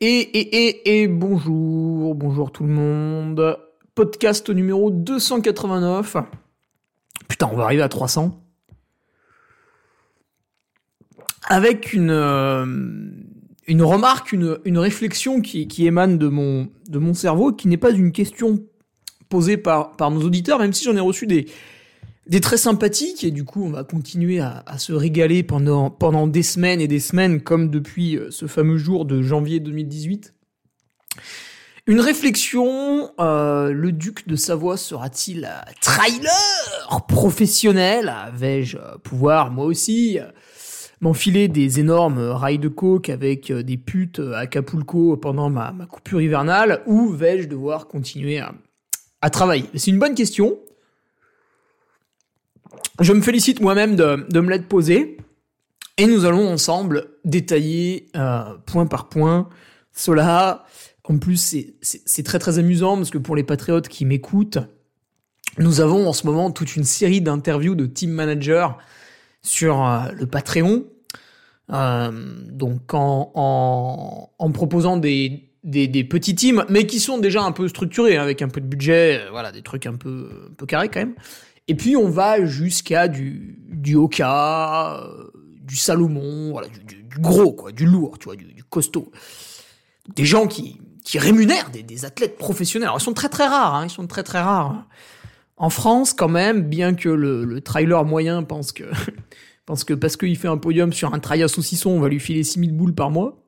Et, 0.00 0.20
et, 0.20 1.00
et, 1.02 1.08
bonjour, 1.08 2.14
bonjour 2.14 2.52
tout 2.52 2.62
le 2.62 2.72
monde. 2.72 3.58
Podcast 3.96 4.48
numéro 4.48 4.92
289. 4.92 6.18
Putain, 7.26 7.48
on 7.52 7.56
va 7.56 7.64
arriver 7.64 7.82
à 7.82 7.88
300. 7.88 8.40
Avec 11.48 11.92
une, 11.92 12.10
euh, 12.12 12.64
une 13.66 13.82
remarque, 13.82 14.30
une, 14.30 14.78
réflexion 14.78 15.40
qui, 15.40 15.66
émane 15.84 16.16
de 16.16 16.28
mon, 16.28 17.14
cerveau, 17.14 17.52
qui 17.52 17.66
n'est 17.66 17.76
pas 17.76 17.90
une 17.90 18.12
question 18.12 18.60
posée 19.28 19.56
par 19.56 20.10
nos 20.12 20.22
auditeurs, 20.22 20.60
même 20.60 20.72
si 20.72 20.84
j'en 20.84 20.94
ai 20.94 21.00
reçu 21.00 21.26
des, 21.26 21.46
des 22.28 22.40
très 22.40 22.56
sympathiques 22.56 23.24
et 23.24 23.30
du 23.30 23.44
coup 23.44 23.64
on 23.64 23.70
va 23.70 23.84
continuer 23.84 24.40
à, 24.40 24.62
à, 24.66 24.78
se 24.78 24.92
régaler 24.92 25.42
pendant, 25.42 25.90
pendant 25.90 26.26
des 26.26 26.42
semaines 26.42 26.80
et 26.80 26.88
des 26.88 27.00
semaines 27.00 27.40
comme 27.40 27.70
depuis 27.70 28.16
euh, 28.16 28.30
ce 28.30 28.46
fameux 28.46 28.78
jour 28.78 29.04
de 29.04 29.22
janvier 29.22 29.60
2018. 29.60 30.34
Une 31.88 32.00
réflexion, 32.00 33.12
euh, 33.18 33.72
le 33.72 33.92
duc 33.92 34.28
de 34.28 34.36
Savoie 34.36 34.76
sera-t-il 34.76 35.46
euh, 35.46 35.72
trailer 35.80 37.06
professionnel? 37.08 38.14
Vais-je 38.34 38.76
euh, 38.76 38.98
pouvoir 39.02 39.50
moi 39.50 39.64
aussi 39.64 40.18
m'enfiler 41.00 41.48
des 41.48 41.80
énormes 41.80 42.18
rails 42.18 42.58
de 42.58 42.68
coke 42.68 43.08
avec 43.08 43.50
des 43.50 43.78
putes 43.78 44.20
à 44.20 44.40
Acapulco 44.40 45.16
pendant 45.16 45.48
ma, 45.48 45.72
ma 45.72 45.86
coupure 45.86 46.20
hivernale? 46.20 46.82
Ou 46.84 47.08
vais-je 47.08 47.48
devoir 47.48 47.88
continuer 47.88 48.38
à, 48.38 48.52
à 49.22 49.30
travailler? 49.30 49.64
C'est 49.74 49.90
une 49.90 49.98
bonne 49.98 50.14
question. 50.14 50.58
Je 53.00 53.12
me 53.12 53.20
félicite 53.20 53.60
moi-même 53.60 53.96
de, 53.96 54.40
me 54.40 54.50
l'être 54.50 54.66
posé. 54.66 55.18
Et 55.96 56.06
nous 56.06 56.24
allons 56.24 56.48
ensemble 56.48 57.08
détailler 57.24 58.06
euh, 58.16 58.42
point 58.66 58.86
par 58.86 59.08
point 59.08 59.48
cela. 59.92 60.64
En 61.04 61.18
plus, 61.18 61.56
c'est 61.80 62.22
très 62.22 62.38
très 62.38 62.58
amusant 62.58 62.96
parce 62.96 63.10
que 63.10 63.18
pour 63.18 63.34
les 63.34 63.42
patriotes 63.42 63.88
qui 63.88 64.04
m'écoutent, 64.04 64.58
nous 65.58 65.80
avons 65.80 66.08
en 66.08 66.12
ce 66.12 66.26
moment 66.26 66.50
toute 66.50 66.76
une 66.76 66.84
série 66.84 67.20
d'interviews 67.20 67.74
de 67.74 67.86
team 67.86 68.10
managers 68.10 68.68
sur 69.42 69.84
euh, 69.84 70.10
le 70.12 70.26
Patreon. 70.26 70.84
Euh, 71.70 72.10
donc 72.50 72.94
en, 72.94 74.30
proposant 74.54 74.96
des, 74.96 75.50
petits 75.64 76.34
teams, 76.34 76.64
mais 76.68 76.86
qui 76.86 77.00
sont 77.00 77.18
déjà 77.18 77.42
un 77.42 77.52
peu 77.52 77.68
structurés, 77.68 78.16
hein, 78.16 78.22
avec 78.22 78.40
un 78.40 78.48
peu 78.48 78.60
de 78.60 78.66
budget, 78.66 79.22
voilà, 79.30 79.50
des 79.50 79.62
trucs 79.62 79.86
un 79.86 79.96
peu 79.96 80.30
carrés 80.66 80.88
quand 80.88 81.00
même. 81.00 81.14
Et 81.68 81.74
puis 81.74 81.96
on 81.96 82.08
va 82.08 82.44
jusqu'à 82.46 83.08
du, 83.08 83.58
du 83.68 83.94
Oka, 83.94 85.02
euh, 85.02 85.30
du 85.62 85.76
Salomon, 85.76 86.50
voilà, 86.50 86.68
du, 86.68 86.80
du, 86.80 87.18
gros, 87.18 87.52
quoi, 87.52 87.72
du 87.72 87.84
lourd, 87.84 88.18
tu 88.18 88.24
vois, 88.24 88.36
du, 88.36 88.64
costaud. 88.64 89.12
Des 90.14 90.24
gens 90.24 90.46
qui, 90.46 90.80
qui 91.04 91.18
rémunèrent 91.18 91.70
des, 91.70 91.82
des, 91.82 92.04
athlètes 92.06 92.38
professionnels. 92.38 92.88
Alors 92.88 92.98
ils 92.98 93.04
sont 93.04 93.12
très 93.12 93.28
très 93.28 93.46
rares, 93.46 93.74
hein, 93.74 93.84
ils 93.84 93.90
sont 93.90 94.06
très 94.06 94.22
très 94.22 94.40
rares. 94.40 94.86
En 95.58 95.70
France, 95.70 96.14
quand 96.14 96.28
même, 96.28 96.62
bien 96.62 96.94
que 96.94 97.08
le, 97.08 97.44
le 97.44 97.60
trailer 97.60 98.04
moyen 98.04 98.42
pense 98.42 98.72
que, 98.72 98.84
pense 99.66 99.84
que 99.84 99.92
parce 99.92 100.16
qu'il 100.16 100.36
fait 100.38 100.48
un 100.48 100.56
podium 100.56 100.92
sur 100.92 101.12
un 101.12 101.18
trail 101.18 101.42
à 101.42 101.48
saucisson, 101.48 101.90
on 101.90 102.00
va 102.00 102.08
lui 102.08 102.20
filer 102.20 102.44
6000 102.44 102.74
boules 102.74 102.94
par 102.94 103.10
mois. 103.10 103.44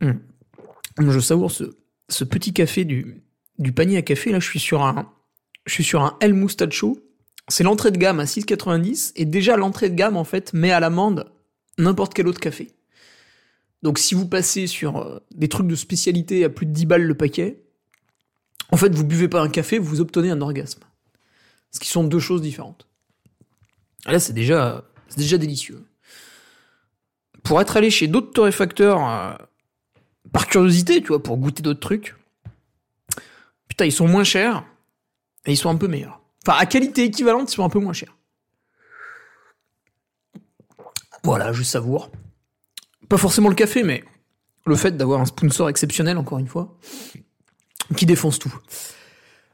Hum. 0.00 0.20
Je 0.98 1.20
savoure 1.20 1.50
ce, 1.50 1.64
ce 2.08 2.24
petit 2.24 2.52
café 2.54 2.84
du, 2.84 3.22
du 3.58 3.72
panier 3.72 3.98
à 3.98 4.02
café. 4.02 4.32
Là, 4.32 4.40
je 4.40 4.48
suis 4.48 4.58
sur 4.58 4.82
un, 4.82 5.10
je 5.66 5.74
suis 5.74 5.84
sur 5.84 6.02
un 6.02 6.16
El 6.20 6.34
Mustacho. 6.34 6.98
C'est 7.48 7.64
l'entrée 7.64 7.90
de 7.90 7.98
gamme 7.98 8.20
à 8.20 8.24
6,90 8.24 9.12
et 9.16 9.24
déjà 9.24 9.56
l'entrée 9.56 9.90
de 9.90 9.94
gamme 9.94 10.16
en 10.16 10.24
fait 10.24 10.52
met 10.52 10.70
à 10.70 10.80
l'amende 10.80 11.30
n'importe 11.78 12.14
quel 12.14 12.28
autre 12.28 12.40
café. 12.40 12.72
Donc 13.82 13.98
si 13.98 14.14
vous 14.14 14.28
passez 14.28 14.66
sur 14.66 14.98
euh, 14.98 15.18
des 15.30 15.48
trucs 15.48 15.66
de 15.66 15.74
spécialité 15.74 16.44
à 16.44 16.48
plus 16.48 16.66
de 16.66 16.72
10 16.72 16.86
balles 16.86 17.02
le 17.02 17.14
paquet, 17.14 17.62
en 18.70 18.76
fait 18.76 18.94
vous 18.94 19.04
buvez 19.04 19.28
pas 19.28 19.40
un 19.40 19.48
café, 19.48 19.78
vous 19.78 20.00
obtenez 20.00 20.30
un 20.30 20.40
orgasme. 20.40 20.82
Ce 21.72 21.80
qui 21.80 21.88
sont 21.88 22.04
deux 22.04 22.18
choses 22.18 22.42
différentes. 22.42 22.86
Et 24.06 24.12
là 24.12 24.20
c'est 24.20 24.32
déjà, 24.32 24.84
c'est 25.08 25.18
déjà 25.18 25.38
délicieux. 25.38 25.84
Pour 27.42 27.60
être 27.60 27.76
allé 27.76 27.90
chez 27.90 28.06
d'autres 28.06 28.32
torréfacteurs 28.32 29.08
euh, 29.08 29.32
par 30.32 30.46
curiosité, 30.46 31.00
tu 31.00 31.08
vois, 31.08 31.22
pour 31.22 31.38
goûter 31.38 31.62
d'autres 31.62 31.80
trucs, 31.80 32.14
putain 33.66 33.86
ils 33.86 33.92
sont 33.92 34.06
moins 34.06 34.24
chers 34.24 34.64
et 35.46 35.52
ils 35.52 35.56
sont 35.56 35.70
un 35.70 35.76
peu 35.76 35.88
meilleurs. 35.88 36.20
Enfin, 36.46 36.58
à 36.58 36.66
qualité 36.66 37.04
équivalente, 37.04 37.52
ils 37.52 37.54
sont 37.56 37.64
un 37.64 37.68
peu 37.68 37.78
moins 37.78 37.92
chers. 37.92 38.16
Voilà, 41.22 41.52
je 41.52 41.62
savoure. 41.62 42.10
Pas 43.08 43.18
forcément 43.18 43.48
le 43.48 43.54
café, 43.54 43.82
mais 43.82 44.04
le 44.66 44.76
fait 44.76 44.96
d'avoir 44.96 45.20
un 45.20 45.26
sponsor 45.26 45.68
exceptionnel, 45.68 46.16
encore 46.16 46.38
une 46.38 46.46
fois, 46.46 46.78
qui 47.96 48.06
défonce 48.06 48.38
tout. 48.38 48.54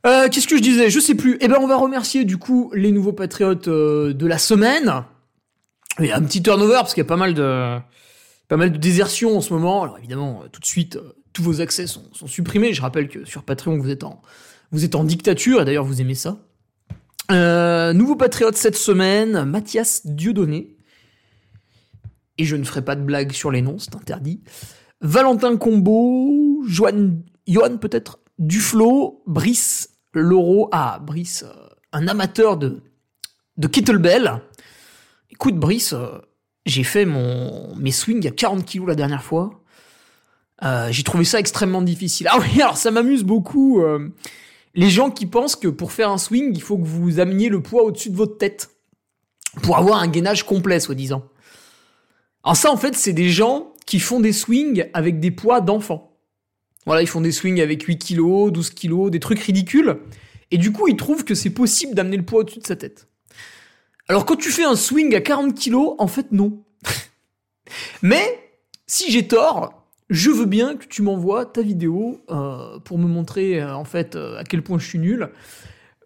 Euh, 0.06 0.28
Qu'est-ce 0.28 0.47
que 0.47 0.56
je 0.56 0.62
disais? 0.62 0.91
Je 0.91 1.00
sais 1.00 1.14
plus. 1.14 1.36
Eh 1.41 1.48
ben, 1.48 1.56
on 1.60 1.66
va 1.66 1.76
remercier 1.76 2.24
du 2.24 2.36
coup 2.36 2.70
les 2.74 2.92
nouveaux 2.92 3.12
patriotes 3.12 3.68
euh, 3.68 4.12
de 4.12 4.26
la 4.26 4.38
semaine. 4.38 5.04
Il 5.98 6.06
y 6.06 6.12
a 6.12 6.16
un 6.16 6.22
petit 6.22 6.42
turnover 6.42 6.74
parce 6.74 6.94
qu'il 6.94 7.00
y 7.03 7.06
a 7.06 7.08
pas 7.08 7.16
mal 7.16 7.34
de 7.34 7.78
pas 8.48 8.56
mal 8.56 8.72
en 8.76 9.41
ce 9.41 9.53
moment. 9.53 9.82
Alors 9.82 9.98
évidemment, 9.98 10.44
tout 10.53 10.60
de 10.60 10.66
suite, 10.66 10.97
euh, 10.97 11.16
tous 11.32 11.42
vos 11.42 11.60
accès 11.60 11.86
sont 11.88 12.26
supprimés. 12.26 12.74
Je 12.74 12.82
rappelle 12.82 13.08
que 13.08 13.24
sur 13.24 13.42
Patreon, 13.42 13.78
vous 13.78 13.91
êtes 13.91 14.04
en 14.04 14.22
vous 14.72 14.84
êtes 14.84 14.94
en 14.94 15.04
dictature, 15.04 15.62
et 15.62 15.65
d'ailleurs 15.65 15.84
vous 15.84 16.00
aimez 16.00 16.15
ça. 16.15 16.38
Euh, 17.31 17.93
nouveau 17.93 18.16
patriote 18.16 18.56
cette 18.56 18.77
semaine, 18.77 19.44
Mathias 19.44 20.06
Dieudonné. 20.06 20.77
Et 22.38 22.44
je 22.44 22.56
ne 22.56 22.65
ferai 22.65 22.82
pas 22.82 22.97
de 22.97 23.03
blague 23.03 23.32
sur 23.32 23.50
les 23.50 23.62
noms, 23.62 23.78
c'est 23.78 23.97
interdit. 23.97 24.43
Valentin 25.00 25.56
Combo, 25.56 26.62
Joanne, 26.66 27.22
Johan 27.47 27.78
peut-être, 27.78 28.21
Duflo, 28.38 29.22
Brice, 29.27 29.91
Loro, 30.12 30.69
ah, 30.72 30.98
Brice, 31.03 31.44
euh, 31.44 31.69
un 31.93 32.06
amateur 32.09 32.56
de, 32.56 32.83
de 33.56 33.66
kettlebell. 33.66 34.41
Écoute, 35.31 35.56
Brice, 35.56 35.94
euh, 35.94 36.19
j'ai 36.65 36.84
fait 36.84 37.06
mon, 37.06 37.75
mes 37.77 37.93
swings 37.93 38.27
à 38.27 38.31
40 38.31 38.65
kilos 38.65 38.88
la 38.88 38.94
dernière 38.94 39.22
fois. 39.22 39.62
J'ai 40.91 41.03
trouvé 41.03 41.25
ça 41.25 41.38
extrêmement 41.38 41.83
difficile. 41.83 42.28
Ah 42.31 42.38
oui, 42.41 42.60
alors 42.60 42.78
ça 42.78 42.91
m'amuse 42.91 43.25
beaucoup. 43.25 43.84
Les 44.76 44.91
gens 44.91 45.10
qui 45.10 45.26
pensent 45.26 45.56
que 45.56 45.69
pour 45.69 45.91
faire 45.91 46.10
un 46.10 46.19
swing, 46.19 46.53
il 46.54 46.62
faut 46.62 46.76
que 46.76 46.87
vous 46.87 47.19
ameniez 47.19 47.48
le 47.48 47.62
poids 47.62 47.82
au-dessus 47.82 48.10
de 48.10 48.16
votre 48.16 48.38
tête. 48.38 48.70
Pour 49.62 49.78
avoir 49.78 50.00
un 50.00 50.06
gainage 50.06 50.44
complet, 50.44 50.78
soi-disant. 50.81 51.25
Alors 52.44 52.56
ça, 52.56 52.70
en 52.70 52.76
fait, 52.76 52.94
c'est 52.94 53.15
des 53.15 53.31
gens 53.31 53.72
qui 53.86 53.98
font 53.98 54.20
des 54.20 54.34
swings 54.34 54.88
avec 54.92 55.19
des 55.19 55.31
poids 55.31 55.62
d'enfants. 55.62 56.19
Voilà, 56.84 57.00
ils 57.00 57.09
font 57.09 57.22
des 57.22 57.32
swings 57.32 57.60
avec 57.60 57.82
8 57.82 57.98
kilos, 57.98 58.53
12 58.53 58.70
kilos, 58.70 59.10
des 59.10 59.19
trucs 59.19 59.41
ridicules. 59.41 59.98
Et 60.50 60.59
du 60.59 60.72
coup, 60.72 60.88
ils 60.88 60.97
trouvent 60.97 61.25
que 61.25 61.34
c'est 61.34 61.50
possible 61.50 61.94
d'amener 61.94 62.19
le 62.19 62.25
poids 62.25 62.41
au-dessus 62.41 62.60
de 62.60 62.66
sa 62.66 62.76
tête. 62.76 63.09
Alors 64.09 64.26
quand 64.26 64.36
tu 64.36 64.50
fais 64.50 64.62
un 64.62 64.76
swing 64.76 65.15
à 65.16 65.21
40 65.21 65.54
kilos, 65.54 65.95
en 65.98 66.06
fait, 66.06 66.30
non. 66.33 66.62
Mais, 68.03 68.51
si 68.86 69.10
j'ai 69.10 69.27
tort, 69.27 69.76
je 70.08 70.30
veux 70.30 70.47
bien 70.47 70.76
que 70.76 70.86
tu 70.86 71.03
m'envoies 71.03 71.47
ta 71.47 71.62
vidéo 71.62 72.20
euh, 72.30 72.78
pour 72.80 72.98
me 72.98 73.06
montrer 73.06 73.60
euh, 73.60 73.74
en 73.74 73.84
fait 73.84 74.14
euh, 74.14 74.38
à 74.38 74.44
quel 74.44 74.62
point 74.62 74.78
je 74.78 74.86
suis 74.86 74.98
nul. 74.98 75.30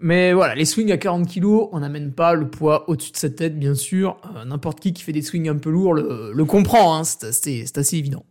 Mais 0.03 0.33
voilà, 0.33 0.55
les 0.55 0.65
swings 0.65 0.91
à 0.93 0.97
40 0.97 1.29
kg, 1.31 1.45
on 1.73 1.81
n'amène 1.81 2.13
pas 2.13 2.33
le 2.33 2.49
poids 2.49 2.89
au-dessus 2.89 3.13
de 3.13 3.19
sa 3.19 3.29
tête, 3.29 3.59
bien 3.59 3.75
sûr. 3.75 4.17
N'importe 4.47 4.81
qui 4.81 4.95
qui 4.95 5.03
fait 5.03 5.13
des 5.13 5.21
swings 5.21 5.47
un 5.51 5.59
peu 5.59 5.69
lourds 5.69 5.93
le, 5.93 6.45
comprend, 6.47 6.97
hein, 6.97 7.05
c'est 7.05 7.77
assez, 7.77 7.97
évident. 7.99 8.25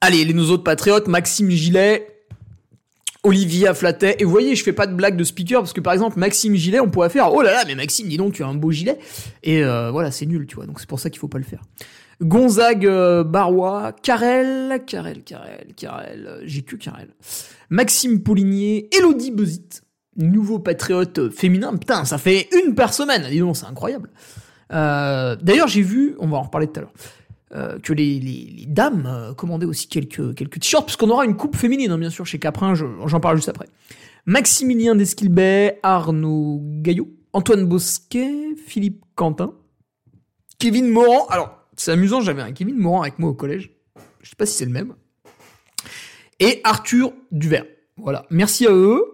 Allez, 0.00 0.24
les 0.24 0.34
nous 0.34 0.52
autres 0.52 0.62
patriotes, 0.62 1.08
Maxime 1.08 1.50
Gillet, 1.50 2.06
Olivier 3.24 3.66
Afflatet. 3.66 4.14
Et 4.20 4.24
vous 4.24 4.30
voyez, 4.30 4.54
je 4.54 4.62
fais 4.62 4.72
pas 4.72 4.86
de 4.86 4.94
blague 4.94 5.16
de 5.16 5.24
speaker 5.24 5.60
parce 5.60 5.72
que 5.72 5.80
par 5.80 5.92
exemple, 5.92 6.16
Maxime 6.20 6.54
Gillet, 6.54 6.78
on 6.78 6.90
pourrait 6.90 7.10
faire 7.10 7.32
Oh 7.34 7.42
là 7.42 7.50
là, 7.50 7.64
mais 7.66 7.74
Maxime, 7.74 8.06
dis 8.06 8.18
donc, 8.18 8.34
tu 8.34 8.44
as 8.44 8.46
un 8.46 8.54
beau 8.54 8.70
gilet. 8.70 9.00
Et 9.42 9.64
voilà, 9.64 10.12
c'est 10.12 10.26
nul, 10.26 10.46
tu 10.46 10.54
vois. 10.54 10.66
Donc 10.66 10.78
c'est 10.78 10.88
pour 10.88 11.00
ça 11.00 11.10
qu'il 11.10 11.18
faut 11.18 11.26
pas 11.26 11.38
le 11.38 11.44
faire. 11.44 11.62
Gonzague 12.20 12.86
euh, 12.86 13.22
Barois, 13.24 13.92
Carrel, 14.02 14.82
Carrel, 14.86 15.22
Carrel, 15.22 15.66
Carrel, 15.76 16.26
euh, 16.26 16.40
j'ai 16.44 16.62
que 16.62 16.76
Carrel. 16.76 17.08
Maxime 17.70 18.22
Poligné, 18.22 18.88
Elodie 18.96 19.30
Bezit, 19.30 19.82
nouveau 20.16 20.58
patriote 20.58 21.30
féminin. 21.30 21.76
Putain, 21.76 22.04
ça 22.04 22.18
fait 22.18 22.48
une 22.64 22.74
par 22.74 22.92
semaine. 22.92 23.24
Dis 23.30 23.38
donc, 23.38 23.56
c'est 23.56 23.66
incroyable. 23.66 24.10
Euh, 24.72 25.36
D'ailleurs, 25.40 25.68
j'ai 25.68 25.82
vu, 25.82 26.16
on 26.18 26.26
va 26.26 26.38
en 26.38 26.42
reparler 26.42 26.66
tout 26.66 26.80
à 26.80 26.82
l'heure. 26.82 26.92
euh, 27.54 27.78
que 27.78 27.92
les, 27.94 28.64
dames 28.68 29.06
euh, 29.06 29.32
commandaient 29.32 29.64
aussi 29.64 29.88
quelques, 29.88 30.34
t-shirts, 30.34 30.84
puisqu'on 30.84 31.08
aura 31.08 31.24
une 31.24 31.34
coupe 31.36 31.56
féminine, 31.56 31.90
hein, 31.92 31.98
bien 31.98 32.10
sûr, 32.10 32.26
chez 32.26 32.38
Caprin, 32.38 32.74
je- 32.74 32.84
j'en 33.06 33.20
parle 33.20 33.36
juste 33.36 33.48
après. 33.48 33.66
Maximilien 34.26 34.94
Desquilbet, 34.94 35.78
Arnaud 35.82 36.60
Gaillot, 36.82 37.08
Antoine 37.32 37.64
Bosquet, 37.64 38.54
Philippe 38.66 39.02
Quentin, 39.14 39.54
Kevin 40.58 40.88
Morand. 40.90 41.26
Alors, 41.28 41.57
c'est 41.78 41.92
amusant, 41.92 42.20
j'avais 42.20 42.42
un 42.42 42.52
Kevin 42.52 42.76
Morand 42.76 43.02
avec 43.02 43.18
moi 43.18 43.30
au 43.30 43.34
collège. 43.34 43.70
Je 44.20 44.28
sais 44.28 44.36
pas 44.36 44.46
si 44.46 44.54
c'est 44.54 44.64
le 44.64 44.72
même. 44.72 44.94
Et 46.40 46.60
Arthur 46.64 47.12
Duvert. 47.30 47.64
Voilà. 47.96 48.26
Merci 48.30 48.66
à 48.66 48.72
eux 48.72 49.04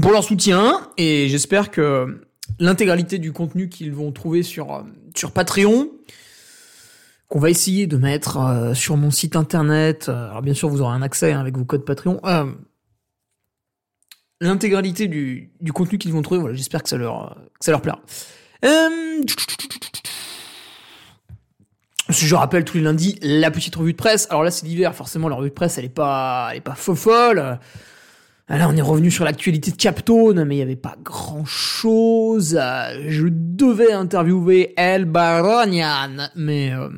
pour 0.00 0.12
leur 0.12 0.22
soutien 0.22 0.90
et 0.98 1.28
j'espère 1.28 1.70
que 1.70 2.22
l'intégralité 2.58 3.18
du 3.18 3.32
contenu 3.32 3.68
qu'ils 3.68 3.92
vont 3.92 4.12
trouver 4.12 4.42
sur, 4.42 4.74
euh, 4.74 5.28
Patreon, 5.34 5.90
qu'on 7.28 7.38
va 7.38 7.48
essayer 7.48 7.86
de 7.86 7.96
mettre 7.96 8.36
euh, 8.36 8.74
sur 8.74 8.98
mon 8.98 9.10
site 9.10 9.36
internet. 9.36 10.10
euh, 10.10 10.28
Alors 10.28 10.42
bien 10.42 10.54
sûr, 10.54 10.68
vous 10.68 10.82
aurez 10.82 10.94
un 10.94 11.02
accès 11.02 11.32
hein, 11.32 11.40
avec 11.40 11.56
vos 11.56 11.64
codes 11.64 11.84
Patreon. 11.84 12.20
L'intégralité 14.42 15.08
du, 15.08 15.50
contenu 15.72 15.96
qu'ils 15.96 16.12
vont 16.12 16.20
trouver, 16.20 16.40
voilà, 16.40 16.54
j'espère 16.54 16.82
que 16.82 16.90
ça 16.90 16.98
leur, 16.98 17.38
que 17.58 17.78
plaira. 17.78 18.02
Je 22.08 22.34
rappelle 22.34 22.64
tous 22.64 22.76
les 22.76 22.82
lundis 22.82 23.18
la 23.22 23.50
petite 23.50 23.74
revue 23.74 23.92
de 23.92 23.96
presse. 23.96 24.26
Alors 24.30 24.44
là, 24.44 24.50
c'est 24.50 24.66
l'hiver, 24.66 24.94
forcément, 24.94 25.28
la 25.28 25.36
revue 25.36 25.50
de 25.50 25.54
presse, 25.54 25.78
elle 25.78 25.86
est 25.86 25.88
pas, 25.88 26.48
elle 26.50 26.58
est 26.58 26.60
pas 26.60 26.74
faux 26.74 26.94
folle. 26.94 27.58
Là, 28.48 28.68
on 28.68 28.76
est 28.76 28.82
revenu 28.82 29.10
sur 29.10 29.24
l'actualité 29.24 29.72
de 29.72 29.76
Captone, 29.76 30.44
mais 30.44 30.54
il 30.54 30.58
n'y 30.58 30.62
avait 30.62 30.76
pas 30.76 30.96
grand 31.02 31.44
chose. 31.44 32.60
Je 33.08 33.26
devais 33.28 33.92
interviewer 33.92 34.72
El 34.76 35.04
Baronian, 35.04 36.28
mais 36.36 36.72
euh, 36.72 36.88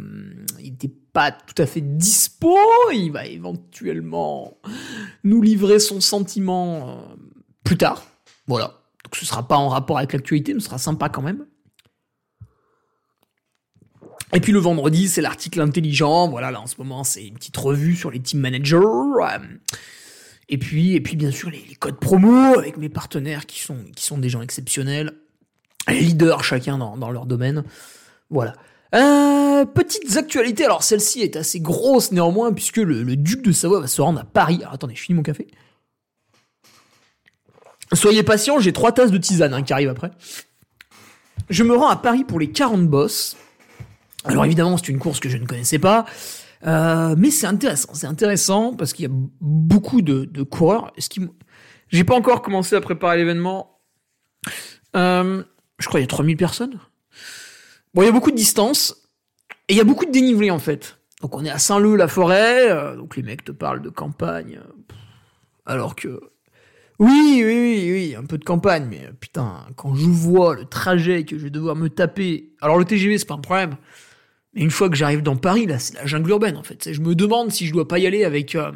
il 0.60 0.72
n'était 0.72 0.93
pas 1.14 1.32
tout 1.32 1.60
à 1.62 1.64
fait 1.64 1.81
dispo. 1.81 2.55
Il 2.93 3.12
va 3.12 3.25
éventuellement 3.25 4.58
nous 5.25 5.40
livrer 5.40 5.78
son 5.78 6.02
sentiment 6.02 6.90
euh, 6.90 7.16
plus 7.64 7.78
tard. 7.78 8.05
Voilà. 8.46 8.75
Donc 9.05 9.16
ce 9.16 9.25
sera 9.25 9.49
pas 9.49 9.56
en 9.56 9.70
rapport 9.70 9.96
avec 9.96 10.12
l'actualité, 10.12 10.52
mais 10.52 10.60
ce 10.60 10.66
sera 10.66 10.76
sympa 10.76 11.08
quand 11.08 11.22
même. 11.22 11.46
Et 14.34 14.40
puis 14.40 14.52
le 14.52 14.58
vendredi, 14.58 15.08
c'est 15.08 15.20
l'article 15.22 15.60
intelligent. 15.60 16.28
Voilà, 16.28 16.50
là 16.50 16.60
en 16.60 16.66
ce 16.66 16.76
moment, 16.78 17.04
c'est 17.04 17.26
une 17.26 17.34
petite 17.34 17.56
revue 17.56 17.96
sur 17.96 18.10
les 18.10 18.20
team 18.20 18.40
managers. 18.40 18.76
Euh, 18.76 19.38
Et 20.48 20.58
puis, 20.58 20.94
et 20.94 21.00
puis 21.00 21.16
bien 21.16 21.30
sûr, 21.30 21.50
les, 21.50 21.62
codes 21.78 21.98
promo 21.98 22.58
avec 22.58 22.76
mes 22.76 22.88
partenaires 22.88 23.46
qui 23.46 23.60
sont, 23.60 23.78
qui 23.94 24.04
sont 24.04 24.19
des 24.19 24.28
gens 24.28 24.42
exceptionnels. 24.42 25.14
Leaders 25.88 26.44
chacun 26.44 26.78
dans, 26.78 26.96
dans 26.96 27.10
leur 27.10 27.26
domaine. 27.26 27.64
Voilà. 28.30 28.54
Euh, 28.94 29.64
petites 29.64 30.16
actualités. 30.16 30.64
Alors 30.64 30.82
celle-ci 30.82 31.20
est 31.20 31.36
assez 31.36 31.60
grosse 31.60 32.12
néanmoins 32.12 32.52
puisque 32.52 32.78
le, 32.78 33.16
duc 33.16 33.42
de 33.42 33.52
Savoie 33.52 33.81
va 33.81 33.86
se 33.86 34.00
rendre 34.00 34.20
à 34.20 34.24
Paris. 34.24 34.58
Alors 34.60 34.74
attendez, 34.74 34.94
je 34.94 35.02
finis 35.02 35.16
mon 35.16 35.22
café. 35.22 35.46
Soyez 37.92 38.22
patients, 38.22 38.60
j'ai 38.60 38.72
trois 38.72 38.92
tasses 38.92 39.10
de 39.10 39.19
tisane 39.19 39.54
hein, 39.54 39.62
qui 39.62 39.72
arrivent 39.72 39.88
après. 39.88 40.10
Je 41.48 41.64
me 41.64 41.74
rends 41.74 41.88
à 41.88 41.96
Paris 41.96 42.24
pour 42.24 42.38
les 42.38 42.50
40 42.50 42.86
boss. 42.86 43.36
Alors 44.25 44.44
évidemment, 44.44 44.76
c'est 44.76 44.88
une 44.88 44.99
course 44.99 45.20
que 45.20 45.29
je 45.29 45.37
ne 45.37 45.47
connaissais 45.47 45.79
pas. 45.79 46.05
Euh, 46.67 47.15
mais 47.17 47.31
c'est 47.31 47.47
intéressant, 47.47 47.94
c'est 47.94 48.06
intéressant 48.06 48.75
parce 48.75 48.93
qu'il 48.93 49.05
y 49.05 49.09
a 49.09 49.15
beaucoup 49.41 50.03
de, 50.03 50.43
coureurs. 50.43 50.93
Qu'il... 51.09 51.29
J'ai 51.88 52.05
pas 52.05 52.15
encore 52.15 52.43
commencé 52.43 52.75
à 52.75 52.81
préparer 52.81 53.17
l'événement. 53.17 53.81
Euh, 54.97 55.43
je 55.79 55.87
crois 55.87 56.00
qu'il 56.00 56.05
y 56.05 56.12
a 56.12 56.15
3000 56.15 56.37
personnes. 56.37 56.81
Bon, 57.94 58.03
il 58.03 58.06
y 58.06 58.09
a 58.09 58.12
beaucoup 58.12 58.31
de 58.31 58.37
distance 58.37 59.09
et 59.69 59.75
il 59.75 59.76
y 59.76 59.81
a 59.81 59.85
beaucoup 59.85 60.05
de 60.05 60.11
dénivelé 60.11 60.50
en 60.50 60.59
fait. 60.59 60.99
Donc 61.20 61.35
on 61.37 61.44
est 61.44 61.50
à 61.50 61.59
Saint-Leu-la-Forêt, 61.59 62.70
euh, 62.70 62.97
donc 62.97 63.17
les 63.17 63.23
mecs 63.23 63.44
te 63.44 63.53
parlent 63.53 63.82
de 63.82 63.88
campagne, 63.88 64.61
alors 65.67 65.97
que 65.97 66.20
oui, 67.00 67.43
oui, 67.44 67.44
oui, 67.44 67.93
oui, 67.93 68.15
un 68.17 68.25
peu 68.25 68.38
de 68.38 68.44
campagne, 68.44 68.87
mais 68.88 69.11
putain, 69.20 69.67
quand 69.76 69.94
je 69.94 70.06
vois 70.06 70.55
le 70.55 70.65
trajet 70.65 71.25
que 71.25 71.37
je 71.37 71.44
vais 71.44 71.50
devoir 71.50 71.75
me 71.75 71.88
taper, 71.88 72.53
alors 72.61 72.79
le 72.79 72.85
TGV 72.85 73.19
c'est 73.19 73.26
pas 73.26 73.35
un 73.35 73.38
problème, 73.38 73.76
mais 74.54 74.62
une 74.62 74.70
fois 74.70 74.88
que 74.88 74.96
j'arrive 74.96 75.22
dans 75.22 75.36
Paris, 75.36 75.66
là, 75.66 75.78
c'est 75.78 75.94
la 75.94 76.06
jungle 76.06 76.30
urbaine, 76.30 76.56
en 76.56 76.62
fait. 76.62 76.92
Je 76.92 77.00
me 77.00 77.14
demande 77.14 77.52
si 77.52 77.66
je 77.66 77.72
dois 77.72 77.86
pas 77.86 77.98
y 77.98 78.06
aller 78.06 78.24
avec, 78.24 78.54
euh, 78.54 78.72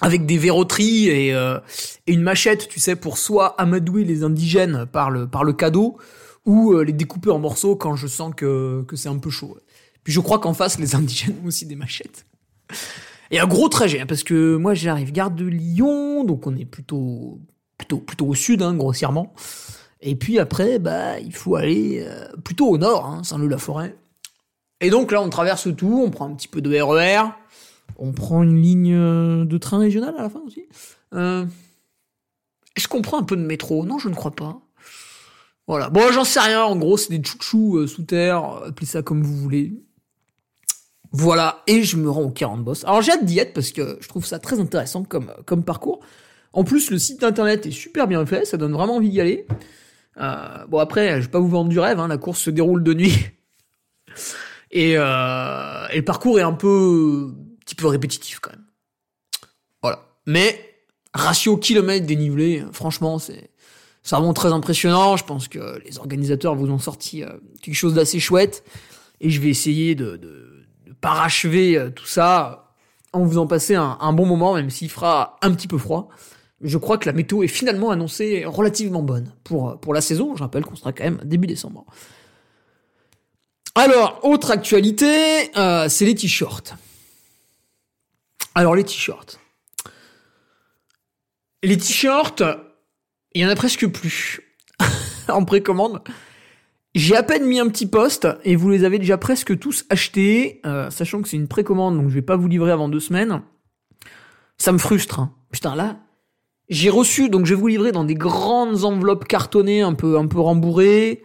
avec 0.00 0.26
des 0.26 0.36
verroteries 0.36 1.08
et, 1.08 1.34
euh, 1.34 1.58
et 2.06 2.12
une 2.12 2.22
machette, 2.22 2.68
tu 2.68 2.80
sais, 2.80 2.96
pour 2.96 3.18
soit 3.18 3.60
amadouer 3.60 4.04
les 4.04 4.24
indigènes 4.24 4.86
par 4.86 5.10
le, 5.10 5.26
par 5.26 5.44
le 5.44 5.52
cadeau, 5.52 5.96
ou 6.44 6.74
euh, 6.74 6.84
les 6.84 6.92
découper 6.92 7.30
en 7.30 7.38
morceaux 7.38 7.76
quand 7.76 7.96
je 7.96 8.06
sens 8.06 8.32
que, 8.36 8.82
que 8.82 8.96
c'est 8.96 9.08
un 9.08 9.18
peu 9.18 9.30
chaud. 9.30 9.56
Puis 10.02 10.12
je 10.12 10.20
crois 10.20 10.38
qu'en 10.38 10.52
face, 10.52 10.78
les 10.78 10.94
indigènes 10.94 11.36
ont 11.42 11.46
aussi 11.46 11.64
des 11.64 11.76
machettes. 11.76 12.26
Et 13.30 13.40
un 13.40 13.46
gros 13.46 13.70
trajet, 13.70 14.00
hein, 14.00 14.06
parce 14.06 14.22
que 14.22 14.56
moi, 14.56 14.74
j'arrive 14.74 15.12
gare 15.12 15.30
de 15.30 15.46
Lyon, 15.46 16.24
donc 16.24 16.46
on 16.46 16.54
est 16.56 16.66
plutôt, 16.66 17.40
plutôt, 17.78 17.98
plutôt 17.98 18.26
au 18.26 18.34
sud, 18.34 18.60
hein, 18.60 18.74
grossièrement. 18.74 19.32
Et 20.02 20.14
puis 20.14 20.38
après, 20.38 20.78
bah, 20.78 21.18
il 21.18 21.34
faut 21.34 21.56
aller 21.56 22.06
plutôt 22.44 22.68
au 22.68 22.76
nord, 22.76 23.06
hein, 23.06 23.24
Saint-Leu-la-Forêt. 23.24 23.96
Et 24.84 24.90
donc 24.90 25.12
là, 25.12 25.22
on 25.22 25.30
traverse 25.30 25.68
tout, 25.74 26.02
on 26.06 26.10
prend 26.10 26.26
un 26.26 26.34
petit 26.34 26.46
peu 26.46 26.60
de 26.60 26.78
RER, 26.78 27.30
on 27.96 28.12
prend 28.12 28.42
une 28.42 28.60
ligne 28.60 28.94
euh, 28.94 29.46
de 29.46 29.56
train 29.56 29.78
régional 29.78 30.14
à 30.18 30.22
la 30.22 30.28
fin 30.28 30.42
aussi? 30.46 30.66
Euh, 31.14 31.46
Est-ce 32.76 32.86
qu'on 32.86 33.00
prend 33.00 33.18
un 33.18 33.22
peu 33.22 33.34
de 33.34 33.40
métro? 33.40 33.86
Non, 33.86 33.98
je 33.98 34.10
ne 34.10 34.14
crois 34.14 34.32
pas. 34.32 34.60
Voilà. 35.66 35.88
Bon, 35.88 36.12
j'en 36.12 36.24
sais 36.24 36.40
rien. 36.40 36.62
En 36.62 36.76
gros, 36.76 36.98
c'est 36.98 37.16
des 37.16 37.26
chouchous 37.26 37.78
euh, 37.78 37.86
sous 37.86 38.02
terre. 38.02 38.44
Appelez 38.66 38.86
ça 38.86 39.00
comme 39.00 39.22
vous 39.22 39.34
voulez. 39.34 39.72
Voilà. 41.12 41.62
Et 41.66 41.82
je 41.82 41.96
me 41.96 42.10
rends 42.10 42.24
au 42.24 42.30
40 42.30 42.62
boss. 42.62 42.84
Alors, 42.84 43.00
j'ai 43.00 43.12
hâte 43.12 43.24
d'y 43.24 43.38
être 43.38 43.54
parce 43.54 43.72
que 43.72 43.96
je 44.02 44.08
trouve 44.08 44.26
ça 44.26 44.38
très 44.38 44.60
intéressant 44.60 45.02
comme, 45.02 45.32
comme 45.46 45.64
parcours. 45.64 46.00
En 46.52 46.62
plus, 46.62 46.90
le 46.90 46.98
site 46.98 47.24
internet 47.24 47.64
est 47.64 47.70
super 47.70 48.06
bien 48.06 48.26
fait. 48.26 48.44
Ça 48.44 48.58
donne 48.58 48.72
vraiment 48.72 48.96
envie 48.96 49.08
d'y 49.08 49.22
aller. 49.22 49.46
Euh, 50.18 50.66
bon, 50.68 50.78
après, 50.78 51.22
je 51.22 51.26
vais 51.26 51.30
pas 51.30 51.40
vous 51.40 51.48
vendre 51.48 51.70
du 51.70 51.80
rêve. 51.80 51.98
Hein, 52.00 52.08
la 52.08 52.18
course 52.18 52.40
se 52.40 52.50
déroule 52.50 52.82
de 52.82 52.92
nuit. 52.92 53.14
Et, 54.74 54.94
euh, 54.98 55.86
et 55.92 55.96
le 55.96 56.04
parcours 56.04 56.38
est 56.38 56.42
un 56.42 56.52
peu, 56.52 57.32
petit 57.64 57.76
peu 57.76 57.86
répétitif 57.86 58.40
quand 58.40 58.50
même. 58.50 58.66
Voilà. 59.80 60.00
Mais 60.26 60.60
ratio 61.14 61.56
kilomètre 61.56 62.06
dénivelé, 62.06 62.62
franchement, 62.72 63.18
c'est 63.18 63.50
c'est 64.02 64.16
vraiment 64.16 64.34
très 64.34 64.52
impressionnant. 64.52 65.16
Je 65.16 65.24
pense 65.24 65.48
que 65.48 65.80
les 65.86 65.98
organisateurs 65.98 66.54
vous 66.54 66.70
ont 66.70 66.78
sorti 66.78 67.22
euh, 67.22 67.30
quelque 67.62 67.74
chose 67.74 67.94
d'assez 67.94 68.20
chouette. 68.20 68.62
Et 69.20 69.30
je 69.30 69.40
vais 69.40 69.48
essayer 69.48 69.94
de, 69.94 70.16
de, 70.16 70.66
de 70.86 70.92
parachever 71.00 71.78
euh, 71.78 71.88
tout 71.88 72.04
ça 72.04 72.74
en 73.14 73.24
vous 73.24 73.38
en 73.38 73.46
passer 73.46 73.76
un, 73.76 73.96
un 74.00 74.12
bon 74.12 74.26
moment, 74.26 74.54
même 74.54 74.68
s'il 74.68 74.90
fera 74.90 75.38
un 75.40 75.54
petit 75.54 75.68
peu 75.68 75.78
froid. 75.78 76.10
Je 76.60 76.76
crois 76.76 76.98
que 76.98 77.06
la 77.06 77.14
météo 77.14 77.42
est 77.42 77.48
finalement 77.48 77.90
annoncée 77.90 78.44
relativement 78.44 79.02
bonne 79.02 79.32
pour, 79.44 79.78
pour 79.80 79.94
la 79.94 80.00
saison. 80.00 80.36
Je 80.36 80.42
rappelle 80.42 80.64
qu'on 80.64 80.76
sera 80.76 80.92
quand 80.92 81.04
même 81.04 81.20
début 81.24 81.46
décembre. 81.46 81.86
Alors, 83.74 84.20
autre 84.22 84.50
actualité, 84.50 85.50
euh, 85.56 85.88
c'est 85.88 86.04
les 86.04 86.14
t-shirts. 86.14 86.74
Alors, 88.54 88.76
les 88.76 88.84
t-shirts. 88.84 89.40
Les 91.62 91.76
t-shirts, 91.76 92.42
il 93.34 93.42
y 93.42 93.46
en 93.46 93.48
a 93.48 93.56
presque 93.56 93.86
plus 93.88 94.40
en 95.28 95.44
précommande. 95.44 96.02
J'ai 96.94 97.16
à 97.16 97.24
peine 97.24 97.44
mis 97.46 97.58
un 97.58 97.68
petit 97.68 97.86
poste 97.86 98.28
et 98.44 98.54
vous 98.54 98.70
les 98.70 98.84
avez 98.84 99.00
déjà 99.00 99.18
presque 99.18 99.58
tous 99.58 99.84
achetés, 99.90 100.60
euh, 100.64 100.90
sachant 100.90 101.22
que 101.22 101.28
c'est 101.28 101.36
une 101.36 101.48
précommande, 101.48 101.96
donc 101.96 102.08
je 102.08 102.14
vais 102.14 102.22
pas 102.22 102.36
vous 102.36 102.46
livrer 102.46 102.70
avant 102.70 102.88
deux 102.88 103.00
semaines. 103.00 103.42
Ça 104.58 104.70
me 104.70 104.78
frustre. 104.78 105.18
hein. 105.18 105.34
Putain, 105.50 105.74
là, 105.74 105.98
j'ai 106.68 106.90
reçu, 106.90 107.28
donc 107.28 107.46
je 107.46 107.54
vais 107.54 107.60
vous 107.60 107.66
livrer 107.66 107.90
dans 107.90 108.04
des 108.04 108.14
grandes 108.14 108.84
enveloppes 108.84 109.26
cartonnées, 109.26 109.82
un 109.82 109.94
peu, 109.94 110.16
un 110.16 110.28
peu 110.28 110.38
rembourrées. 110.38 111.24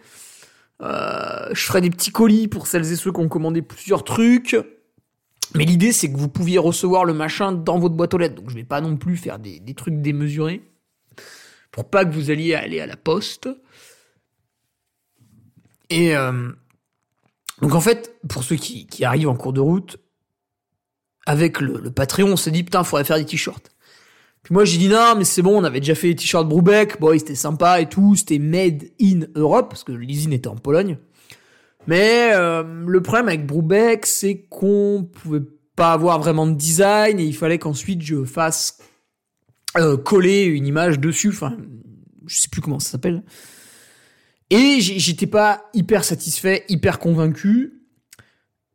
Euh, 0.82 1.48
je 1.52 1.62
ferai 1.64 1.80
des 1.80 1.90
petits 1.90 2.10
colis 2.10 2.48
pour 2.48 2.66
celles 2.66 2.90
et 2.90 2.96
ceux 2.96 3.12
qui 3.12 3.20
ont 3.20 3.28
commandé 3.28 3.62
plusieurs 3.62 4.04
trucs. 4.04 4.56
Mais 5.54 5.64
l'idée, 5.64 5.92
c'est 5.92 6.10
que 6.10 6.16
vous 6.16 6.28
pouviez 6.28 6.58
recevoir 6.58 7.04
le 7.04 7.12
machin 7.12 7.52
dans 7.52 7.78
votre 7.78 7.94
boîte 7.94 8.14
aux 8.14 8.18
lettres. 8.18 8.36
Donc 8.36 8.50
je 8.50 8.54
vais 8.54 8.64
pas 8.64 8.80
non 8.80 8.96
plus 8.96 9.16
faire 9.16 9.38
des, 9.38 9.74
trucs 9.74 10.00
démesurés. 10.00 10.62
Pour 11.70 11.88
pas 11.88 12.04
que 12.04 12.12
vous 12.12 12.30
alliez 12.30 12.54
aller 12.54 12.80
à 12.80 12.86
la 12.86 12.96
poste. 12.96 13.48
Et 15.88 16.16
euh, 16.16 16.50
donc 17.60 17.74
en 17.74 17.80
fait, 17.80 18.16
pour 18.28 18.44
ceux 18.44 18.56
qui, 18.56 19.04
arrivent 19.04 19.28
en 19.28 19.36
cours 19.36 19.52
de 19.52 19.60
route, 19.60 19.98
avec 21.26 21.60
le, 21.60 21.78
le 21.78 21.90
Patreon, 21.90 22.28
on 22.28 22.36
s'est 22.36 22.50
dit, 22.50 22.64
putain, 22.64 22.84
faudrait 22.84 23.04
faire 23.04 23.18
des 23.18 23.26
t-shirts. 23.26 23.70
Puis 24.42 24.54
moi, 24.54 24.64
j'ai 24.64 24.78
dit 24.78 24.88
non, 24.88 25.14
mais 25.16 25.24
c'est 25.24 25.42
bon, 25.42 25.60
on 25.60 25.64
avait 25.64 25.80
déjà 25.80 25.94
fait 25.94 26.08
les 26.08 26.16
t-shirts 26.16 26.48
Brubeck, 26.48 26.98
bon, 27.00 27.18
c'était 27.18 27.34
sympa 27.34 27.80
et 27.80 27.88
tout, 27.88 28.16
c'était 28.16 28.38
made 28.38 28.84
in 29.00 29.20
Europe, 29.34 29.68
parce 29.68 29.84
que 29.84 29.92
l'usine 29.92 30.32
était 30.32 30.48
en 30.48 30.56
Pologne. 30.56 30.98
Mais 31.86 32.30
euh, 32.34 32.62
le 32.86 33.02
problème 33.02 33.28
avec 33.28 33.46
Brubeck, 33.46 34.06
c'est 34.06 34.46
qu'on 34.48 35.08
pouvait 35.10 35.42
pas 35.76 35.92
avoir 35.92 36.18
vraiment 36.18 36.46
de 36.46 36.54
design 36.54 37.18
et 37.18 37.24
il 37.24 37.34
fallait 37.34 37.58
qu'ensuite 37.58 38.02
je 38.02 38.24
fasse 38.24 38.78
euh, 39.76 39.96
coller 39.96 40.44
une 40.44 40.66
image 40.66 40.98
dessus, 40.98 41.28
enfin, 41.28 41.56
je 42.26 42.36
sais 42.36 42.48
plus 42.48 42.60
comment 42.60 42.80
ça 42.80 42.90
s'appelle. 42.90 43.22
Et 44.50 44.80
j'étais 44.80 45.28
pas 45.28 45.70
hyper 45.74 46.02
satisfait, 46.02 46.64
hyper 46.68 46.98
convaincu. 46.98 47.80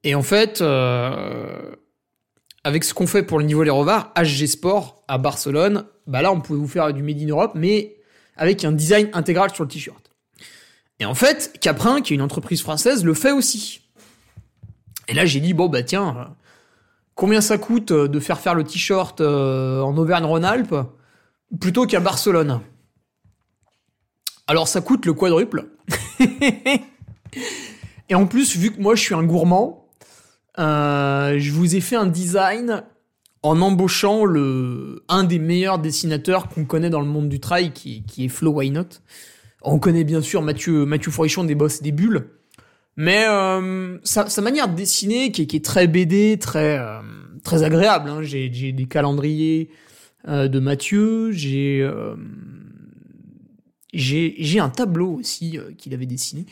Et 0.03 0.15
en 0.15 0.23
fait, 0.23 0.61
euh, 0.61 1.75
avec 2.65 2.83
ce 2.83 2.93
qu'on 2.95 3.05
fait 3.05 3.21
pour 3.21 3.37
le 3.37 3.45
niveau 3.45 3.61
Les 3.61 3.69
Rovards, 3.69 4.11
HG 4.17 4.47
Sport 4.47 5.03
à 5.07 5.19
Barcelone, 5.19 5.85
bah 6.07 6.23
là, 6.23 6.31
on 6.31 6.41
pouvait 6.41 6.57
vous 6.57 6.67
faire 6.67 6.91
du 6.91 7.03
Made 7.03 7.21
in 7.21 7.27
Europe, 7.27 7.51
mais 7.53 7.97
avec 8.35 8.65
un 8.65 8.71
design 8.71 9.07
intégral 9.13 9.53
sur 9.53 9.63
le 9.63 9.69
t-shirt. 9.69 10.09
Et 10.99 11.05
en 11.05 11.13
fait, 11.13 11.55
Caprin, 11.61 12.01
qui 12.01 12.13
est 12.13 12.15
une 12.15 12.23
entreprise 12.23 12.63
française, 12.63 13.05
le 13.05 13.13
fait 13.13 13.31
aussi. 13.31 13.81
Et 15.07 15.13
là, 15.13 15.27
j'ai 15.27 15.41
dit, 15.41 15.53
bon, 15.53 15.69
bah 15.69 15.83
tiens, 15.83 16.17
euh, 16.17 16.23
combien 17.13 17.39
ça 17.39 17.59
coûte 17.59 17.91
euh, 17.91 18.07
de 18.07 18.19
faire 18.19 18.39
faire 18.39 18.55
le 18.55 18.63
t-shirt 18.63 19.21
euh, 19.21 19.81
en 19.81 19.95
Auvergne-Rhône-Alpes 19.95 20.75
plutôt 21.61 21.85
qu'à 21.85 21.99
Barcelone? 21.99 22.61
Alors, 24.47 24.67
ça 24.67 24.81
coûte 24.81 25.05
le 25.05 25.13
quadruple. 25.13 25.67
Et 28.09 28.15
en 28.15 28.25
plus, 28.25 28.57
vu 28.57 28.71
que 28.71 28.81
moi, 28.81 28.95
je 28.95 29.01
suis 29.01 29.13
un 29.13 29.23
gourmand, 29.23 29.84
je 30.57 31.51
vous 31.51 31.75
ai 31.75 31.81
fait 31.81 31.95
un 31.95 32.07
design 32.07 32.83
en 33.43 33.61
embauchant 33.61 34.25
le, 34.25 35.03
un 35.07 35.23
des 35.23 35.37
meilleurs 35.37 35.77
dessinateurs 35.79 36.49
qu'on 36.49 36.65
connaît 36.65 36.89
dans 36.89 37.01
le 37.01 37.05
monde 37.07 37.29
du 37.29 37.39
trail, 37.39 37.71
qui, 37.73 38.03
qui 38.03 38.25
est 38.25 38.29
Flo 38.29 38.51
Why 38.51 38.71
Not. 38.71 39.01
On 39.61 39.79
connaît 39.79 40.03
bien 40.03 40.21
sûr 40.21 40.41
Mathieu, 40.41 40.85
Mathieu 40.85 41.11
Forichon 41.11 41.43
des 41.43 41.55
Boss 41.55 41.81
des 41.81 41.91
Bulles. 41.91 42.27
Mais 42.97 43.25
euh, 43.27 43.97
sa, 44.03 44.41
manière 44.41 44.69
de 44.69 44.75
dessiner, 44.75 45.31
qui 45.31 45.41
est, 45.41 45.65
très 45.65 45.87
BD, 45.87 46.37
très, 46.39 46.79
euh, 46.79 47.01
très 47.43 47.63
agréable. 47.63 48.09
Hein. 48.09 48.21
J'ai, 48.21 48.49
des 48.49 48.85
calendriers 48.85 49.69
euh, 50.27 50.47
de 50.47 50.59
Mathieu, 50.59 51.31
j'ai, 51.31 51.81
euh, 51.81 52.15
j'ai, 53.93 54.59
un 54.59 54.69
tableau 54.69 55.13
aussi 55.13 55.57
euh, 55.57 55.71
qu'il 55.77 55.93
avait 55.93 56.05
dessiné. 56.05 56.45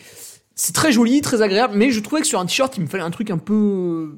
C'est 0.56 0.74
très 0.74 0.92
joli, 0.92 1.22
très 1.22 1.42
agréable, 1.42 1.74
mais 1.76 1.92
je 1.92 2.00
trouvais 2.00 2.22
que 2.22 2.28
sur 2.28 2.40
un 2.40 2.46
t-shirt, 2.46 2.76
il 2.78 2.84
me 2.84 2.88
fallait 2.88 3.04
un 3.04 3.12
truc 3.12 3.30
un 3.32 3.38
peu... 3.38 4.16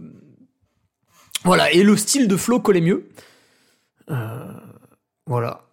Voilà, 1.44 1.72
et 1.72 1.84
le 1.84 1.96
style 1.96 2.28
de 2.28 2.36
Flo 2.36 2.60
collait 2.60 2.82
mieux. 2.82 3.08
voilà. 5.28 5.66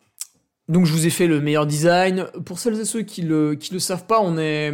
Donc 0.69 0.87
je 0.87 0.93
vous 0.93 1.07
ai 1.07 1.11
fait 1.11 1.27
le 1.27 1.41
meilleur 1.41 1.67
design. 1.67 2.27
Pour 2.45 2.59
celles 2.59 2.81
et 2.81 2.85
ceux 2.85 3.03
qui 3.03 3.23
le, 3.23 3.55
qui 3.55 3.73
le 3.73 3.79
savent 3.79 4.07
pas, 4.07 4.21
on 4.21 4.39
est, 4.39 4.73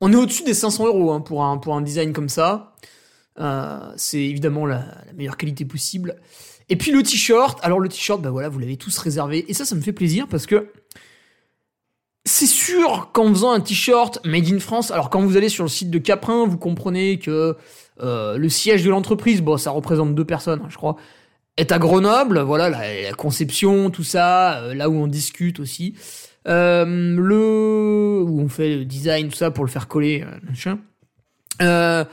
on 0.00 0.12
est 0.12 0.16
au-dessus 0.16 0.42
des 0.44 0.54
500 0.54 0.86
euros 0.86 1.12
hein, 1.12 1.20
pour, 1.20 1.44
un, 1.44 1.58
pour 1.58 1.76
un 1.76 1.82
design 1.82 2.12
comme 2.12 2.28
ça. 2.28 2.74
Euh, 3.38 3.78
c'est 3.96 4.20
évidemment 4.20 4.66
la, 4.66 4.84
la, 5.06 5.12
meilleure 5.14 5.36
qualité 5.36 5.64
possible. 5.64 6.16
Et 6.68 6.76
puis 6.76 6.90
le 6.90 7.02
t-shirt, 7.02 7.58
alors 7.62 7.80
le 7.80 7.88
t-shirt, 7.88 8.20
bah 8.20 8.30
voilà, 8.30 8.48
vous 8.48 8.58
l'avez 8.58 8.76
tous 8.76 8.96
réservé. 8.98 9.44
Et 9.48 9.54
ça, 9.54 9.64
ça 9.64 9.74
me 9.74 9.80
fait 9.80 9.92
plaisir 9.92 10.26
parce 10.28 10.46
que 10.46 10.72
c'est 12.24 12.46
sûr 12.46 13.10
qu'en 13.12 13.28
faisant 13.28 13.52
un 13.52 13.60
t-shirt 13.60 14.24
made 14.24 14.48
in 14.52 14.60
France, 14.60 14.90
alors 14.90 15.10
quand 15.10 15.20
vous 15.20 15.36
allez 15.36 15.48
sur 15.48 15.64
le 15.64 15.70
site 15.70 15.90
de 15.90 15.98
Caprin, 15.98 16.46
vous 16.46 16.58
comprenez 16.58 17.18
que 17.18 17.56
euh, 18.00 18.36
le 18.36 18.48
siège 18.48 18.84
de 18.84 18.90
l'entreprise, 18.90 19.42
bon, 19.42 19.56
ça 19.56 19.70
représente 19.70 20.14
deux 20.14 20.24
personnes, 20.24 20.60
hein, 20.64 20.68
je 20.70 20.76
crois 20.76 20.96
est 21.56 21.72
à 21.72 21.78
Grenoble, 21.78 22.40
voilà 22.40 22.70
la, 22.70 23.12
conception, 23.12 23.90
tout 23.90 24.04
ça, 24.04 24.62
euh, 24.62 24.74
là 24.74 24.88
où 24.88 24.94
on 24.94 25.06
discute 25.06 25.60
aussi. 25.60 25.94
Euh, 26.48 26.84
le 26.86 28.22
où 28.22 28.40
on 28.40 28.48
fait 28.48 28.76
le 28.76 28.84
design, 28.84 29.28
tout 29.28 29.36
ça 29.36 29.50
pour 29.50 29.64
le 29.64 29.70
faire 29.70 29.86
coller, 29.86 30.24
euh, 30.26 30.38
machin. 30.48 30.78
Euh, 31.60 32.04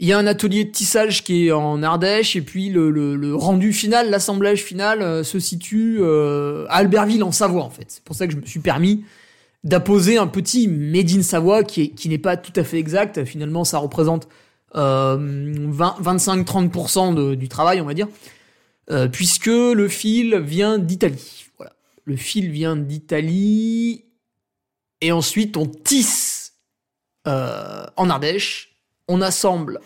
il 0.00 0.08
y 0.08 0.12
a 0.12 0.18
un 0.18 0.26
atelier 0.26 0.64
de 0.64 0.70
tissage 0.70 1.22
qui 1.22 1.48
est 1.48 1.52
en 1.52 1.82
Ardèche 1.82 2.36
et 2.36 2.40
puis 2.40 2.70
le, 2.70 2.90
le, 2.90 3.16
le 3.16 3.34
rendu 3.34 3.72
final, 3.72 4.10
l'assemblage 4.10 4.62
final 4.62 5.24
se 5.24 5.40
situe 5.40 6.00
à 6.04 6.76
Albertville 6.76 7.24
en 7.24 7.32
Savoie 7.32 7.64
en 7.64 7.70
fait. 7.70 7.86
C'est 7.88 8.04
pour 8.04 8.14
ça 8.14 8.28
que 8.28 8.32
je 8.32 8.38
me 8.38 8.46
suis 8.46 8.60
permis 8.60 9.04
d'apposer 9.64 10.18
un 10.18 10.26
petit 10.26 10.68
made 10.68 11.10
in 11.10 11.22
Savoie 11.22 11.64
qui 11.64 11.94
qui 11.94 12.08
n'est 12.08 12.18
pas 12.18 12.36
tout 12.36 12.52
à 12.56 12.64
fait 12.64 12.78
exact. 12.78 13.24
Finalement, 13.24 13.64
ça 13.64 13.78
représente 13.78 14.28
25-30% 14.74 17.34
du 17.34 17.48
travail, 17.48 17.80
on 17.80 17.86
va 17.86 17.94
dire. 17.94 18.08
Euh, 18.90 19.08
puisque 19.08 19.46
le 19.46 19.88
fil 19.88 20.36
vient 20.36 20.78
d'Italie. 20.78 21.46
Voilà. 21.58 21.72
Le 22.04 22.16
fil 22.16 22.50
vient 22.50 22.76
d'Italie. 22.76 24.04
Et 25.00 25.12
ensuite, 25.12 25.56
on 25.56 25.66
tisse 25.66 26.54
euh, 27.26 27.86
en 27.96 28.10
Ardèche. 28.10 28.76
On 29.08 29.20
assemble 29.20 29.80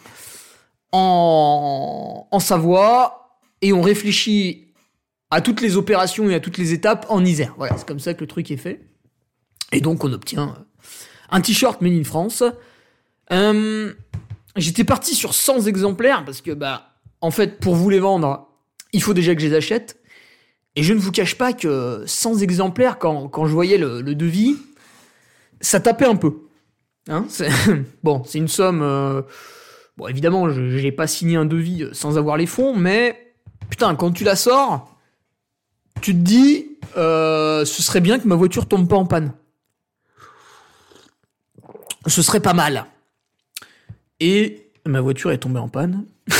en, 0.92 2.28
en 2.30 2.40
Savoie. 2.40 3.40
Et 3.60 3.72
on 3.72 3.82
réfléchit 3.82 4.72
à 5.30 5.40
toutes 5.40 5.60
les 5.60 5.76
opérations 5.76 6.28
et 6.30 6.34
à 6.34 6.40
toutes 6.40 6.58
les 6.58 6.72
étapes 6.72 7.06
en 7.08 7.24
Isère. 7.24 7.54
Voilà, 7.56 7.76
c'est 7.78 7.86
comme 7.86 8.00
ça 8.00 8.14
que 8.14 8.20
le 8.20 8.26
truc 8.26 8.50
est 8.50 8.56
fait. 8.56 8.80
Et 9.72 9.80
donc, 9.80 10.04
on 10.04 10.12
obtient 10.12 10.54
un 11.30 11.40
t-shirt 11.40 11.80
made 11.80 11.94
in 11.94 12.04
France. 12.04 12.44
Euh, 13.32 13.92
J'étais 14.56 14.84
parti 14.84 15.14
sur 15.14 15.34
100 15.34 15.66
exemplaires 15.66 16.24
parce 16.24 16.42
que, 16.42 16.50
bah, 16.50 16.94
en 17.20 17.30
fait, 17.30 17.58
pour 17.58 17.74
vous 17.74 17.88
les 17.88 18.00
vendre, 18.00 18.48
il 18.92 19.02
faut 19.02 19.14
déjà 19.14 19.34
que 19.34 19.40
je 19.40 19.46
les 19.46 19.54
achète. 19.54 19.98
Et 20.76 20.82
je 20.82 20.92
ne 20.92 20.98
vous 20.98 21.10
cache 21.10 21.36
pas 21.36 21.52
que 21.52 22.02
100 22.06 22.38
exemplaires, 22.38 22.98
quand, 22.98 23.28
quand 23.28 23.46
je 23.46 23.52
voyais 23.52 23.78
le, 23.78 24.02
devis, 24.02 24.56
ça 25.60 25.80
tapait 25.80 26.06
un 26.06 26.16
peu. 26.16 26.34
Hein 27.08 27.26
bon, 28.02 28.22
c'est 28.24 28.38
une 28.38 28.48
somme... 28.48 28.82
Euh... 28.82 29.22
Bon, 29.98 30.08
évidemment, 30.08 30.48
je 30.50 30.60
n'ai 30.60 30.92
pas 30.92 31.06
signé 31.06 31.36
un 31.36 31.44
devis 31.44 31.86
sans 31.92 32.16
avoir 32.16 32.38
les 32.38 32.46
fonds, 32.46 32.74
mais 32.74 33.34
putain, 33.68 33.94
quand 33.94 34.10
tu 34.10 34.24
la 34.24 34.36
sors, 34.36 34.96
tu 36.00 36.14
te 36.14 36.18
dis, 36.18 36.78
euh, 36.96 37.66
ce 37.66 37.82
serait 37.82 38.00
bien 38.00 38.18
que 38.18 38.26
ma 38.26 38.34
voiture 38.34 38.66
tombe 38.66 38.88
pas 38.88 38.96
en 38.96 39.04
panne. 39.04 39.34
Ce 42.06 42.22
serait 42.22 42.40
pas 42.40 42.54
mal. 42.54 42.86
Et 44.20 44.70
ma 44.86 45.00
voiture 45.00 45.30
est 45.30 45.38
tombée 45.38 45.60
en 45.60 45.68
panne. 45.68 46.04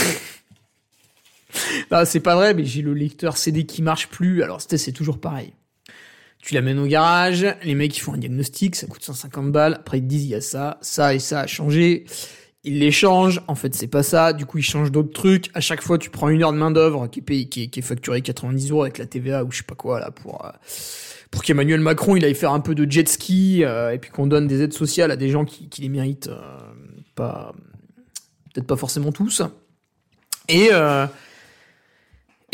non, 1.91 2.05
c'est 2.05 2.21
pas 2.21 2.35
vrai, 2.35 2.55
mais 2.55 2.65
j'ai 2.65 2.83
le 2.83 2.95
lecteur 2.95 3.37
CD 3.37 3.65
qui 3.65 3.83
marche 3.83 4.09
plus. 4.09 4.43
Alors, 4.43 4.61
c'est 4.61 4.93
toujours 4.93 5.21
pareil. 5.21 5.53
Tu 6.43 6.55
l'amènes 6.55 6.81
au 6.81 6.87
garage, 6.87 7.47
les 7.63 7.77
mecs 7.77 7.97
ils 7.97 8.01
font 8.01 8.15
un 8.15 8.19
diagnostic, 8.19 8.75
ça 8.75 8.89
coûte 8.89 9.05
150 9.05 9.53
balles. 9.53 9.75
Après 9.75 9.99
ils 9.99 10.03
te 10.03 10.09
disent 10.09 10.25
il 10.25 10.31
y 10.31 10.35
a 10.35 10.41
ça, 10.41 10.79
ça 10.81 11.15
et 11.15 11.21
ça 11.21 11.41
a 11.41 11.47
changé. 11.47 12.05
Ils 12.65 12.81
les 12.81 12.91
changent. 12.91 13.41
En 13.47 13.55
fait, 13.55 13.75
c'est 13.77 13.87
pas 13.87 14.03
ça. 14.03 14.33
Du 14.33 14.45
coup, 14.45 14.59
ils 14.59 14.65
changent 14.65 14.91
d'autres 14.91 15.13
trucs. 15.13 15.51
À 15.55 15.61
chaque 15.61 15.83
fois, 15.83 15.99
tu 15.99 16.11
prends 16.11 16.29
une 16.29 16.43
heure 16.43 16.53
de 16.53 16.59
main 16.59 16.73
d'œuvre 16.73 17.07
qui 17.07 17.21
est 17.21 17.23
payée, 17.23 17.49
qui 17.49 17.65
est, 17.65 17.67
qui 17.69 17.79
est 17.79 17.83
facturée 17.83 18.23
90 18.23 18.71
euros 18.71 18.83
avec 18.83 18.99
la 18.99 19.07
TVA 19.07 19.45
ou 19.45 19.53
je 19.53 19.59
sais 19.59 19.63
pas 19.63 19.77
quoi 19.77 20.01
là 20.01 20.11
pour. 20.11 20.45
Euh, 20.45 20.51
pour 21.33 21.43
qu'Emmanuel 21.43 21.81
Macron 21.81 22.15
il 22.15 22.25
aille 22.25 22.37
faire 22.37 22.53
un 22.53 22.61
peu 22.61 22.77
de 22.77 22.89
jet 22.89 23.09
ski 23.09 23.65
euh, 23.65 23.91
et 23.91 23.99
puis 23.99 24.11
qu'on 24.13 24.29
donne 24.29 24.47
des 24.47 24.63
aides 24.63 24.75
sociales 24.75 25.11
à 25.11 25.17
des 25.17 25.31
gens 25.31 25.45
qui, 25.45 25.69
les 25.81 25.89
méritent 25.89 26.29
euh, 26.29 26.39
pas 27.17 27.53
peut-être 28.55 28.67
pas 28.67 28.77
forcément 28.77 29.11
tous 29.11 29.43
et 30.49 30.69
euh, 30.71 31.07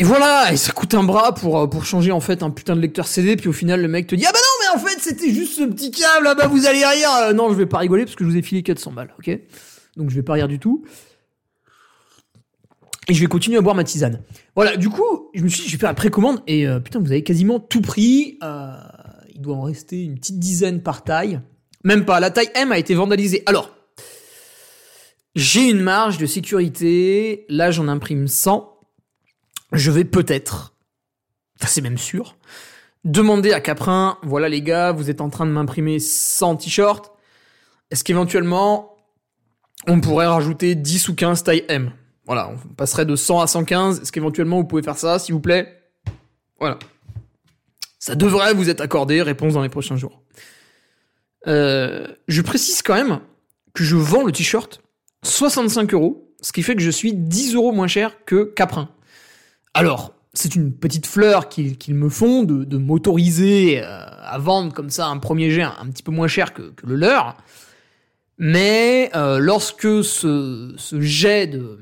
et 0.01 0.05
voilà, 0.05 0.53
et 0.53 0.55
ça 0.55 0.71
coûte 0.71 0.93
un 0.93 1.03
bras 1.03 1.33
pour, 1.33 1.69
pour 1.69 1.85
changer 1.85 2.13
en 2.13 2.21
fait 2.21 2.41
un 2.41 2.51
putain 2.51 2.73
de 2.73 2.79
lecteur 2.79 3.05
CD, 3.05 3.35
puis 3.35 3.49
au 3.49 3.53
final 3.53 3.81
le 3.81 3.89
mec 3.89 4.07
te 4.07 4.15
dit 4.15 4.25
Ah 4.25 4.31
bah 4.31 4.39
non, 4.39 4.77
mais 4.77 4.81
en 4.81 4.87
fait 4.87 4.97
c'était 5.01 5.29
juste 5.29 5.57
ce 5.57 5.63
petit 5.63 5.91
câble, 5.91 6.25
ah 6.25 6.35
bah 6.35 6.47
vous 6.47 6.67
allez 6.67 6.85
rire. 6.85 7.33
Non, 7.35 7.49
je 7.49 7.55
vais 7.55 7.65
pas 7.65 7.79
rigoler 7.79 8.05
parce 8.05 8.15
que 8.15 8.23
je 8.23 8.29
vous 8.29 8.37
ai 8.37 8.41
filé 8.41 8.63
400 8.63 8.93
balles, 8.93 9.13
ok? 9.19 9.37
Donc 9.97 10.09
je 10.09 10.15
vais 10.15 10.23
pas 10.23 10.33
rire 10.33 10.47
du 10.47 10.57
tout. 10.57 10.85
Et 13.09 13.13
je 13.13 13.19
vais 13.19 13.27
continuer 13.27 13.57
à 13.57 13.61
boire 13.61 13.75
ma 13.75 13.83
tisane. 13.83 14.21
Voilà, 14.55 14.77
du 14.77 14.89
coup, 14.89 15.29
je 15.33 15.43
me 15.43 15.49
suis 15.49 15.63
dit, 15.63 15.67
je 15.67 15.73
vais 15.73 15.79
faire 15.79 15.89
la 15.89 15.95
précommande, 15.95 16.41
et 16.47 16.67
euh, 16.67 16.79
putain, 16.79 16.99
vous 16.99 17.11
avez 17.11 17.23
quasiment 17.23 17.59
tout 17.59 17.81
pris. 17.81 18.37
Euh, 18.43 18.71
il 19.33 19.41
doit 19.41 19.55
en 19.55 19.63
rester 19.63 20.03
une 20.03 20.15
petite 20.15 20.39
dizaine 20.39 20.81
par 20.81 21.03
taille. 21.03 21.41
Même 21.83 22.05
pas, 22.05 22.19
la 22.19 22.29
taille 22.29 22.49
M 22.55 22.71
a 22.71 22.77
été 22.77 22.93
vandalisée. 22.93 23.43
Alors, 23.45 23.71
j'ai 25.35 25.69
une 25.69 25.81
marge 25.81 26.17
de 26.17 26.25
sécurité, 26.25 27.45
là 27.49 27.71
j'en 27.71 27.87
imprime 27.87 28.27
100 28.27 28.75
je 29.71 29.91
vais 29.91 30.03
peut-être, 30.03 30.73
enfin 31.59 31.67
c'est 31.67 31.81
même 31.81 31.97
sûr, 31.97 32.35
demander 33.03 33.53
à 33.53 33.61
Caprin, 33.61 34.17
voilà 34.23 34.49
les 34.49 34.61
gars, 34.61 34.91
vous 34.91 35.09
êtes 35.09 35.21
en 35.21 35.29
train 35.29 35.45
de 35.45 35.51
m'imprimer 35.51 35.99
100 35.99 36.57
t-shirts, 36.57 37.11
est-ce 37.91 38.03
qu'éventuellement 38.03 38.97
on 39.87 40.01
pourrait 40.01 40.27
rajouter 40.27 40.75
10 40.75 41.09
ou 41.09 41.15
15 41.15 41.43
taille 41.43 41.65
M? 41.69 41.91
Voilà, 42.29 42.51
on 42.51 42.73
passerait 42.75 43.07
de 43.07 43.15
100 43.15 43.41
à 43.41 43.47
115, 43.47 44.01
est-ce 44.01 44.11
qu'éventuellement 44.11 44.57
vous 44.57 44.67
pouvez 44.67 44.83
faire 44.83 44.99
ça, 44.99 45.17
s'il 45.17 45.33
vous 45.33 45.39
plaît? 45.39 45.81
Voilà. 46.59 46.77
Ça 47.97 48.13
devrait 48.13 48.53
vous 48.53 48.69
être 48.69 48.81
accordé, 48.81 49.23
réponse 49.23 49.55
dans 49.55 49.63
les 49.63 49.69
prochains 49.69 49.95
jours. 49.95 50.21
Euh, 51.47 52.07
je 52.27 52.43
précise 52.43 52.83
quand 52.83 52.93
même 52.93 53.21
que 53.73 53.83
je 53.83 53.95
vends 53.95 54.23
le 54.23 54.31
t-shirt 54.31 54.79
65 55.23 55.91
euros, 55.95 56.31
ce 56.39 56.51
qui 56.51 56.61
fait 56.61 56.75
que 56.75 56.83
je 56.83 56.91
suis 56.91 57.13
10 57.13 57.55
euros 57.55 57.71
moins 57.71 57.87
cher 57.87 58.23
que 58.25 58.43
Caprin. 58.43 58.89
Alors, 59.73 60.13
c'est 60.35 60.53
une 60.53 60.71
petite 60.71 61.07
fleur 61.07 61.49
qu'ils 61.49 61.95
me 61.95 62.09
font 62.09 62.43
de, 62.43 62.77
m'autoriser 62.77 63.81
euh, 63.81 63.87
à 63.87 64.37
vendre 64.37 64.71
comme 64.71 64.91
ça 64.91 65.07
un 65.07 65.17
premier 65.17 65.49
jet 65.49 65.63
un 65.63 65.87
petit 65.87 66.03
peu 66.03 66.11
moins 66.11 66.27
cher 66.27 66.53
que, 66.53 66.73
que 66.73 66.85
le 66.85 66.93
leur. 66.93 67.37
Mais 68.37 69.09
euh, 69.15 69.39
lorsque 69.39 70.03
ce, 70.03 70.75
ce 70.77 71.01
jet 71.01 71.47
de, 71.47 71.79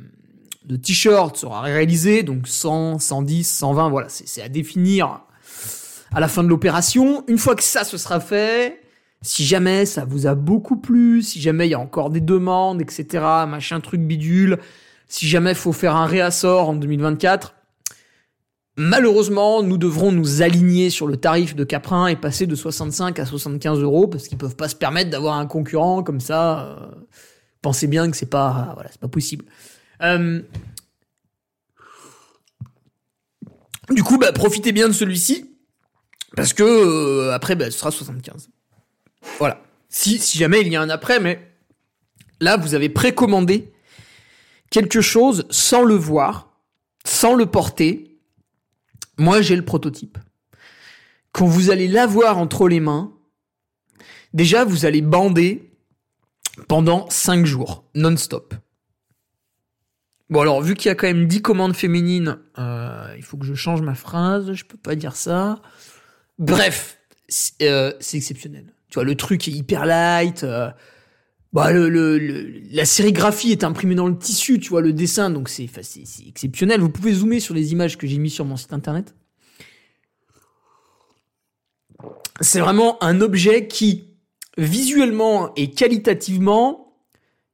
de 0.67 0.75
t-shirt 0.75 1.37
sera 1.37 1.61
réalisé, 1.61 2.23
donc 2.23 2.47
100, 2.47 2.99
110, 2.99 3.47
120, 3.47 3.89
voilà, 3.89 4.09
c'est 4.09 4.41
à 4.41 4.49
définir 4.49 5.21
à 6.13 6.19
la 6.19 6.27
fin 6.27 6.43
de 6.43 6.49
l'opération. 6.49 7.23
Une 7.27 7.37
fois 7.37 7.55
que 7.55 7.63
ça 7.63 7.83
se 7.83 7.97
sera 7.97 8.19
fait, 8.19 8.81
Si 9.23 9.45
jamais 9.45 9.87
ça 9.87 10.05
vous 10.05 10.27
a 10.27 10.35
beaucoup 10.35 10.77
plu, 10.77 11.23
si 11.23 11.41
jamais 11.41 11.67
il 11.67 11.71
y 11.71 11.73
a 11.73 11.79
encore 11.79 12.11
des 12.11 12.21
demandes, 12.21 12.81
etc., 12.81 13.07
machin 13.47 13.79
truc 13.79 13.99
bidule, 14.01 14.59
si 15.07 15.27
jamais 15.27 15.55
faut 15.55 15.73
faire 15.73 15.95
un 15.95 16.05
réassort 16.05 16.69
en 16.69 16.75
2024, 16.75 17.55
malheureusement, 18.77 19.63
nous 19.63 19.79
devrons 19.79 20.11
nous 20.11 20.43
aligner 20.43 20.91
sur 20.91 21.07
le 21.07 21.17
tarif 21.17 21.55
de 21.55 21.63
Caprin 21.63 22.07
et 22.07 22.15
passer 22.15 22.45
de 22.45 22.55
65 22.55 23.17
à 23.17 23.25
75 23.25 23.79
euros 23.79 24.07
parce 24.07 24.27
qu'ils 24.27 24.37
peuvent 24.37 24.55
pas 24.55 24.69
se 24.69 24.75
permettre 24.75 25.09
d'avoir 25.09 25.37
un 25.37 25.47
concurrent 25.47 26.03
comme 26.03 26.19
ça. 26.19 26.65
Euh, 26.65 26.75
pensez 27.63 27.87
bien 27.87 28.11
que 28.11 28.15
c'est 28.15 28.29
pas, 28.29 28.73
voilà, 28.75 28.91
c'est 28.91 29.01
pas 29.01 29.07
possible. 29.07 29.45
Euh, 30.01 30.41
du 33.89 34.03
coup, 34.03 34.17
bah, 34.17 34.31
profitez 34.31 34.71
bien 34.71 34.87
de 34.87 34.93
celui-ci 34.93 35.53
parce 36.35 36.53
que 36.53 36.63
euh, 36.63 37.33
après, 37.33 37.55
bah, 37.55 37.71
ce 37.71 37.77
sera 37.77 37.91
75. 37.91 38.49
Voilà. 39.39 39.61
Si, 39.89 40.19
si 40.19 40.37
jamais 40.37 40.61
il 40.61 40.67
y 40.67 40.75
a 40.75 40.81
un 40.81 40.89
après, 40.89 41.19
mais 41.19 41.51
là, 42.39 42.57
vous 42.57 42.75
avez 42.75 42.89
précommandé 42.89 43.71
quelque 44.69 45.01
chose 45.01 45.45
sans 45.49 45.83
le 45.83 45.95
voir, 45.95 46.59
sans 47.05 47.33
le 47.33 47.45
porter. 47.45 48.19
Moi, 49.17 49.41
j'ai 49.41 49.55
le 49.55 49.65
prototype. 49.65 50.17
Quand 51.31 51.47
vous 51.47 51.69
allez 51.69 51.87
l'avoir 51.87 52.37
entre 52.37 52.67
les 52.67 52.79
mains, 52.79 53.13
déjà, 54.33 54.65
vous 54.65 54.85
allez 54.85 55.01
bander 55.01 55.71
pendant 56.67 57.09
5 57.09 57.45
jours, 57.45 57.85
non-stop. 57.95 58.53
Bon 60.29 60.41
alors, 60.41 60.61
vu 60.61 60.75
qu'il 60.75 60.89
y 60.89 60.91
a 60.91 60.95
quand 60.95 61.07
même 61.07 61.25
10 61.25 61.41
commandes 61.41 61.75
féminines, 61.75 62.39
euh, 62.57 63.13
il 63.15 63.23
faut 63.23 63.37
que 63.37 63.45
je 63.45 63.53
change 63.53 63.81
ma 63.81 63.95
phrase, 63.95 64.53
je 64.53 64.65
peux 64.65 64.77
pas 64.77 64.95
dire 64.95 65.15
ça. 65.15 65.61
Bref, 66.37 66.99
c'est 67.29 67.69
euh, 67.69 67.93
exceptionnel. 68.13 68.73
Tu 68.89 68.95
vois, 68.95 69.05
le 69.05 69.15
truc 69.15 69.47
est 69.47 69.51
hyper 69.51 69.85
light. 69.85 70.43
Euh, 70.43 70.69
bah, 71.53 71.71
le, 71.71 71.87
le, 71.89 72.19
la 72.71 72.85
sérigraphie 72.85 73.51
est 73.51 73.63
imprimée 73.63 73.95
dans 73.95 74.07
le 74.07 74.17
tissu, 74.17 74.59
tu 74.59 74.69
vois, 74.69 74.81
le 74.81 74.91
dessin, 74.91 75.29
donc 75.29 75.47
c'est 75.47 75.69
exceptionnel. 76.27 76.81
Vous 76.81 76.89
pouvez 76.89 77.13
zoomer 77.13 77.39
sur 77.39 77.53
les 77.53 77.71
images 77.71 77.97
que 77.97 78.05
j'ai 78.05 78.17
mis 78.17 78.29
sur 78.29 78.43
mon 78.43 78.57
site 78.57 78.73
internet. 78.73 79.15
C'est 82.41 82.59
vraiment 82.59 83.01
un 83.01 83.21
objet 83.21 83.67
qui, 83.67 84.09
visuellement 84.57 85.53
et 85.55 85.71
qualitativement, 85.71 86.86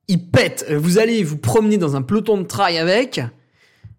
il 0.07 0.29
pète. 0.29 0.65
Vous 0.72 0.98
allez 0.98 1.24
vous 1.24 1.38
promener 1.38 1.77
dans 1.77 1.95
un 1.95 2.01
peloton 2.01 2.38
de 2.38 2.43
trail 2.43 2.77
avec, 2.77 3.22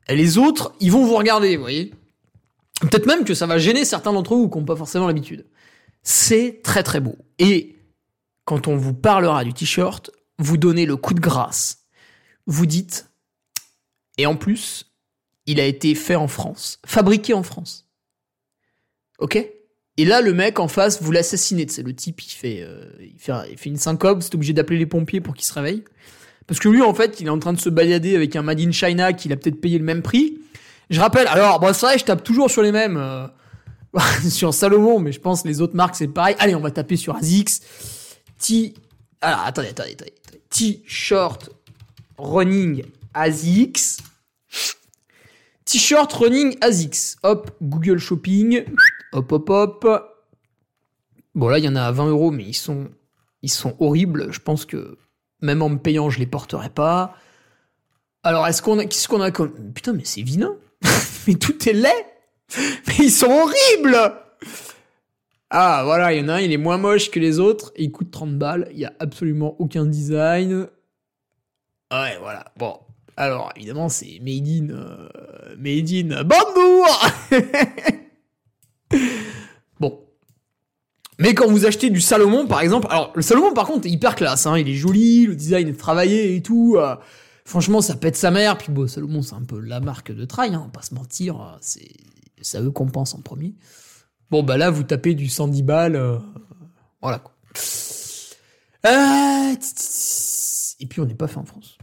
et 0.08 0.16
les 0.16 0.38
autres, 0.38 0.74
ils 0.80 0.92
vont 0.92 1.04
vous 1.04 1.16
regarder, 1.16 1.56
vous 1.56 1.62
voyez. 1.62 1.94
Peut-être 2.80 3.06
même 3.06 3.24
que 3.24 3.34
ça 3.34 3.46
va 3.46 3.58
gêner 3.58 3.84
certains 3.84 4.12
d'entre 4.12 4.34
vous 4.34 4.50
qui 4.50 4.58
n'ont 4.58 4.64
pas 4.64 4.76
forcément 4.76 5.06
l'habitude. 5.06 5.46
C'est 6.02 6.60
très 6.62 6.82
très 6.82 7.00
beau. 7.00 7.16
Et 7.38 7.76
quand 8.44 8.68
on 8.68 8.76
vous 8.76 8.92
parlera 8.92 9.44
du 9.44 9.54
t-shirt, 9.54 10.10
vous 10.38 10.56
donnez 10.56 10.84
le 10.84 10.96
coup 10.96 11.14
de 11.14 11.20
grâce. 11.20 11.86
Vous 12.46 12.66
dites, 12.66 13.08
et 14.18 14.26
en 14.26 14.36
plus, 14.36 14.92
il 15.46 15.60
a 15.60 15.64
été 15.64 15.94
fait 15.94 16.16
en 16.16 16.28
France, 16.28 16.80
fabriqué 16.84 17.32
en 17.32 17.42
France. 17.42 17.88
Ok? 19.18 19.38
Et 19.96 20.04
là, 20.04 20.20
le 20.20 20.32
mec 20.32 20.58
en 20.58 20.68
face, 20.68 21.00
vous 21.02 21.12
l'assassinez. 21.12 21.66
C'est 21.68 21.82
le 21.82 21.94
type, 21.94 22.20
il 22.22 22.30
fait, 22.30 22.62
euh, 22.62 22.84
il 23.00 23.18
fait, 23.18 23.32
il 23.50 23.58
fait 23.58 23.70
une 23.70 23.76
syncope, 23.76 24.22
c'est 24.22 24.34
obligé 24.34 24.52
d'appeler 24.52 24.78
les 24.78 24.86
pompiers 24.86 25.20
pour 25.20 25.34
qu'il 25.34 25.44
se 25.44 25.52
réveille. 25.52 25.84
Parce 26.46 26.60
que 26.60 26.68
lui, 26.68 26.82
en 26.82 26.94
fait, 26.94 27.20
il 27.20 27.26
est 27.26 27.30
en 27.30 27.38
train 27.38 27.52
de 27.52 27.60
se 27.60 27.68
balader 27.68 28.16
avec 28.16 28.36
un 28.36 28.42
Made 28.42 28.60
in 28.60 28.72
China 28.72 29.12
qu'il 29.12 29.32
a 29.32 29.36
peut-être 29.36 29.60
payé 29.60 29.78
le 29.78 29.84
même 29.84 30.02
prix. 30.02 30.38
Je 30.90 31.00
rappelle, 31.00 31.26
alors, 31.28 31.60
bon, 31.60 31.72
c'est 31.72 31.86
vrai, 31.86 31.98
je 31.98 32.04
tape 32.04 32.22
toujours 32.22 32.50
sur 32.50 32.62
les 32.62 32.72
mêmes. 32.72 32.96
Euh, 32.96 33.26
sur 34.28 34.52
Salomon, 34.52 34.98
mais 34.98 35.12
je 35.12 35.20
pense 35.20 35.44
les 35.44 35.60
autres 35.60 35.76
marques 35.76 35.96
c'est 35.96 36.08
pareil. 36.08 36.36
Allez, 36.38 36.54
on 36.54 36.60
va 36.60 36.70
taper 36.70 36.96
sur 36.96 37.16
ASICS. 37.16 37.60
T. 38.38 38.74
Alors, 39.20 39.40
attendez, 39.40 39.68
attendez, 39.68 39.92
attendez. 39.92 40.12
T-shirt 40.50 41.50
running 42.18 42.84
ASICS. 43.14 43.98
T-shirt 45.64 46.12
running 46.12 46.56
ASICS. 46.60 47.16
Hop, 47.22 47.50
Google 47.62 47.98
Shopping. 47.98 48.64
Hop, 49.14 49.30
hop, 49.30 49.48
hop. 49.48 49.86
Bon, 51.36 51.48
là, 51.48 51.58
il 51.58 51.64
y 51.64 51.68
en 51.68 51.76
a 51.76 51.82
à 51.82 51.92
20 51.92 52.08
euros, 52.08 52.32
mais 52.32 52.42
ils 52.42 52.54
sont, 52.54 52.88
ils 53.42 53.50
sont 53.50 53.76
horribles. 53.78 54.32
Je 54.32 54.40
pense 54.40 54.64
que 54.64 54.98
même 55.40 55.62
en 55.62 55.68
me 55.68 55.78
payant, 55.78 56.10
je 56.10 56.18
les 56.18 56.26
porterai 56.26 56.68
pas. 56.68 57.16
Alors, 58.24 58.44
est-ce 58.48 58.60
qu'on 58.60 58.80
a, 58.80 58.86
qu'est-ce 58.86 59.06
qu'on 59.06 59.20
a 59.20 59.30
comme, 59.30 59.72
putain, 59.72 59.92
mais 59.92 60.04
c'est 60.04 60.22
vilain. 60.22 60.56
mais 61.28 61.34
tout 61.34 61.68
est 61.68 61.72
laid. 61.72 62.06
Mais 62.58 62.94
ils 62.98 63.10
sont 63.12 63.30
horribles 63.30 63.96
Ah, 65.48 65.82
voilà, 65.84 66.12
il 66.12 66.20
y 66.20 66.24
en 66.24 66.28
a 66.28 66.34
un, 66.34 66.40
il 66.40 66.52
est 66.52 66.56
moins 66.56 66.78
moche 66.78 67.12
que 67.12 67.20
les 67.20 67.38
autres, 67.38 67.72
il 67.76 67.92
coûte 67.92 68.10
30 68.10 68.36
balles, 68.36 68.68
il 68.72 68.80
y 68.80 68.84
a 68.84 68.92
absolument 68.98 69.54
aucun 69.60 69.86
design. 69.86 70.66
Ouais, 71.92 72.18
voilà, 72.20 72.46
bon. 72.56 72.80
Alors, 73.16 73.52
évidemment, 73.54 73.88
c'est 73.88 74.18
made 74.20 74.48
in... 74.48 74.70
Euh, 74.70 75.08
made 75.56 75.88
in 75.92 76.24
Bambour 76.24 77.10
Bon. 79.80 80.00
Mais 81.18 81.34
quand 81.34 81.48
vous 81.48 81.66
achetez 81.66 81.90
du 81.90 82.00
Salomon, 82.00 82.46
par 82.46 82.60
exemple... 82.60 82.86
Alors, 82.90 83.12
le 83.14 83.22
Salomon, 83.22 83.52
par 83.52 83.66
contre, 83.66 83.86
est 83.86 83.90
hyper 83.90 84.14
classe, 84.14 84.46
hein, 84.46 84.58
il 84.58 84.68
est 84.68 84.74
joli, 84.74 85.26
le 85.26 85.36
design 85.36 85.68
est 85.68 85.78
travaillé 85.78 86.36
et 86.36 86.42
tout... 86.42 86.76
Euh, 86.78 86.96
franchement, 87.44 87.80
ça 87.80 87.94
pète 87.94 88.16
sa 88.16 88.30
mère. 88.30 88.58
Puis 88.58 88.72
bon, 88.72 88.88
Salomon, 88.88 89.22
c'est 89.22 89.34
un 89.34 89.44
peu 89.44 89.60
la 89.60 89.80
marque 89.80 90.12
de 90.12 90.24
trail, 90.24 90.54
hein, 90.54 90.60
on 90.62 90.66
va 90.66 90.70
pas 90.70 90.82
se 90.82 90.94
mentir. 90.94 91.58
C'est 91.60 91.92
ça 92.42 92.60
eux 92.60 92.70
qu'on 92.70 92.86
pense 92.86 93.14
en 93.14 93.20
premier. 93.20 93.54
Bon, 94.30 94.42
bah 94.42 94.56
là, 94.56 94.70
vous 94.70 94.82
tapez 94.82 95.14
du 95.14 95.28
110 95.28 95.62
balles. 95.62 95.96
Euh, 95.96 96.18
voilà 97.00 97.18
quoi. 97.18 97.32
Euh, 98.86 99.54
et 100.80 100.86
puis 100.86 101.00
on 101.00 101.06
n'est 101.06 101.14
pas 101.14 101.28
fait 101.28 101.38
en 101.38 101.44
France. 101.44 101.78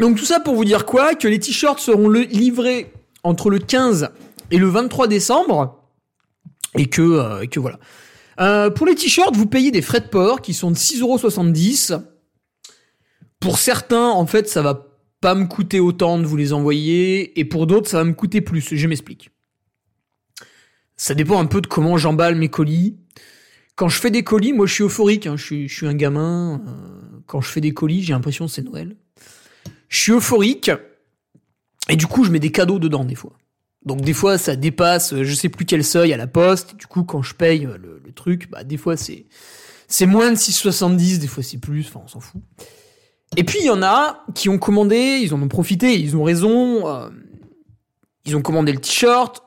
Donc 0.00 0.16
tout 0.16 0.24
ça 0.24 0.40
pour 0.40 0.54
vous 0.54 0.64
dire 0.64 0.86
quoi? 0.86 1.14
Que 1.14 1.28
les 1.28 1.38
t-shirts 1.38 1.80
seront 1.80 2.08
livrés 2.08 2.92
entre 3.24 3.50
le 3.50 3.58
15 3.58 4.10
et 4.50 4.58
le 4.58 4.68
23 4.68 5.08
décembre. 5.08 5.82
Et 6.76 6.86
que, 6.86 7.02
euh, 7.02 7.46
que 7.46 7.60
voilà. 7.60 7.78
pour 8.70 8.86
les 8.86 8.94
t-shirts, 8.94 9.34
vous 9.34 9.46
payez 9.46 9.70
des 9.70 9.82
frais 9.82 10.00
de 10.00 10.08
port 10.08 10.40
qui 10.40 10.54
sont 10.54 10.70
de 10.70 10.76
6,70€. 10.76 12.00
Pour 13.40 13.58
certains, 13.58 14.08
en 14.08 14.26
fait, 14.26 14.48
ça 14.48 14.62
va 14.62 14.88
pas 15.20 15.34
me 15.34 15.46
coûter 15.46 15.80
autant 15.80 16.18
de 16.18 16.24
vous 16.24 16.36
les 16.36 16.52
envoyer, 16.52 17.38
et 17.38 17.44
pour 17.44 17.66
d'autres, 17.66 17.88
ça 17.88 17.98
va 17.98 18.04
me 18.04 18.12
coûter 18.12 18.40
plus. 18.40 18.74
Je 18.74 18.86
m'explique. 18.86 19.30
Ça 20.96 21.14
dépend 21.14 21.40
un 21.40 21.46
peu 21.46 21.60
de 21.60 21.66
comment 21.66 21.96
j'emballe 21.96 22.34
mes 22.34 22.48
colis. 22.48 22.96
Quand 23.76 23.88
je 23.88 24.00
fais 24.00 24.10
des 24.10 24.24
colis, 24.24 24.52
moi 24.52 24.66
je 24.66 24.74
suis 24.74 24.84
euphorique, 24.84 25.26
hein. 25.26 25.36
je, 25.36 25.66
suis, 25.68 25.86
un 25.86 25.94
gamin. 25.94 26.60
Euh, 26.66 27.20
quand 27.26 27.40
je 27.40 27.48
fais 27.48 27.60
des 27.60 27.72
colis, 27.72 28.02
j'ai 28.02 28.12
l'impression 28.12 28.46
que 28.46 28.52
c'est 28.52 28.62
Noël. 28.62 28.96
Je 29.88 30.00
suis 30.00 30.12
euphorique, 30.12 30.70
et 31.88 31.96
du 31.96 32.06
coup 32.06 32.24
je 32.24 32.30
mets 32.30 32.40
des 32.40 32.52
cadeaux 32.52 32.78
dedans 32.78 33.04
des 33.04 33.14
fois. 33.14 33.32
Donc 33.84 34.00
des 34.00 34.12
fois 34.12 34.38
ça 34.38 34.56
dépasse, 34.56 35.14
je 35.22 35.34
sais 35.34 35.48
plus 35.48 35.64
quel 35.64 35.84
seuil 35.84 36.12
à 36.12 36.16
la 36.16 36.26
poste. 36.26 36.76
Du 36.76 36.86
coup 36.86 37.04
quand 37.04 37.22
je 37.22 37.34
paye 37.34 37.60
le, 37.60 38.00
le 38.04 38.12
truc, 38.12 38.50
bah 38.50 38.64
des 38.64 38.76
fois 38.76 38.96
c'est 38.96 39.26
c'est 39.86 40.06
moins 40.06 40.30
de 40.30 40.36
6,70, 40.36 41.18
des 41.18 41.26
fois 41.26 41.42
c'est 41.42 41.58
plus, 41.58 41.86
enfin 41.88 42.02
on 42.04 42.08
s'en 42.08 42.20
fout. 42.20 42.42
Et 43.36 43.44
puis 43.44 43.58
il 43.60 43.66
y 43.66 43.70
en 43.70 43.82
a 43.82 44.24
qui 44.34 44.48
ont 44.48 44.58
commandé, 44.58 45.20
ils 45.22 45.34
en 45.34 45.42
ont 45.42 45.48
profité, 45.48 45.98
ils 45.98 46.16
ont 46.16 46.24
raison. 46.24 46.88
Euh, 46.88 47.08
ils 48.24 48.36
ont 48.36 48.42
commandé 48.42 48.72
le 48.72 48.78
t-shirt. 48.78 49.42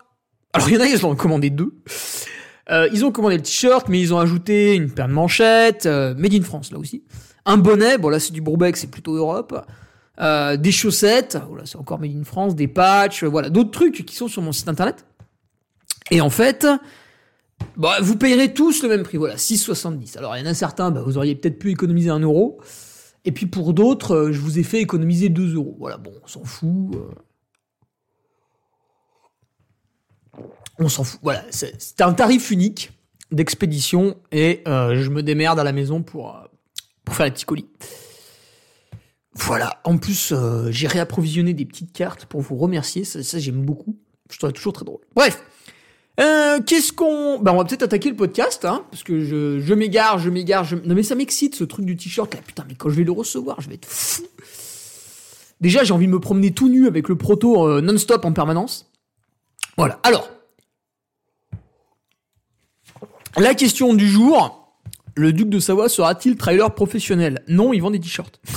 Alors 0.53 0.67
il 0.69 0.75
y 0.75 0.77
en 0.77 0.81
a, 0.81 0.87
ils 0.87 1.05
en 1.05 1.11
ont 1.11 1.15
commandé 1.15 1.49
deux. 1.49 1.73
Euh, 2.69 2.89
ils 2.93 3.05
ont 3.05 3.11
commandé 3.11 3.37
le 3.37 3.43
t-shirt, 3.43 3.89
mais 3.89 3.99
ils 3.99 4.13
ont 4.13 4.19
ajouté 4.19 4.75
une 4.75 4.89
paire 4.89 5.07
de 5.07 5.13
manchettes, 5.13 5.85
euh, 5.85 6.15
made 6.15 6.33
in 6.33 6.41
France 6.41 6.71
là 6.71 6.79
aussi. 6.79 7.03
Un 7.45 7.57
bonnet, 7.57 7.97
bon 7.97 8.09
là 8.09 8.19
c'est 8.19 8.33
du 8.33 8.41
Bourbeck, 8.41 8.77
c'est 8.77 8.89
plutôt 8.89 9.15
Europe. 9.15 9.65
Des 10.17 10.71
chaussettes, 10.71 11.37
voilà 11.47 11.65
c'est 11.65 11.77
encore 11.77 11.99
made 11.99 12.15
in 12.15 12.23
France, 12.23 12.55
des 12.55 12.67
patchs, 12.67 13.23
voilà 13.23 13.49
d'autres 13.49 13.71
trucs 13.71 14.05
qui 14.05 14.15
sont 14.15 14.27
sur 14.27 14.41
mon 14.41 14.51
site 14.51 14.67
internet. 14.67 15.05
Et 16.11 16.21
en 16.21 16.29
fait, 16.29 16.67
bah, 17.77 17.97
vous 18.01 18.17
payerez 18.17 18.53
tous 18.53 18.83
le 18.83 18.89
même 18.89 19.03
prix, 19.03 19.17
voilà 19.17 19.35
6,70. 19.35 20.17
Alors 20.17 20.35
il 20.35 20.41
y 20.41 20.47
en 20.47 20.51
a 20.51 20.53
certains, 20.53 20.91
bah, 20.91 21.01
vous 21.05 21.17
auriez 21.17 21.35
peut-être 21.35 21.59
pu 21.59 21.71
économiser 21.71 22.09
un 22.09 22.19
euro. 22.19 22.59
Et 23.23 23.31
puis 23.31 23.45
pour 23.45 23.73
d'autres, 23.73 24.15
euh, 24.15 24.31
je 24.31 24.39
vous 24.39 24.59
ai 24.59 24.63
fait 24.63 24.81
économiser 24.81 25.29
2 25.29 25.55
euros. 25.55 25.75
Voilà, 25.79 25.97
bon, 25.97 26.11
on 26.23 26.27
s'en 26.27 26.43
fout. 26.43 26.95
Euh. 26.95 27.11
On 30.79 30.89
s'en 30.89 31.03
fout. 31.03 31.19
Voilà, 31.21 31.43
c'est 31.51 32.01
un 32.01 32.13
tarif 32.13 32.51
unique 32.51 32.91
d'expédition 33.31 34.17
et 34.31 34.61
euh, 34.67 35.01
je 35.01 35.09
me 35.09 35.23
démerde 35.23 35.59
à 35.59 35.63
la 35.63 35.71
maison 35.71 36.01
pour, 36.01 36.37
pour 37.05 37.15
faire 37.15 37.25
les 37.25 37.31
petits 37.31 37.45
colis. 37.45 37.67
Voilà, 39.33 39.79
en 39.85 39.97
plus, 39.97 40.33
j'ai 40.69 40.87
réapprovisionné 40.87 41.53
des 41.53 41.65
petites 41.65 41.93
cartes 41.93 42.25
pour 42.25 42.41
vous 42.41 42.57
remercier. 42.57 43.05
Ça, 43.05 43.39
j'aime 43.39 43.61
beaucoup. 43.61 43.95
Je 44.29 44.37
trouve 44.37 44.51
toujours 44.51 44.73
très 44.73 44.85
drôle. 44.85 44.99
Bref, 45.15 45.41
euh, 46.19 46.59
qu'est-ce 46.65 46.91
qu'on... 46.91 47.39
Bah, 47.39 47.53
on 47.53 47.57
va 47.57 47.65
peut-être 47.65 47.83
attaquer 47.83 48.09
le 48.09 48.15
podcast, 48.15 48.65
hein, 48.65 48.85
parce 48.91 49.03
que 49.03 49.21
je, 49.21 49.59
je 49.59 49.73
m'égare, 49.73 50.19
je 50.19 50.29
m'égare, 50.29 50.63
je... 50.63 50.75
Non 50.75 50.93
mais 50.93 51.03
ça 51.03 51.15
m'excite, 51.15 51.55
ce 51.55 51.63
truc 51.63 51.85
du 51.85 51.95
t-shirt, 51.95 52.33
là. 52.33 52.41
Putain, 52.45 52.65
mais 52.67 52.75
quand 52.75 52.89
je 52.89 52.95
vais 52.95 53.03
le 53.03 53.11
recevoir, 53.11 53.61
je 53.61 53.69
vais 53.69 53.75
être 53.75 53.87
fou. 53.87 54.23
Déjà, 55.61 55.83
j'ai 55.83 55.93
envie 55.93 56.07
de 56.07 56.11
me 56.11 56.19
promener 56.19 56.51
tout 56.51 56.69
nu 56.69 56.87
avec 56.87 57.07
le 57.07 57.15
proto 57.15 57.67
euh, 57.67 57.81
non-stop 57.81 58.25
en 58.25 58.33
permanence. 58.33 58.91
Voilà. 59.77 59.99
Alors. 60.03 60.29
La 63.37 63.55
question 63.55 63.93
du 63.93 64.09
jour, 64.09 64.75
le 65.15 65.31
duc 65.31 65.47
de 65.47 65.59
Savoie 65.59 65.87
sera-t-il 65.87 66.35
trailer 66.35 66.73
professionnel? 66.75 67.43
Non, 67.47 67.73
il 67.73 67.81
vend 67.81 67.91
des 67.91 67.99
t-shirts. 67.99 68.41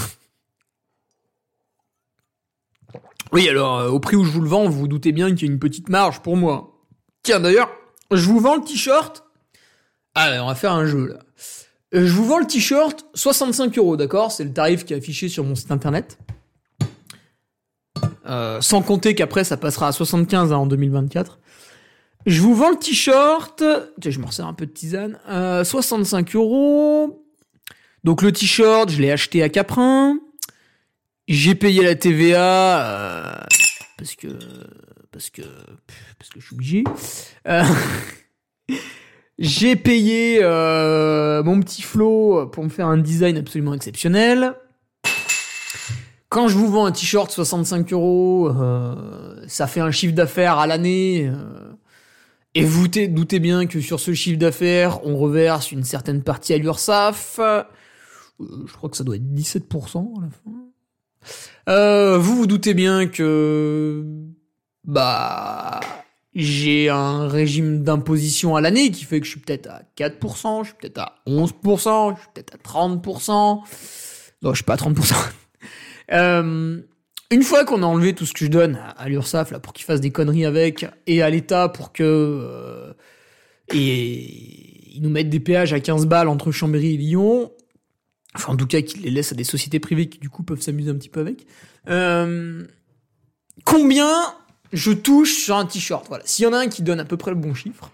oui, 3.35 3.49
alors, 3.49 3.79
euh, 3.79 3.89
au 3.91 4.01
prix 4.01 4.17
où 4.17 4.25
je 4.25 4.31
vous 4.31 4.41
le 4.41 4.49
vends, 4.49 4.65
vous 4.65 4.79
vous 4.79 4.89
doutez 4.89 5.13
bien 5.13 5.35
qu'il 5.35 5.47
y 5.47 5.51
a 5.51 5.53
une 5.53 5.59
petite 5.59 5.89
marge 5.89 6.21
pour 6.21 6.37
moi. 6.37 6.81
Tiens, 7.23 7.41
d'ailleurs, 7.41 7.71
je 8.11 8.27
vous 8.27 8.39
vends 8.39 8.57
le 8.57 8.63
t-shirt. 8.63 9.25
Ah, 10.15 10.43
on 10.43 10.47
va 10.47 10.55
faire 10.55 10.73
un 10.73 10.87
jeu, 10.87 11.09
là. 11.09 11.19
Euh, 11.95 12.07
Je 12.07 12.13
vous 12.13 12.25
vends 12.25 12.39
le 12.39 12.47
t-shirt 12.47 13.05
65 13.15 13.77
euros, 13.79 13.97
d'accord? 13.97 14.33
C'est 14.33 14.45
le 14.45 14.53
tarif 14.53 14.85
qui 14.85 14.95
est 14.95 14.97
affiché 14.97 15.29
sur 15.29 15.45
mon 15.45 15.55
site 15.55 15.71
internet. 15.71 16.19
Euh, 18.27 18.61
sans 18.61 18.81
compter 18.81 19.15
qu'après 19.15 19.45
ça 19.45 19.59
passera 19.59 19.89
à 19.89 19.93
75 19.93 20.53
hein, 20.53 20.57
en 20.57 20.67
2024. 20.67 21.39
Je 22.27 22.41
vous 22.41 22.55
vends 22.55 22.71
le 22.71 22.77
t-shirt. 22.77 23.63
Je 24.05 24.19
me 24.19 24.27
resserre 24.27 24.47
un 24.47 24.55
peu 24.55 24.67
de 24.67 24.71
tisane. 24.71 25.19
Euh, 25.29 25.63
65 25.63 26.35
euros. 26.37 27.25
Donc 28.03 28.23
le 28.23 28.33
t-shirt, 28.33 28.89
je 28.91 29.01
l'ai 29.01 29.11
acheté 29.11 29.43
à 29.43 29.49
Caprin. 29.49 30.19
J'ai 31.29 31.55
payé 31.55 31.83
la 31.83 31.95
TVA 31.95 32.87
euh, 32.87 33.35
parce 33.97 34.15
que 34.15 34.29
parce 35.11 35.31
que 35.31 35.43
parce 36.19 36.31
que 36.31 36.41
je 36.41 36.47
suis 36.47 36.55
obligé. 36.55 36.85
Euh, 37.49 37.63
J'ai 39.39 39.75
payé 39.75 40.39
euh, 40.43 41.43
mon 41.43 41.59
petit 41.61 41.83
Flo 41.83 42.47
pour 42.47 42.63
me 42.63 42.69
faire 42.69 42.87
un 42.87 42.99
design 42.99 43.37
absolument 43.37 43.75
exceptionnel. 43.75 44.55
Quand 46.29 46.47
je 46.47 46.57
vous 46.57 46.69
vends 46.71 46.87
un 46.87 46.93
t-shirt 46.93 47.31
65 47.33 47.93
euros, 47.93 48.53
ça 49.49 49.67
fait 49.67 49.81
un 49.81 49.91
chiffre 49.91 50.15
d'affaires 50.15 50.59
à 50.59 50.69
l'année. 50.69 51.31
et 52.55 52.65
vous 52.65 52.87
te- 52.87 53.07
doutez 53.07 53.41
bien 53.41 53.67
que 53.67 53.81
sur 53.81 53.99
ce 53.99 54.15
chiffre 54.15 54.39
d'affaires, 54.39 55.05
on 55.05 55.17
reverse 55.17 55.73
une 55.73 55.83
certaine 55.85 56.23
partie 56.23 56.55
à 56.55 56.59
l'URSSAF. 56.59 57.41
Je 58.41 58.73
crois 58.73 58.89
que 58.89 58.97
ça 58.97 59.03
doit 59.05 59.17
être 59.17 59.33
17% 59.35 60.19
à 60.19 60.23
la 60.23 60.31
fin. 60.31 60.64
Euh, 61.69 62.19
vous 62.19 62.37
vous 62.37 62.47
doutez 62.47 62.75
bien 62.75 63.07
que 63.07 64.05
bah 64.85 65.81
j'ai 66.35 66.89
un 66.89 67.29
régime 67.29 67.83
d'imposition 67.83 68.57
à 68.57 68.61
l'année 68.61 68.91
qui 68.91 69.05
fait 69.05 69.21
que 69.21 69.27
je 69.27 69.31
suis 69.31 69.41
peut-être 69.41 69.69
à 69.69 69.83
4%, 69.97 70.63
je 70.63 70.69
suis 70.69 70.75
peut-être 70.81 70.99
à 70.99 71.15
11%, 71.27 72.17
je 72.17 72.21
suis 72.21 72.29
peut-être 72.35 72.55
à 72.55 72.59
30%. 72.59 73.61
Non, 74.43 74.51
je 74.51 74.55
suis 74.55 74.65
pas 74.65 74.75
à 74.75 74.77
30%. 74.77 75.15
Euh, 76.13 76.83
une 77.31 77.43
fois 77.43 77.65
qu'on 77.65 77.83
a 77.83 77.87
enlevé 77.87 78.15
tout 78.15 78.27
ce 78.27 78.35
que 78.35 78.45
je 78.45 78.51
donne 78.51 78.79
à, 78.99 79.09
l'URSSAF 79.09 79.53
là 79.53 79.59
pour 79.59 79.73
qu'ils 79.73 79.87
fassent 79.87 80.03
des 80.03 80.11
conneries 80.11 80.45
avec 80.45 80.85
et 81.07 81.23
à 81.23 81.31
l'État 81.31 81.71
pour 81.71 81.95
que 81.95 82.03
euh, 82.03 82.93
et 83.73 84.95
ils 84.95 85.01
nous 85.01 85.09
mettent 85.09 85.31
des 85.31 85.41
péages 85.41 85.73
à 85.73 85.81
15 85.81 86.05
balles 86.05 86.29
entre 86.29 86.53
Chambéry 86.53 86.95
et 86.95 86.97
Lyon, 86.99 87.51
enfin 88.35 88.53
en 88.53 88.57
tout 88.57 88.67
cas 88.67 88.83
qu'ils 88.83 89.03
les 89.03 89.11
laissent 89.11 89.33
à 89.33 89.35
des 89.35 89.45
sociétés 89.45 89.81
privées 89.81 90.09
qui 90.09 90.19
du 90.19 90.29
coup 90.29 90.43
peuvent 90.43 90.61
s'amuser 90.61 90.91
un 90.91 90.95
petit 90.95 91.09
peu 91.09 91.21
avec. 91.21 91.47
Euh, 91.89 92.67
combien 93.65 94.35
je 94.73 94.93
touche 94.93 95.45
sur 95.45 95.57
un 95.57 95.67
t-shirt? 95.67 96.07
Voilà, 96.09 96.25
s'il 96.27 96.45
y 96.45 96.47
en 96.47 96.53
a 96.53 96.59
un 96.59 96.69
qui 96.69 96.83
donne 96.83 97.01
à 97.01 97.05
peu 97.05 97.17
près 97.17 97.31
le 97.31 97.37
bon 97.37 97.55
chiffre, 97.55 97.91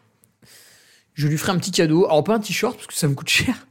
je 1.14 1.28
lui 1.28 1.38
ferai 1.38 1.52
un 1.52 1.58
petit 1.58 1.72
cadeau. 1.72 2.06
Alors 2.06 2.24
pas 2.24 2.34
un 2.34 2.40
t-shirt 2.40 2.74
parce 2.76 2.86
que 2.86 2.94
ça 2.94 3.08
me 3.08 3.14
coûte 3.14 3.28
cher. 3.28 3.66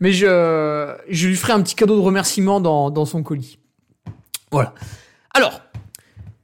Mais 0.00 0.12
je, 0.12 0.96
je 1.08 1.28
lui 1.28 1.36
ferai 1.36 1.52
un 1.52 1.62
petit 1.62 1.76
cadeau 1.76 1.96
de 1.96 2.00
remerciement 2.00 2.60
dans, 2.60 2.90
dans 2.90 3.04
son 3.04 3.22
colis. 3.22 3.58
Voilà. 4.50 4.74
Alors, 5.32 5.62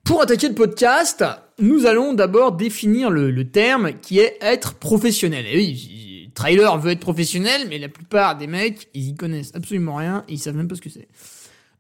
pour 0.04 0.22
attaquer 0.22 0.48
le 0.48 0.54
podcast, 0.54 1.24
nous 1.58 1.84
allons 1.84 2.14
d'abord 2.14 2.52
définir 2.52 3.10
le, 3.10 3.44
terme 3.44 3.92
qui 4.00 4.20
est 4.20 4.38
être 4.40 4.74
professionnel. 4.74 5.44
Et 5.46 5.56
oui, 5.56 6.07
trailer 6.38 6.78
veut 6.78 6.92
être 6.92 7.00
professionnel, 7.00 7.66
mais 7.68 7.78
la 7.78 7.88
plupart 7.88 8.36
des 8.38 8.46
mecs, 8.46 8.88
ils 8.94 9.08
y 9.08 9.14
connaissent 9.14 9.52
absolument 9.54 9.96
rien 9.96 10.24
et 10.28 10.34
ils 10.34 10.38
savent 10.38 10.54
même 10.54 10.68
pas 10.68 10.76
ce 10.76 10.80
que 10.80 10.88
c'est. 10.88 11.08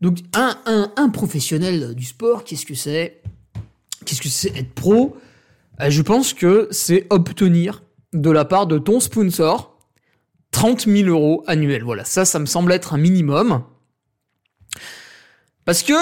Donc, 0.00 0.18
un, 0.34 0.56
un, 0.66 0.92
un 0.96 1.08
professionnel 1.10 1.94
du 1.94 2.04
sport, 2.04 2.42
qu'est-ce 2.44 2.66
que 2.66 2.74
c'est? 2.74 3.22
Qu'est-ce 4.04 4.20
que 4.20 4.28
c'est 4.28 4.56
être 4.56 4.74
pro? 4.74 5.16
Euh, 5.80 5.90
Je 5.90 6.02
pense 6.02 6.34
que 6.34 6.68
c'est 6.72 7.06
obtenir 7.10 7.82
de 8.12 8.30
la 8.30 8.44
part 8.44 8.66
de 8.66 8.78
ton 8.78 9.00
sponsor 9.00 9.78
30 10.50 10.86
000 10.86 11.08
euros 11.08 11.44
annuels. 11.46 11.84
Voilà, 11.84 12.04
ça, 12.04 12.24
ça 12.24 12.38
me 12.40 12.46
semble 12.46 12.72
être 12.72 12.94
un 12.94 12.98
minimum. 12.98 13.62
Parce 15.64 15.82
que 15.82 15.92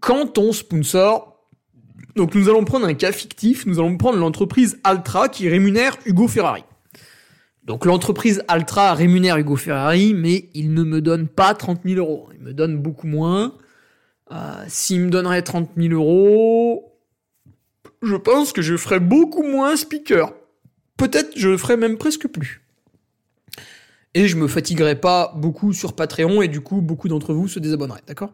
quand 0.00 0.26
ton 0.26 0.52
sponsor, 0.52 1.46
donc 2.16 2.34
nous 2.34 2.48
allons 2.48 2.64
prendre 2.64 2.86
un 2.86 2.94
cas 2.94 3.12
fictif, 3.12 3.66
nous 3.66 3.78
allons 3.78 3.96
prendre 3.96 4.18
l'entreprise 4.18 4.78
Altra 4.82 5.28
qui 5.28 5.48
rémunère 5.48 5.96
Hugo 6.06 6.26
Ferrari. 6.26 6.64
Donc 7.64 7.86
l'entreprise 7.86 8.42
Altra 8.46 8.94
rémunère 8.94 9.38
Hugo 9.38 9.56
Ferrari, 9.56 10.12
mais 10.14 10.50
il 10.54 10.74
ne 10.74 10.82
me 10.82 11.00
donne 11.00 11.28
pas 11.28 11.54
30 11.54 11.80
000 11.84 11.98
euros. 11.98 12.28
Il 12.34 12.40
me 12.40 12.52
donne 12.52 12.78
beaucoup 12.78 13.06
moins. 13.06 13.54
Euh, 14.32 14.64
S'il 14.68 15.00
me 15.00 15.10
donnerait 15.10 15.42
30 15.42 15.70
000 15.76 15.94
euros, 15.94 16.98
je 18.02 18.16
pense 18.16 18.52
que 18.52 18.60
je 18.60 18.76
ferais 18.76 19.00
beaucoup 19.00 19.42
moins 19.42 19.76
speaker. 19.76 20.32
Peut-être 20.96 21.32
je 21.36 21.48
le 21.48 21.56
ferais 21.56 21.76
même 21.76 21.96
presque 21.96 22.28
plus. 22.28 22.62
Et 24.12 24.28
je 24.28 24.36
me 24.36 24.46
fatiguerai 24.46 25.00
pas 25.00 25.32
beaucoup 25.36 25.72
sur 25.72 25.94
Patreon 25.94 26.42
et 26.42 26.48
du 26.48 26.60
coup 26.60 26.80
beaucoup 26.80 27.08
d'entre 27.08 27.32
vous 27.32 27.48
se 27.48 27.58
désabonneraient, 27.58 28.02
d'accord? 28.06 28.32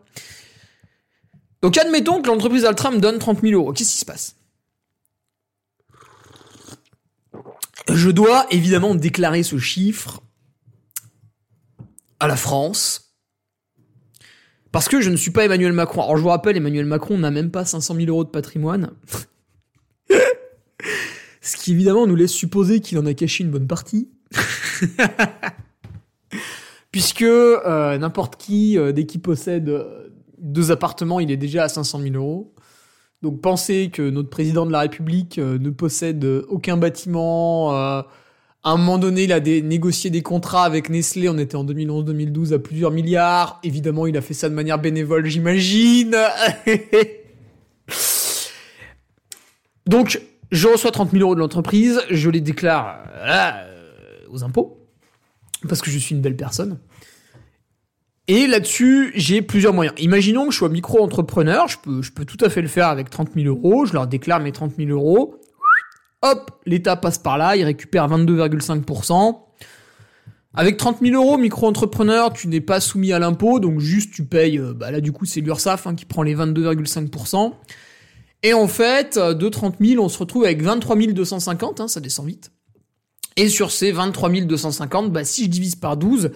Donc 1.62 1.78
admettons 1.78 2.20
que 2.20 2.26
l'entreprise 2.26 2.64
Altra 2.64 2.90
me 2.90 2.98
donne 2.98 3.18
30 3.18 3.40
000 3.42 3.54
euros. 3.54 3.72
Qu'est-ce 3.72 3.92
qui 3.92 3.98
se 3.98 4.04
passe? 4.04 4.36
Je 7.94 8.10
dois 8.10 8.46
évidemment 8.50 8.94
déclarer 8.94 9.42
ce 9.42 9.58
chiffre 9.58 10.22
à 12.18 12.28
la 12.28 12.36
France. 12.36 13.16
Parce 14.72 14.88
que 14.88 15.00
je 15.00 15.10
ne 15.10 15.16
suis 15.16 15.32
pas 15.32 15.44
Emmanuel 15.44 15.72
Macron. 15.72 16.02
Alors 16.02 16.16
je 16.16 16.22
vous 16.22 16.28
rappelle, 16.28 16.56
Emmanuel 16.56 16.86
Macron 16.86 17.18
n'a 17.18 17.30
même 17.30 17.50
pas 17.50 17.64
500 17.64 17.96
000 17.96 18.06
euros 18.08 18.24
de 18.24 18.30
patrimoine. 18.30 18.92
Ce 21.40 21.56
qui 21.56 21.72
évidemment 21.72 22.06
nous 22.06 22.14
laisse 22.14 22.32
supposer 22.32 22.80
qu'il 22.80 22.98
en 22.98 23.06
a 23.06 23.14
caché 23.14 23.42
une 23.42 23.50
bonne 23.50 23.66
partie. 23.66 24.10
Puisque 26.92 27.22
euh, 27.22 27.98
n'importe 27.98 28.36
qui, 28.36 28.78
euh, 28.78 28.92
dès 28.92 29.06
qu'il 29.06 29.22
possède 29.22 29.68
euh, 29.68 30.08
deux 30.38 30.70
appartements, 30.70 31.20
il 31.20 31.30
est 31.30 31.36
déjà 31.36 31.64
à 31.64 31.68
500 31.68 32.00
000 32.00 32.14
euros. 32.14 32.54
Donc 33.22 33.40
penser 33.42 33.90
que 33.92 34.08
notre 34.08 34.30
président 34.30 34.64
de 34.64 34.72
la 34.72 34.80
République 34.80 35.38
euh, 35.38 35.58
ne 35.58 35.68
possède 35.70 36.24
euh, 36.24 36.46
aucun 36.48 36.78
bâtiment, 36.78 37.74
euh, 37.74 38.00
à 38.62 38.70
un 38.72 38.76
moment 38.78 38.96
donné, 38.98 39.24
il 39.24 39.32
a 39.32 39.40
négocié 39.40 40.10
des 40.10 40.22
contrats 40.22 40.64
avec 40.64 40.88
Nestlé, 40.88 41.28
on 41.28 41.36
était 41.38 41.56
en 41.56 41.64
2011-2012 41.64 42.54
à 42.54 42.58
plusieurs 42.58 42.90
milliards. 42.90 43.60
Évidemment, 43.62 44.06
il 44.06 44.16
a 44.16 44.22
fait 44.22 44.34
ça 44.34 44.48
de 44.48 44.54
manière 44.54 44.78
bénévole, 44.78 45.26
j'imagine. 45.26 46.16
Donc, 49.86 50.20
je 50.50 50.68
reçois 50.68 50.90
30 50.90 51.10
000 51.12 51.22
euros 51.22 51.34
de 51.34 51.40
l'entreprise, 51.40 52.02
je 52.10 52.28
les 52.28 52.42
déclare 52.42 53.02
aux 54.30 54.44
impôts, 54.44 54.78
parce 55.66 55.80
que 55.80 55.90
je 55.90 55.98
suis 55.98 56.14
une 56.14 56.20
belle 56.20 56.36
personne. 56.36 56.78
Et 58.30 58.46
là-dessus, 58.46 59.10
j'ai 59.16 59.42
plusieurs 59.42 59.74
moyens. 59.74 59.92
Imaginons 59.98 60.46
que 60.46 60.52
je 60.52 60.58
sois 60.58 60.68
micro-entrepreneur, 60.68 61.66
je 61.66 61.78
peux, 62.12 62.24
tout 62.24 62.38
à 62.40 62.48
fait 62.48 62.62
le 62.62 62.68
faire 62.68 62.86
avec 62.86 63.10
30 63.10 63.30
000 63.34 63.48
euros, 63.48 63.86
je 63.86 63.92
leur 63.92 64.06
déclare 64.06 64.38
mes 64.38 64.52
30 64.52 64.76
000 64.76 64.90
euros. 64.90 65.34
Hop, 66.22 66.52
l'État 66.64 66.94
passe 66.94 67.18
par 67.18 67.38
là, 67.38 67.56
il 67.56 67.64
récupère 67.64 68.08
22,5%. 68.08 69.36
Avec 70.54 70.76
30 70.76 70.98
000 71.02 71.20
euros, 71.20 71.38
micro-entrepreneur, 71.38 72.32
tu 72.32 72.46
n'es 72.46 72.60
pas 72.60 72.78
soumis 72.78 73.12
à 73.12 73.18
l'impôt, 73.18 73.58
donc 73.58 73.80
juste 73.80 74.14
tu 74.14 74.24
payes, 74.24 74.60
euh, 74.60 74.74
bah 74.74 74.92
là 74.92 75.00
du 75.00 75.10
coup 75.10 75.24
c'est 75.24 75.40
l'URSSAF 75.40 75.88
hein, 75.88 75.96
qui 75.96 76.04
prend 76.04 76.22
les 76.22 76.36
22,5%. 76.36 77.52
Et 78.44 78.54
en 78.54 78.68
fait, 78.68 79.16
euh, 79.16 79.34
de 79.34 79.48
30 79.48 79.78
000, 79.80 80.04
on 80.04 80.08
se 80.08 80.18
retrouve 80.18 80.44
avec 80.44 80.62
23 80.62 80.96
250, 80.96 81.80
hein, 81.80 81.88
ça 81.88 81.98
descend 81.98 82.28
vite. 82.28 82.52
Et 83.36 83.48
sur 83.48 83.72
ces 83.72 83.90
23 83.90 84.30
250, 84.42 85.12
bah, 85.12 85.24
si 85.24 85.46
je 85.46 85.50
divise 85.50 85.74
par 85.74 85.96
12, 85.96 86.30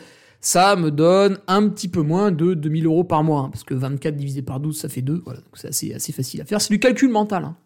ça 0.44 0.76
me 0.76 0.90
donne 0.90 1.38
un 1.46 1.66
petit 1.70 1.88
peu 1.88 2.02
moins 2.02 2.30
de 2.30 2.52
2000 2.52 2.84
euros 2.84 3.02
par 3.02 3.24
mois. 3.24 3.40
hein, 3.40 3.48
parce 3.50 3.64
que 3.64 3.72
24 3.72 4.14
divisé 4.14 4.42
par 4.42 4.60
12, 4.60 4.78
ça 4.78 4.90
fait 4.90 5.00
2. 5.00 5.22
Voilà, 5.24 5.40
c'est 5.54 5.94
assez, 5.94 6.12
facile 6.12 6.42
à 6.42 6.44
faire. 6.44 6.60
C'est 6.60 6.70
du 6.70 6.78
calcul 6.78 7.10
mental. 7.10 7.44
hein. 7.44 7.56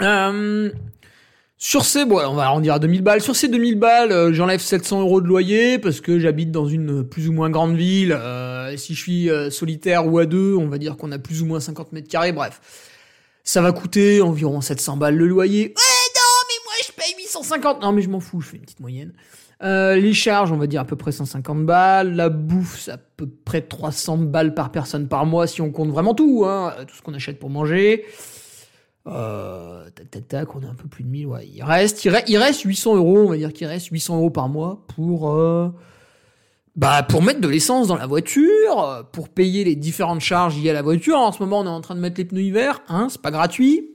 Euh, 0.00 0.70
sur 1.58 1.84
ces, 1.84 2.04
bon, 2.04 2.20
on 2.24 2.34
va 2.34 2.44
arrondir 2.44 2.74
à 2.74 2.78
2000 2.78 3.02
balles. 3.02 3.20
Sur 3.20 3.34
ces 3.34 3.48
2000 3.48 3.80
balles, 3.80 4.12
euh, 4.12 4.32
j'enlève 4.32 4.60
700 4.60 5.00
euros 5.00 5.20
de 5.20 5.26
loyer 5.26 5.80
parce 5.80 6.00
que 6.00 6.20
j'habite 6.20 6.52
dans 6.52 6.66
une 6.66 7.02
plus 7.02 7.28
ou 7.28 7.32
moins 7.32 7.50
grande 7.50 7.74
ville. 7.74 8.12
Euh, 8.12 8.76
si 8.76 8.94
je 8.94 9.00
suis 9.00 9.28
solitaire 9.50 10.06
ou 10.06 10.20
à 10.20 10.26
deux, 10.26 10.54
on 10.54 10.68
va 10.68 10.78
dire 10.78 10.96
qu'on 10.96 11.10
a 11.10 11.18
plus 11.18 11.42
ou 11.42 11.46
moins 11.46 11.58
50 11.58 11.90
mètres 11.90 12.08
carrés. 12.08 12.30
Bref, 12.30 12.60
ça 13.42 13.60
va 13.60 13.72
coûter 13.72 14.22
environ 14.22 14.60
700 14.60 14.98
balles 14.98 15.16
le 15.16 15.26
loyer 15.26 15.74
non, 16.14 16.38
mais 16.48 16.58
moi 16.64 16.74
je 16.86 16.92
paye 16.92 17.01
850. 17.16 17.82
Non, 17.82 17.92
mais 17.92 18.02
je 18.02 18.10
m'en 18.10 18.20
fous, 18.20 18.40
je 18.40 18.48
fais 18.48 18.56
une 18.56 18.62
petite 18.62 18.80
moyenne. 18.80 19.12
Euh, 19.62 19.94
les 19.94 20.12
charges, 20.12 20.50
on 20.50 20.56
va 20.56 20.66
dire 20.66 20.80
à 20.80 20.84
peu 20.84 20.96
près 20.96 21.12
150 21.12 21.64
balles. 21.64 22.14
La 22.14 22.28
bouffe, 22.28 22.80
c'est 22.80 22.92
à 22.92 22.98
peu 22.98 23.28
près 23.28 23.62
300 23.62 24.18
balles 24.18 24.54
par 24.54 24.72
personne 24.72 25.06
par 25.08 25.24
mois 25.24 25.46
si 25.46 25.60
on 25.60 25.70
compte 25.70 25.90
vraiment 25.90 26.14
tout, 26.14 26.44
hein, 26.46 26.74
tout 26.86 26.96
ce 26.96 27.02
qu'on 27.02 27.14
achète 27.14 27.38
pour 27.38 27.50
manger. 27.50 28.04
Euh, 29.06 29.88
tac, 29.90 30.10
tac, 30.10 30.28
tac, 30.28 30.56
on 30.56 30.62
a 30.62 30.66
un 30.66 30.74
peu 30.74 30.88
plus 30.88 31.04
de 31.04 31.08
1000. 31.08 31.26
Ouais, 31.26 31.46
il 31.46 31.62
reste, 31.62 32.04
il, 32.04 32.38
reste, 32.38 32.62
800 32.62 32.96
euros, 32.96 33.18
on 33.18 33.28
va 33.28 33.36
dire 33.36 33.52
qu'il 33.52 33.66
reste 33.66 33.86
800 33.86 34.16
euros 34.16 34.30
par 34.30 34.48
mois 34.48 34.84
pour, 34.88 35.30
euh, 35.30 35.68
bah, 36.74 37.04
pour 37.04 37.22
mettre 37.22 37.40
de 37.40 37.48
l'essence 37.48 37.86
dans 37.86 37.96
la 37.96 38.06
voiture, 38.06 39.06
pour 39.12 39.28
payer 39.28 39.62
les 39.62 39.76
différentes 39.76 40.20
charges 40.20 40.60
liées 40.60 40.70
à 40.70 40.74
la 40.74 40.82
voiture. 40.82 41.18
En 41.18 41.30
ce 41.30 41.40
moment, 41.40 41.60
on 41.60 41.66
est 41.66 41.68
en 41.68 41.80
train 41.80 41.94
de 41.94 42.00
mettre 42.00 42.18
les 42.18 42.24
pneus 42.24 42.42
hiver, 42.42 42.80
hein, 42.88 43.06
c'est 43.10 43.22
pas 43.22 43.30
gratuit. 43.30 43.91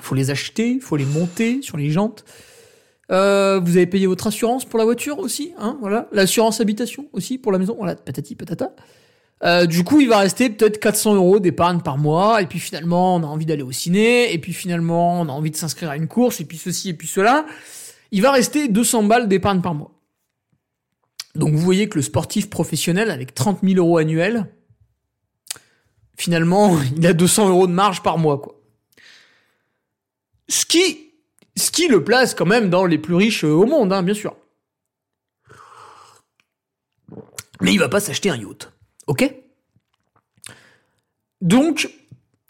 Faut 0.00 0.14
les 0.14 0.30
acheter, 0.30 0.80
faut 0.80 0.96
les 0.96 1.04
monter 1.04 1.62
sur 1.62 1.76
les 1.76 1.90
jantes. 1.90 2.24
Euh, 3.10 3.60
vous 3.62 3.76
avez 3.76 3.86
payé 3.86 4.06
votre 4.06 4.26
assurance 4.26 4.64
pour 4.64 4.78
la 4.78 4.84
voiture 4.84 5.18
aussi, 5.18 5.52
hein, 5.58 5.76
voilà. 5.80 6.08
L'assurance 6.12 6.60
habitation 6.60 7.06
aussi 7.12 7.38
pour 7.38 7.52
la 7.52 7.58
maison, 7.58 7.76
voilà, 7.76 7.96
patati 7.96 8.34
patata. 8.34 8.72
Euh, 9.44 9.66
du 9.66 9.84
coup, 9.84 10.00
il 10.00 10.08
va 10.08 10.18
rester 10.18 10.48
peut-être 10.48 10.80
400 10.80 11.16
euros 11.16 11.38
d'épargne 11.38 11.80
par 11.80 11.98
mois, 11.98 12.40
et 12.40 12.46
puis 12.46 12.58
finalement, 12.58 13.16
on 13.16 13.22
a 13.22 13.26
envie 13.26 13.44
d'aller 13.44 13.62
au 13.62 13.72
ciné, 13.72 14.32
et 14.32 14.38
puis 14.38 14.54
finalement, 14.54 15.20
on 15.20 15.28
a 15.28 15.32
envie 15.32 15.50
de 15.50 15.56
s'inscrire 15.56 15.90
à 15.90 15.96
une 15.96 16.08
course, 16.08 16.40
et 16.40 16.44
puis 16.44 16.56
ceci, 16.56 16.90
et 16.90 16.94
puis 16.94 17.08
cela. 17.08 17.44
Il 18.10 18.22
va 18.22 18.30
rester 18.30 18.68
200 18.68 19.04
balles 19.04 19.28
d'épargne 19.28 19.60
par 19.60 19.74
mois. 19.74 19.90
Donc 21.34 21.52
vous 21.52 21.58
voyez 21.58 21.88
que 21.88 21.96
le 21.96 22.02
sportif 22.02 22.48
professionnel, 22.48 23.10
avec 23.10 23.34
30 23.34 23.58
000 23.62 23.76
euros 23.76 23.98
annuels, 23.98 24.46
finalement, 26.16 26.78
il 26.96 27.06
a 27.06 27.12
200 27.12 27.50
euros 27.50 27.66
de 27.66 27.72
marge 27.72 28.02
par 28.02 28.16
mois, 28.16 28.38
quoi. 28.38 28.53
Ce 30.48 30.66
qui, 30.66 31.88
le 31.88 32.04
place 32.04 32.34
quand 32.34 32.46
même 32.46 32.70
dans 32.70 32.86
les 32.86 32.98
plus 32.98 33.14
riches 33.14 33.44
au 33.44 33.66
monde, 33.66 33.92
hein, 33.92 34.02
bien 34.02 34.14
sûr. 34.14 34.36
Mais 37.60 37.72
il 37.72 37.78
va 37.78 37.88
pas 37.88 38.00
s'acheter 38.00 38.30
un 38.30 38.36
yacht. 38.36 38.72
Ok? 39.06 39.32
Donc, 41.40 41.90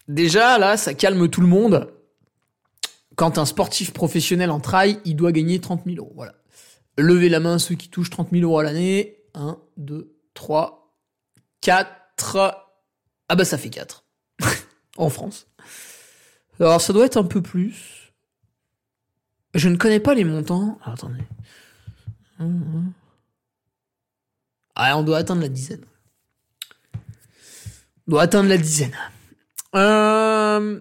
déjà, 0.07 0.57
là, 0.57 0.77
ça 0.77 0.93
calme 0.93 1.29
tout 1.29 1.41
le 1.41 1.47
monde. 1.47 1.91
Quand 3.15 3.37
un 3.37 3.45
sportif 3.45 3.93
professionnel 3.93 4.51
en 4.51 4.59
trail, 4.59 4.99
il 5.05 5.15
doit 5.15 5.31
gagner 5.31 5.59
30 5.61 5.83
000 5.85 5.97
euros. 5.97 6.13
Voilà. 6.15 6.35
Levez 6.97 7.29
la 7.29 7.39
main 7.39 7.59
ceux 7.59 7.75
qui 7.75 7.89
touchent 7.89 8.09
30 8.09 8.31
000 8.31 8.43
euros 8.43 8.59
à 8.59 8.63
l'année. 8.63 9.17
1, 9.33 9.57
2, 9.77 10.15
3, 10.33 10.97
4. 11.61 12.61
Ah 13.27 13.35
bah 13.35 13.45
ça 13.45 13.57
fait 13.57 13.69
4. 13.69 14.05
en 14.97 15.09
France. 15.09 15.47
Alors 16.59 16.81
ça 16.81 16.93
doit 16.93 17.05
être 17.05 17.17
un 17.17 17.23
peu 17.23 17.41
plus. 17.41 18.13
Je 19.53 19.69
ne 19.69 19.77
connais 19.77 19.99
pas 19.99 20.13
les 20.13 20.23
montants. 20.23 20.77
Ah, 20.83 20.93
attendez. 20.93 21.23
Ah, 24.75 24.97
on 24.97 25.03
doit 25.03 25.17
atteindre 25.17 25.41
la 25.41 25.49
dizaine 25.49 25.85
doit 28.07 28.23
atteindre 28.23 28.49
la 28.49 28.57
dizaine. 28.57 28.95
Euh... 29.75 30.79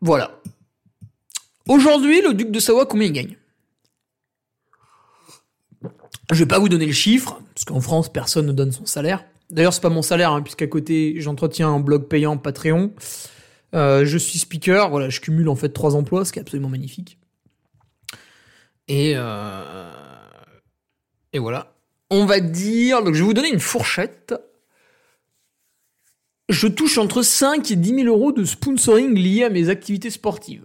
Voilà. 0.00 0.40
Aujourd'hui, 1.68 2.22
le 2.22 2.34
duc 2.34 2.50
de 2.50 2.60
Savoie, 2.60 2.86
combien 2.86 3.08
il 3.08 3.12
gagne? 3.12 3.36
Je 6.30 6.38
vais 6.38 6.46
pas 6.46 6.58
vous 6.58 6.68
donner 6.68 6.86
le 6.86 6.92
chiffre, 6.92 7.40
parce 7.54 7.64
qu'en 7.64 7.80
France, 7.80 8.12
personne 8.12 8.46
ne 8.46 8.52
donne 8.52 8.72
son 8.72 8.86
salaire. 8.86 9.24
D'ailleurs, 9.50 9.72
c'est 9.72 9.80
pas 9.80 9.88
mon 9.88 10.02
salaire, 10.02 10.32
hein, 10.32 10.42
puisqu'à 10.42 10.66
côté, 10.66 11.14
j'entretiens 11.20 11.70
un 11.70 11.80
blog 11.80 12.06
payant 12.06 12.36
Patreon. 12.36 12.92
Euh, 13.74 14.04
je 14.04 14.18
suis 14.18 14.38
speaker, 14.38 14.90
voilà, 14.90 15.08
je 15.08 15.20
cumule 15.20 15.48
en 15.48 15.56
fait 15.56 15.70
trois 15.70 15.94
emplois, 15.94 16.24
ce 16.24 16.32
qui 16.32 16.38
est 16.38 16.42
absolument 16.42 16.68
magnifique. 16.68 17.18
Et 18.88 19.12
euh... 19.16 19.92
et 21.32 21.38
voilà. 21.38 21.74
On 22.10 22.24
va 22.24 22.40
dire, 22.40 23.02
donc 23.02 23.14
je 23.14 23.20
vais 23.20 23.26
vous 23.26 23.34
donner 23.34 23.52
une 23.52 23.60
fourchette 23.60 24.34
je 26.48 26.66
touche 26.66 26.98
entre 26.98 27.22
5 27.22 27.70
et 27.70 27.76
10 27.76 27.94
000 28.04 28.06
euros 28.06 28.32
de 28.32 28.44
sponsoring 28.44 29.14
liés 29.14 29.44
à 29.44 29.50
mes 29.50 29.68
activités 29.68 30.10
sportives. 30.10 30.64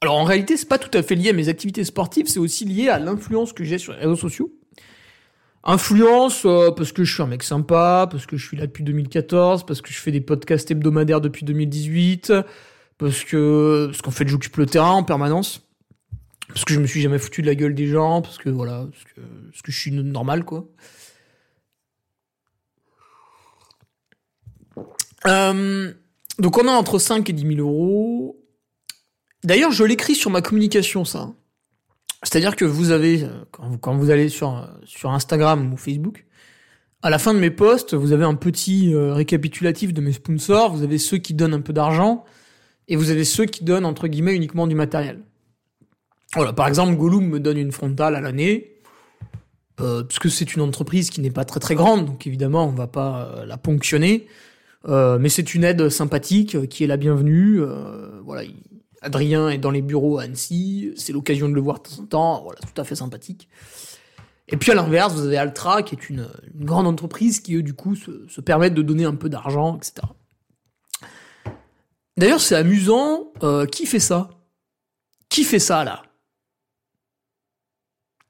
Alors 0.00 0.16
en 0.16 0.24
réalité, 0.24 0.56
c'est 0.56 0.68
pas 0.68 0.78
tout 0.78 0.96
à 0.96 1.02
fait 1.02 1.14
lié 1.14 1.30
à 1.30 1.32
mes 1.32 1.48
activités 1.48 1.84
sportives, 1.84 2.28
c'est 2.28 2.38
aussi 2.38 2.64
lié 2.64 2.88
à 2.88 2.98
l'influence 2.98 3.52
que 3.52 3.64
j'ai 3.64 3.78
sur 3.78 3.92
les 3.92 4.00
réseaux 4.00 4.16
sociaux. 4.16 4.52
Influence 5.66 6.44
euh, 6.44 6.70
parce 6.70 6.92
que 6.92 7.04
je 7.04 7.14
suis 7.14 7.22
un 7.22 7.26
mec 7.26 7.42
sympa, 7.42 8.06
parce 8.10 8.26
que 8.26 8.36
je 8.36 8.46
suis 8.46 8.56
là 8.56 8.66
depuis 8.66 8.84
2014, 8.84 9.64
parce 9.64 9.80
que 9.80 9.90
je 9.90 9.98
fais 9.98 10.12
des 10.12 10.20
podcasts 10.20 10.70
hebdomadaires 10.70 11.22
depuis 11.22 11.46
2018, 11.46 12.34
parce 12.98 13.24
que 13.24 13.86
parce 13.86 14.02
qu'en 14.02 14.10
fait 14.10 14.28
j'occupe 14.28 14.56
le 14.58 14.66
terrain 14.66 14.92
en 14.92 15.04
permanence, 15.04 15.62
parce 16.48 16.66
que 16.66 16.74
je 16.74 16.80
me 16.80 16.86
suis 16.86 17.00
jamais 17.00 17.18
foutu 17.18 17.40
de 17.40 17.46
la 17.46 17.54
gueule 17.54 17.74
des 17.74 17.86
gens, 17.86 18.20
parce 18.20 18.36
que 18.36 18.50
voilà, 18.50 18.86
parce 18.90 19.04
que, 19.04 19.20
parce 19.50 19.62
que 19.62 19.72
je 19.72 19.80
suis 19.80 19.90
normal 19.90 20.44
quoi. 20.44 20.68
Euh, 25.26 25.92
donc 26.38 26.58
on 26.58 26.68
a 26.68 26.72
entre 26.72 26.98
5 26.98 27.30
et 27.30 27.32
10 27.32 27.56
000 27.56 27.60
euros. 27.60 28.38
D'ailleurs, 29.44 29.72
je 29.72 29.84
l'écris 29.84 30.14
sur 30.14 30.30
ma 30.30 30.42
communication, 30.42 31.04
ça. 31.04 31.32
C'est-à-dire 32.24 32.56
que 32.56 32.64
vous 32.64 32.90
avez, 32.90 33.22
euh, 33.22 33.28
quand 33.80 33.94
vous, 33.94 34.10
allez 34.10 34.28
sur, 34.28 34.68
Instagram 35.04 35.72
ou 35.72 35.76
Facebook, 35.76 36.24
à 37.02 37.10
la 37.10 37.18
fin 37.18 37.34
de 37.34 37.38
mes 37.38 37.50
posts, 37.50 37.94
vous 37.94 38.12
avez 38.12 38.24
un 38.24 38.34
petit 38.34 38.94
euh, 38.94 39.12
récapitulatif 39.12 39.92
de 39.92 40.00
mes 40.00 40.12
sponsors, 40.12 40.74
vous 40.74 40.82
avez 40.82 40.98
ceux 40.98 41.18
qui 41.18 41.34
donnent 41.34 41.54
un 41.54 41.60
peu 41.60 41.72
d'argent, 41.72 42.24
et 42.88 42.96
vous 42.96 43.10
avez 43.10 43.24
ceux 43.24 43.44
qui 43.44 43.64
donnent, 43.64 43.84
entre 43.84 44.08
guillemets, 44.08 44.34
uniquement 44.34 44.66
du 44.66 44.74
matériel. 44.74 45.20
Voilà, 46.34 46.52
par 46.52 46.66
exemple, 46.66 46.96
Gollum 46.96 47.28
me 47.28 47.40
donne 47.40 47.58
une 47.58 47.72
frontale 47.72 48.16
à 48.16 48.20
l'année, 48.20 48.72
euh, 49.80 50.02
parce 50.02 50.18
que 50.18 50.28
c'est 50.28 50.54
une 50.54 50.62
entreprise 50.62 51.10
qui 51.10 51.20
n'est 51.20 51.30
pas 51.30 51.44
très 51.44 51.60
très 51.60 51.74
grande, 51.74 52.06
donc 52.06 52.26
évidemment, 52.26 52.66
on 52.66 52.72
va 52.72 52.86
pas 52.86 53.44
la 53.46 53.56
ponctionner. 53.56 54.26
Euh, 54.88 55.18
mais 55.18 55.28
c'est 55.28 55.54
une 55.54 55.64
aide 55.64 55.88
sympathique 55.88 56.54
euh, 56.54 56.66
qui 56.66 56.84
est 56.84 56.86
la 56.86 56.96
bienvenue. 56.96 57.60
Euh, 57.60 58.20
voilà, 58.24 58.42
Adrien 59.04 59.48
est 59.48 59.58
dans 59.58 59.70
les 59.70 59.82
bureaux 59.82 60.18
à 60.18 60.24
Annecy, 60.24 60.92
c'est 60.96 61.12
l'occasion 61.12 61.48
de 61.48 61.54
le 61.54 61.60
voir 61.60 61.78
de 61.78 61.88
temps 61.88 62.02
en 62.02 62.06
temps. 62.06 62.42
Voilà, 62.42 62.58
tout 62.60 62.80
à 62.80 62.84
fait 62.84 62.96
sympathique. 62.96 63.48
Et 64.48 64.56
puis 64.56 64.72
à 64.72 64.74
l'inverse, 64.74 65.14
vous 65.14 65.26
avez 65.26 65.36
Altra, 65.36 65.82
qui 65.82 65.94
est 65.94 66.10
une, 66.10 66.28
grande 66.54 66.86
entreprise 66.86 67.40
qui, 67.40 67.54
eux, 67.54 67.62
du 67.62 67.74
coup, 67.74 67.94
se, 67.94 68.40
permettent 68.40 68.74
de 68.74 68.82
donner 68.82 69.04
un 69.04 69.14
peu 69.14 69.28
d'argent, 69.28 69.76
etc. 69.76 70.06
D'ailleurs, 72.16 72.40
c'est 72.40 72.56
amusant. 72.56 73.32
qui 73.70 73.86
fait 73.86 74.00
ça? 74.00 74.30
Qui 75.28 75.44
fait 75.44 75.58
ça, 75.58 75.84
là? 75.84 76.02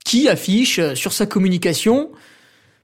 Qui 0.05 0.29
affiche 0.29 0.81
sur 0.95 1.13
sa 1.13 1.27
communication? 1.27 2.13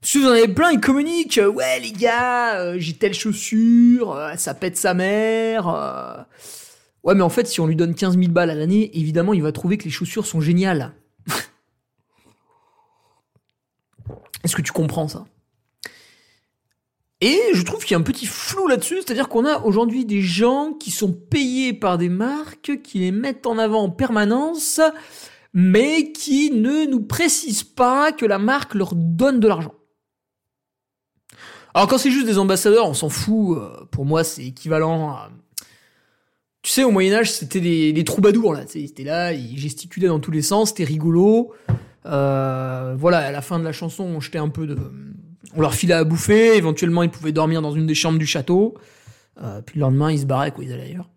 Si 0.02 0.18
vous 0.18 0.26
en 0.26 0.30
avez 0.30 0.48
plein, 0.48 0.70
ils 0.70 0.80
communiquent. 0.80 1.38
Euh, 1.38 1.50
ouais, 1.50 1.78
les 1.80 1.92
gars, 1.92 2.58
euh, 2.58 2.76
j'ai 2.78 2.94
telle 2.94 3.12
chaussure, 3.12 4.14
euh, 4.14 4.34
ça 4.36 4.54
pète 4.54 4.78
sa 4.78 4.94
mère. 4.94 6.26
Ouais, 7.02 7.14
mais 7.14 7.22
en 7.22 7.30
fait, 7.30 7.46
si 7.46 7.60
on 7.60 7.66
lui 7.66 7.76
donne 7.76 7.94
15 7.94 8.18
000 8.18 8.30
balles 8.30 8.50
à 8.50 8.54
l'année, 8.54 8.90
évidemment, 8.98 9.32
il 9.32 9.42
va 9.42 9.52
trouver 9.52 9.78
que 9.78 9.84
les 9.84 9.90
chaussures 9.90 10.26
sont 10.26 10.40
géniales. 10.40 10.92
Est-ce 14.44 14.54
que 14.54 14.62
tu 14.62 14.72
comprends 14.72 15.08
ça? 15.08 15.24
Et 17.22 17.38
je 17.52 17.62
trouve 17.62 17.84
qu'il 17.84 17.92
y 17.92 17.94
a 17.96 17.98
un 17.98 18.02
petit 18.02 18.26
flou 18.26 18.66
là-dessus, 18.66 18.96
c'est-à-dire 19.04 19.28
qu'on 19.28 19.44
a 19.44 19.60
aujourd'hui 19.60 20.06
des 20.06 20.22
gens 20.22 20.72
qui 20.72 20.90
sont 20.90 21.12
payés 21.12 21.74
par 21.74 21.98
des 21.98 22.08
marques, 22.08 22.80
qui 22.82 22.98
les 23.00 23.12
mettent 23.12 23.46
en 23.46 23.58
avant 23.58 23.82
en 23.82 23.90
permanence, 23.90 24.80
mais 25.52 26.12
qui 26.12 26.50
ne 26.50 26.86
nous 26.86 27.02
précisent 27.02 27.64
pas 27.64 28.12
que 28.12 28.24
la 28.24 28.38
marque 28.38 28.74
leur 28.74 28.94
donne 28.94 29.38
de 29.38 29.48
l'argent. 29.48 29.74
Alors 31.74 31.88
quand 31.88 31.98
c'est 31.98 32.10
juste 32.10 32.26
des 32.26 32.38
ambassadeurs, 32.38 32.88
on 32.88 32.94
s'en 32.94 33.10
fout. 33.10 33.58
Euh, 33.58 33.84
pour 33.90 34.04
moi, 34.04 34.24
c'est 34.24 34.44
équivalent 34.44 35.10
à... 35.10 35.30
Tu 36.62 36.72
sais, 36.72 36.84
au 36.84 36.90
Moyen-Âge, 36.90 37.32
c'était 37.32 37.60
des, 37.60 38.04
troubadours, 38.04 38.52
là. 38.52 38.64
C'était 38.66 39.04
là, 39.04 39.32
ils 39.32 39.58
gesticulaient 39.58 40.08
dans 40.08 40.20
tous 40.20 40.30
les 40.30 40.42
sens, 40.42 40.68
c'était 40.70 40.84
rigolo. 40.84 41.52
Euh, 42.06 42.94
voilà, 42.98 43.18
à 43.18 43.32
la 43.32 43.40
fin 43.40 43.58
de 43.58 43.64
la 43.64 43.72
chanson, 43.72 44.04
on 44.04 44.20
jetait 44.20 44.38
un 44.38 44.48
peu 44.48 44.66
de... 44.66 44.76
On 45.56 45.60
leur 45.62 45.74
filait 45.74 45.94
à 45.94 46.04
bouffer, 46.04 46.56
éventuellement 46.56 47.02
ils 47.02 47.10
pouvaient 47.10 47.32
dormir 47.32 47.60
dans 47.60 47.72
une 47.72 47.86
des 47.86 47.94
chambres 47.94 48.18
du 48.18 48.26
château. 48.26 48.74
Euh, 49.42 49.62
puis 49.62 49.78
le 49.78 49.80
lendemain, 49.80 50.12
ils 50.12 50.20
se 50.20 50.26
barraient, 50.26 50.52
quoi, 50.52 50.62
ils 50.62 50.72
allaient 50.72 50.84
ailleurs. 50.84 51.08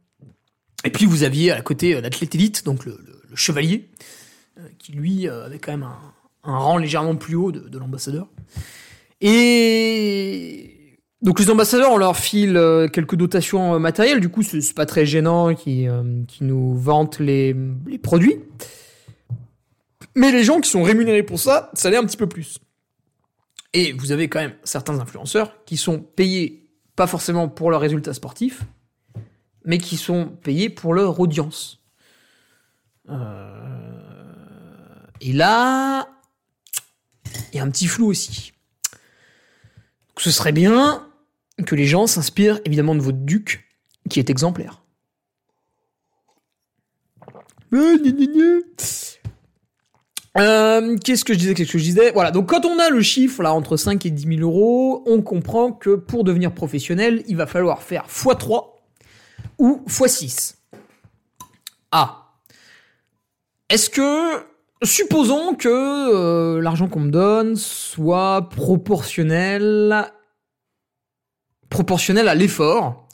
Et 0.86 0.89
puis 0.89 1.06
vous 1.06 1.23
aviez 1.23 1.51
à 1.51 1.62
côté 1.62 1.99
l'athlète 1.99 2.34
élite, 2.36 2.65
donc 2.65 2.86
le, 2.86 2.97
chevalier, 3.36 3.89
qui 4.79 4.91
lui 4.91 5.27
avait 5.27 5.60
quand 5.60 5.71
même 5.71 5.88
un, 6.43 6.58
rang 6.58 6.77
légèrement 6.77 7.15
plus 7.15 7.36
haut 7.36 7.51
de 7.51 7.77
l'ambassadeur. 7.77 8.27
Et 9.21 10.72
donc 11.23 11.39
les 11.39 11.49
ambassadeurs, 11.49 11.91
on 11.91 11.97
leur 11.97 12.17
file 12.17 12.57
euh, 12.57 12.89
quelques 12.89 13.15
dotations 13.15 13.75
euh, 13.75 13.79
matérielles. 13.79 14.19
Du 14.19 14.27
coup, 14.27 14.43
c'est 14.43 14.73
pas 14.75 14.86
très 14.86 15.05
gênant 15.05 15.55
qui 15.55 15.88
euh, 15.88 16.21
qui 16.27 16.43
nous 16.43 16.75
vantent 16.77 17.19
les, 17.19 17.55
produits. 18.03 18.39
Mais 20.15 20.33
les 20.33 20.43
gens 20.43 20.59
qui 20.59 20.69
sont 20.69 20.83
rémunérés 20.83 21.23
pour 21.23 21.39
ça, 21.39 21.71
ça 21.73 21.89
l'est 21.89 21.97
un 21.97 22.05
petit 22.05 22.17
peu 22.17 22.27
plus. 22.27 22.59
Et 23.71 23.93
vous 23.93 24.12
avez 24.12 24.27
quand 24.27 24.41
même 24.41 24.53
certains 24.63 24.99
influenceurs 24.99 25.63
qui 25.65 25.77
sont 25.77 25.99
payés 25.99 26.69
pas 26.95 27.07
forcément 27.07 27.47
pour 27.47 27.71
leurs 27.71 27.81
résultats 27.81 28.13
sportifs, 28.13 28.62
mais 29.65 29.79
qui 29.79 29.97
sont 29.97 30.27
payés 30.27 30.69
pour 30.69 30.93
leur 30.93 31.19
audience. 31.19 31.79
Et 35.21 35.33
là, 35.33 36.07
il 37.51 37.57
y 37.57 37.59
a 37.59 37.63
un 37.63 37.69
petit 37.71 37.88
flou 37.88 38.07
aussi 38.07 38.53
ce 40.23 40.31
serait 40.31 40.51
bien 40.51 41.07
que 41.65 41.75
les 41.75 41.85
gens 41.85 42.07
s'inspirent 42.07 42.59
évidemment 42.65 42.95
de 42.95 43.01
votre 43.01 43.19
duc, 43.19 43.67
qui 44.09 44.19
est 44.19 44.29
exemplaire. 44.29 44.83
Euh, 50.37 50.97
qu'est-ce 50.97 51.23
que 51.23 51.33
je 51.33 51.39
disais, 51.39 51.53
qu'est-ce 51.53 51.71
que 51.71 51.77
je 51.77 51.83
disais? 51.83 52.11
Voilà, 52.11 52.31
donc 52.31 52.49
quand 52.49 52.65
on 52.65 52.79
a 52.79 52.89
le 52.89 53.01
chiffre 53.01 53.43
là 53.43 53.53
entre 53.53 53.77
5 53.77 54.05
et 54.05 54.09
10 54.09 54.37
000 54.37 54.41
euros, 54.41 55.03
on 55.05 55.21
comprend 55.21 55.71
que 55.71 55.95
pour 55.95 56.23
devenir 56.23 56.53
professionnel, 56.53 57.23
il 57.27 57.35
va 57.35 57.45
falloir 57.45 57.83
faire 57.83 58.07
x3 58.07 58.71
ou 59.59 59.83
x6. 59.87 60.55
Ah. 61.91 62.31
Est-ce 63.69 63.89
que, 63.89 64.43
supposons 64.83 65.53
que 65.53 65.69
euh, 65.69 66.61
l'argent 66.61 66.87
qu'on 66.87 67.01
me 67.01 67.11
donne 67.11 67.55
soit 67.55 68.49
proportionnel, 68.49 70.11
proportionnel 71.73 72.27
à 72.29 72.36
l'effort. 72.36 73.09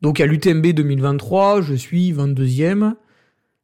Donc 0.00 0.20
à 0.20 0.26
l'UTMB 0.26 0.68
2023, 0.68 1.60
je 1.60 1.74
suis 1.74 2.12
22e. 2.12 2.94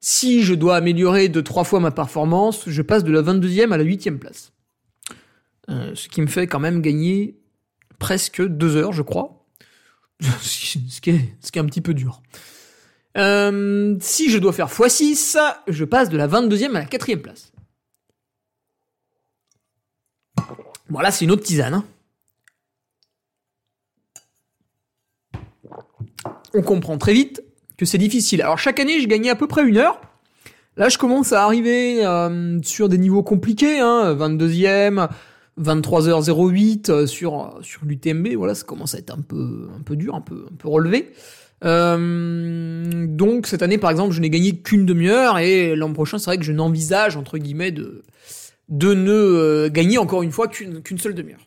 Si 0.01 0.43
je 0.43 0.55
dois 0.55 0.77
améliorer 0.77 1.29
de 1.29 1.41
trois 1.41 1.65
fois 1.65 1.81
ma 1.81 1.93
performance, 1.93 2.65
je 2.67 2.83
passe 2.83 3.05
de 3.05 3.13
la 3.13 3.23
22e 3.23 3.73
à 3.73 3.79
la 3.79 3.85
8e 3.85 4.19
place. 4.19 4.53
Euh, 5.71 5.93
ce 5.95 6.09
qui 6.09 6.21
me 6.21 6.27
fait 6.27 6.47
quand 6.47 6.61
même 6.61 6.83
gagner 6.83 7.39
presque 7.99 8.45
deux 8.45 8.77
heures, 8.77 8.93
je 8.93 9.03
crois. 9.03 9.47
ce, 10.43 11.01
qui 11.01 11.11
est, 11.11 11.57
un 11.57 11.65
petit 11.65 11.81
peu 11.81 11.95
dur. 11.95 12.21
Euh, 13.17 13.97
si 14.01 14.31
je 14.31 14.39
dois 14.39 14.53
faire 14.53 14.69
x6, 14.69 15.39
je 15.69 15.85
passe 15.85 16.09
de 16.11 16.17
la 16.17 16.27
22e 16.27 16.71
à 16.75 16.81
la 16.81 16.87
4e 16.87 17.19
place. 17.19 17.53
Voilà, 20.89 21.13
c'est 21.13 21.25
une 21.25 21.31
autre 21.31 21.45
tisane. 21.45 21.75
Hein. 21.75 21.85
On 26.55 26.63
comprend 26.63 26.97
très 26.99 27.13
vite 27.13 27.43
que 27.77 27.85
c'est 27.85 27.99
difficile. 27.99 28.41
Alors 28.41 28.59
chaque 28.59 28.79
année, 28.79 29.01
je 29.01 29.09
gagnais 29.09 29.31
à 29.31 29.35
peu 29.35 29.49
près 29.49 29.67
une 29.67 29.77
heure. 29.77 30.01
Là, 30.77 30.89
je 30.89 30.99
commence 30.99 31.33
à 31.33 31.45
arriver 31.45 32.05
euh, 32.05 32.59
sur 32.63 32.89
des 32.89 32.99
niveaux 32.99 33.23
compliqués, 33.23 33.81
hein, 33.81 34.15
22e, 34.15 35.09
23h08 35.61 36.91
euh, 36.91 37.07
sur 37.07 37.59
sur 37.63 37.85
l'UTMB. 37.85 38.35
Voilà, 38.37 38.55
ça 38.55 38.65
commence 38.65 38.95
à 38.95 38.99
être 38.99 39.13
un 39.13 39.21
peu 39.21 39.69
un 39.77 39.83
peu 39.83 39.97
dur, 39.97 40.15
un 40.15 40.21
peu 40.21 40.47
un 40.51 40.57
peu 40.57 40.69
relevé. 40.69 41.13
Euh, 41.65 43.07
donc 43.07 43.47
cette 43.47 43.63
année, 43.63 43.79
par 43.79 43.91
exemple, 43.91 44.13
je 44.13 44.21
n'ai 44.21 44.31
gagné 44.31 44.57
qu'une 44.57 44.87
demi-heure 44.87 45.39
et 45.39 45.75
l'an 45.75 45.93
prochain, 45.93 46.19
c'est 46.19 46.27
vrai 46.27 46.39
que 46.39 46.45
je 46.45 46.53
n'envisage 46.53 47.17
entre 47.17 47.39
guillemets 47.39 47.73
de 47.73 48.03
de 48.69 48.95
ne 48.95 49.69
gagner 49.69 49.99
encore 49.99 50.23
une 50.23 50.33
fois 50.33 50.49
qu'une 50.49 50.83
qu'une 50.83 50.99
seule 50.99 51.15
demi-heure. 51.15 51.47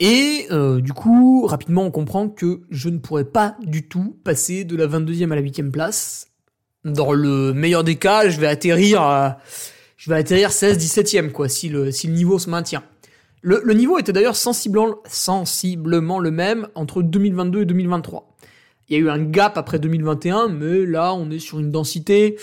Et 0.00 0.46
euh, 0.50 0.80
du 0.80 0.94
coup, 0.94 1.46
rapidement, 1.46 1.84
on 1.84 1.90
comprend 1.90 2.28
que 2.30 2.62
je 2.70 2.88
ne 2.88 2.98
pourrais 2.98 3.26
pas 3.26 3.56
du 3.62 3.86
tout 3.86 4.16
passer 4.24 4.64
de 4.64 4.74
la 4.74 4.86
22e 4.86 5.30
à 5.30 5.34
la 5.34 5.42
8e 5.42 5.70
place. 5.70 6.28
Dans 6.84 7.12
le 7.12 7.52
meilleur 7.52 7.84
des 7.84 7.96
cas, 7.96 8.30
je 8.30 8.40
vais 8.40 8.46
atterrir, 8.46 9.36
je 9.98 10.10
vais 10.10 10.16
atterrir 10.16 10.50
16, 10.50 10.78
17e, 10.78 11.30
quoi, 11.30 11.50
si 11.50 11.68
le, 11.68 11.90
niveau 12.06 12.38
se 12.38 12.48
maintient. 12.48 12.82
Le, 13.42 13.72
niveau 13.74 13.98
était 13.98 14.14
d'ailleurs 14.14 14.36
sensiblement 14.36 16.18
le 16.18 16.30
même 16.30 16.68
entre 16.74 17.02
2022 17.02 17.62
et 17.62 17.66
2023. 17.66 18.34
Il 18.88 18.94
y 18.94 18.96
a 18.96 19.02
eu 19.02 19.10
un 19.10 19.22
gap 19.22 19.58
après 19.58 19.78
2021, 19.78 20.48
mais 20.48 20.86
là, 20.86 21.12
on 21.12 21.30
est 21.30 21.38
sur 21.38 21.60
une 21.60 21.70
densité 21.70 22.36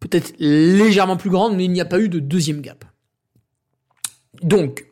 peut-être 0.00 0.32
légèrement 0.38 1.18
plus 1.18 1.30
grande, 1.30 1.54
mais 1.56 1.66
il 1.66 1.72
n'y 1.72 1.80
a 1.80 1.84
pas 1.84 2.00
eu 2.00 2.08
de 2.08 2.18
deuxième 2.18 2.62
gap. 2.62 2.84
Donc, 4.42 4.86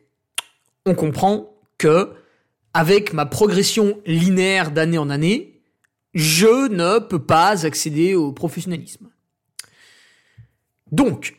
on 0.87 0.95
comprend 0.95 1.50
que, 1.81 2.13
avec 2.75 3.15
ma 3.15 3.25
progression 3.25 4.01
linéaire 4.05 4.71
d'année 4.71 4.99
en 4.99 5.09
année, 5.09 5.63
je 6.13 6.69
ne 6.69 6.99
peux 6.99 7.25
pas 7.25 7.65
accéder 7.65 8.15
au 8.15 8.33
professionnalisme. 8.33 9.09
Donc, 10.93 11.37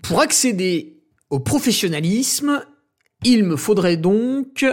pour 0.00 0.20
accéder 0.20 1.02
au 1.28 1.40
professionnalisme, 1.40 2.64
il 3.24 3.42
me 3.44 3.56
faudrait 3.56 3.96
donc, 3.96 4.64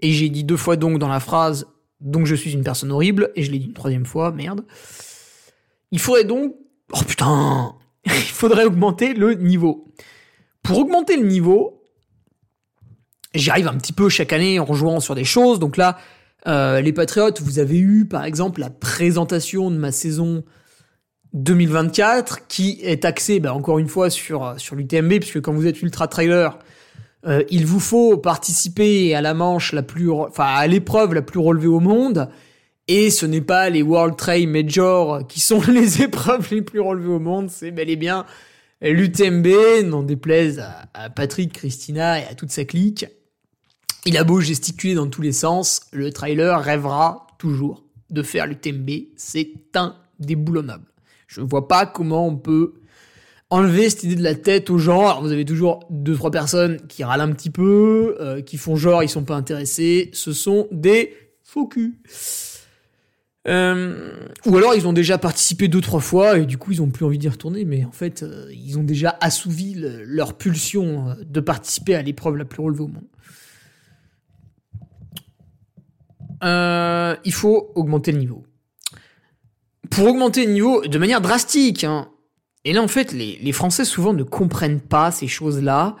et 0.00 0.12
j'ai 0.12 0.28
dit 0.28 0.44
deux 0.44 0.56
fois 0.56 0.76
donc 0.76 0.98
dans 0.98 1.08
la 1.08 1.20
phrase, 1.20 1.66
donc 2.00 2.26
je 2.26 2.36
suis 2.36 2.52
une 2.52 2.62
personne 2.62 2.92
horrible, 2.92 3.32
et 3.34 3.42
je 3.42 3.50
l'ai 3.50 3.58
dit 3.58 3.66
une 3.66 3.72
troisième 3.72 4.06
fois, 4.06 4.30
merde, 4.30 4.64
il 5.90 5.98
faudrait 5.98 6.24
donc, 6.24 6.54
oh 6.92 7.04
putain, 7.06 7.74
il 8.04 8.12
faudrait 8.12 8.64
augmenter 8.64 9.12
le 9.12 9.34
niveau. 9.34 9.92
Pour 10.62 10.78
augmenter 10.78 11.16
le 11.16 11.26
niveau, 11.26 11.75
j'y 13.36 13.50
arrive 13.50 13.68
un 13.68 13.76
petit 13.76 13.92
peu 13.92 14.08
chaque 14.08 14.32
année 14.32 14.58
en 14.58 14.72
jouant 14.72 15.00
sur 15.00 15.14
des 15.14 15.24
choses. 15.24 15.58
Donc 15.58 15.76
là, 15.76 15.98
euh, 16.46 16.80
les 16.80 16.92
Patriotes, 16.92 17.40
vous 17.40 17.58
avez 17.58 17.78
eu 17.78 18.06
par 18.06 18.24
exemple 18.24 18.60
la 18.60 18.70
présentation 18.70 19.70
de 19.70 19.76
ma 19.76 19.92
saison 19.92 20.44
2024 21.32 22.46
qui 22.46 22.78
est 22.82 23.04
axée 23.04 23.40
bah, 23.40 23.54
encore 23.54 23.78
une 23.78 23.88
fois 23.88 24.10
sur, 24.10 24.54
sur 24.58 24.76
l'UTMB, 24.76 25.18
puisque 25.20 25.40
quand 25.40 25.52
vous 25.52 25.66
êtes 25.66 25.82
ultra 25.82 26.08
trailer, 26.08 26.58
euh, 27.26 27.42
il 27.50 27.66
vous 27.66 27.80
faut 27.80 28.16
participer 28.16 29.14
à 29.14 29.20
la 29.20 29.34
manche 29.34 29.72
la 29.72 29.82
plus, 29.82 30.10
enfin 30.10 30.44
à 30.44 30.66
l'épreuve 30.66 31.14
la 31.14 31.22
plus 31.22 31.40
relevée 31.40 31.66
au 31.66 31.80
monde. 31.80 32.28
Et 32.88 33.10
ce 33.10 33.26
n'est 33.26 33.40
pas 33.40 33.68
les 33.68 33.82
World 33.82 34.16
Trail 34.16 34.46
Major 34.46 35.26
qui 35.26 35.40
sont 35.40 35.60
les 35.68 36.02
épreuves 36.02 36.48
les 36.52 36.62
plus 36.62 36.80
relevées 36.80 37.08
au 37.08 37.18
monde, 37.18 37.50
c'est 37.50 37.72
bel 37.72 37.90
et 37.90 37.96
bien 37.96 38.24
l'UTMB, 38.82 39.46
n'en 39.84 40.02
déplaise 40.02 40.62
à 40.94 41.10
Patrick, 41.10 41.52
Christina 41.52 42.20
et 42.20 42.24
à 42.24 42.34
toute 42.34 42.50
sa 42.50 42.64
clique. 42.64 43.06
Il 44.06 44.16
a 44.16 44.22
beau 44.22 44.40
gesticuler 44.40 44.94
dans 44.94 45.08
tous 45.08 45.20
les 45.20 45.32
sens, 45.32 45.80
le 45.90 46.12
trailer 46.12 46.62
rêvera 46.62 47.26
toujours 47.38 47.82
de 48.10 48.22
faire 48.22 48.46
l'UTMB. 48.46 48.88
C'est 49.16 49.50
indéboulonnable. 49.74 50.86
Je 51.26 51.40
ne 51.40 51.46
vois 51.46 51.66
pas 51.66 51.86
comment 51.86 52.24
on 52.28 52.36
peut 52.36 52.74
enlever 53.50 53.90
cette 53.90 54.04
idée 54.04 54.14
de 54.14 54.22
la 54.22 54.36
tête 54.36 54.70
aux 54.70 54.78
gens. 54.78 55.08
Alors 55.08 55.22
vous 55.22 55.32
avez 55.32 55.44
toujours 55.44 55.84
deux 55.90 56.14
trois 56.14 56.30
personnes 56.30 56.86
qui 56.86 57.02
râlent 57.02 57.20
un 57.20 57.32
petit 57.32 57.50
peu, 57.50 58.16
euh, 58.20 58.42
qui 58.42 58.58
font 58.58 58.76
genre 58.76 59.02
ils 59.02 59.08
sont 59.08 59.24
pas 59.24 59.34
intéressés. 59.34 60.10
Ce 60.12 60.32
sont 60.32 60.68
des 60.70 61.12
faux 61.42 61.66
culs. 61.66 61.98
Euh, 63.48 64.12
ou 64.44 64.56
alors 64.56 64.76
ils 64.76 64.86
ont 64.86 64.92
déjà 64.92 65.18
participé 65.18 65.66
deux 65.66 65.80
trois 65.80 66.00
fois 66.00 66.38
et 66.38 66.46
du 66.46 66.58
coup 66.58 66.70
ils 66.70 66.82
ont 66.82 66.90
plus 66.90 67.04
envie 67.04 67.18
d'y 67.18 67.28
retourner. 67.28 67.64
Mais 67.64 67.84
en 67.84 67.90
fait 67.90 68.22
euh, 68.22 68.48
ils 68.52 68.78
ont 68.78 68.84
déjà 68.84 69.18
assouvi 69.20 69.74
leur 69.76 70.34
pulsion 70.34 71.16
de 71.24 71.40
participer 71.40 71.96
à 71.96 72.02
l'épreuve 72.02 72.36
la 72.36 72.44
plus 72.44 72.62
relevée 72.62 72.82
au 72.82 72.88
monde. 72.88 73.02
Euh, 76.42 77.16
il 77.24 77.32
faut 77.32 77.70
augmenter 77.74 78.12
le 78.12 78.18
niveau. 78.18 78.44
Pour 79.90 80.06
augmenter 80.06 80.46
le 80.46 80.52
niveau 80.52 80.86
de 80.86 80.98
manière 80.98 81.20
drastique, 81.20 81.84
hein. 81.84 82.08
et 82.64 82.72
là 82.72 82.82
en 82.82 82.88
fait 82.88 83.12
les, 83.12 83.52
Français 83.52 83.84
souvent 83.84 84.12
ne 84.12 84.22
comprennent 84.22 84.80
pas 84.80 85.10
ces 85.10 85.28
choses-là, 85.28 85.96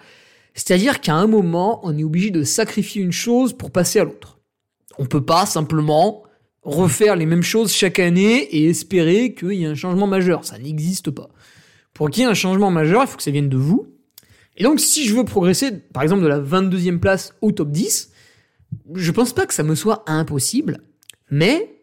c'est-à-dire 0.54 1.00
qu'à 1.00 1.14
un 1.14 1.26
moment 1.26 1.80
on 1.84 1.96
est 1.96 2.04
obligé 2.04 2.30
de 2.30 2.42
sacrifier 2.42 3.02
une 3.02 3.12
chose 3.12 3.52
pour 3.52 3.70
passer 3.70 4.00
à 4.00 4.04
l'autre. 4.04 4.38
On 4.98 5.06
peut 5.06 5.24
pas 5.24 5.46
simplement 5.46 6.24
refaire 6.62 7.16
les 7.16 7.26
mêmes 7.26 7.42
choses 7.42 7.72
chaque 7.72 7.98
année 7.98 8.42
et 8.42 8.68
espérer 8.68 9.34
qu'il 9.34 9.52
y 9.52 9.64
ait 9.64 9.68
un 9.68 9.74
changement 9.74 10.06
majeur, 10.06 10.44
ça 10.44 10.58
n'existe 10.58 11.10
pas. 11.10 11.28
Pour 11.94 12.10
qu'il 12.10 12.24
y 12.24 12.26
ait 12.26 12.30
un 12.30 12.34
changement 12.34 12.70
majeur, 12.70 13.02
il 13.02 13.06
faut 13.06 13.16
que 13.16 13.22
ça 13.22 13.30
vienne 13.30 13.48
de 13.48 13.56
vous. 13.56 13.86
Et 14.56 14.64
donc 14.64 14.80
si 14.80 15.06
je 15.06 15.14
veux 15.14 15.24
progresser 15.24 15.70
par 15.92 16.02
exemple 16.02 16.22
de 16.22 16.28
la 16.28 16.40
22e 16.40 16.98
place 16.98 17.34
au 17.40 17.52
top 17.52 17.70
10, 17.70 18.10
je 18.94 19.10
pense 19.10 19.32
pas 19.32 19.46
que 19.46 19.54
ça 19.54 19.62
me 19.62 19.74
soit 19.74 20.04
impossible, 20.06 20.80
mais 21.30 21.76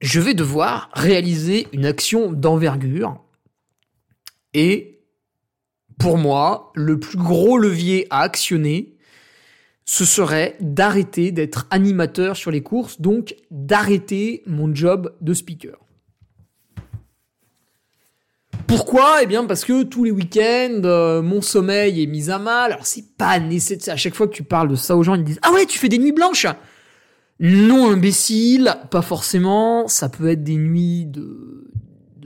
je 0.00 0.20
vais 0.20 0.34
devoir 0.34 0.90
réaliser 0.94 1.68
une 1.72 1.86
action 1.86 2.32
d'envergure. 2.32 3.22
Et 4.54 5.00
pour 5.98 6.18
moi, 6.18 6.72
le 6.74 6.98
plus 6.98 7.16
gros 7.16 7.56
levier 7.56 8.06
à 8.10 8.20
actionner, 8.20 8.96
ce 9.84 10.04
serait 10.04 10.56
d'arrêter 10.60 11.32
d'être 11.32 11.66
animateur 11.70 12.36
sur 12.36 12.50
les 12.50 12.62
courses, 12.62 13.00
donc 13.00 13.36
d'arrêter 13.50 14.42
mon 14.46 14.74
job 14.74 15.14
de 15.20 15.34
speaker. 15.34 15.78
Pourquoi? 18.66 19.22
Eh 19.22 19.26
bien 19.26 19.44
parce 19.44 19.64
que 19.64 19.82
tous 19.82 20.04
les 20.04 20.10
week-ends, 20.10 20.82
euh, 20.84 21.22
mon 21.22 21.40
sommeil 21.40 22.02
est 22.02 22.06
mis 22.06 22.30
à 22.30 22.38
mal. 22.38 22.72
Alors 22.72 22.86
c'est 22.86 23.16
pas 23.16 23.38
nécessaire. 23.38 23.94
À 23.94 23.96
chaque 23.96 24.14
fois 24.14 24.26
que 24.26 24.34
tu 24.34 24.42
parles 24.42 24.68
de 24.68 24.76
ça 24.76 24.96
aux 24.96 25.02
gens, 25.02 25.14
ils 25.14 25.24
disent 25.24 25.40
ah 25.42 25.52
ouais, 25.52 25.66
tu 25.66 25.78
fais 25.78 25.88
des 25.88 25.98
nuits 25.98 26.12
blanches. 26.12 26.46
Non 27.40 27.90
imbécile, 27.90 28.74
pas 28.90 29.02
forcément. 29.02 29.88
Ça 29.88 30.08
peut 30.08 30.30
être 30.30 30.44
des 30.44 30.56
nuits 30.56 31.06
de, 31.06 31.70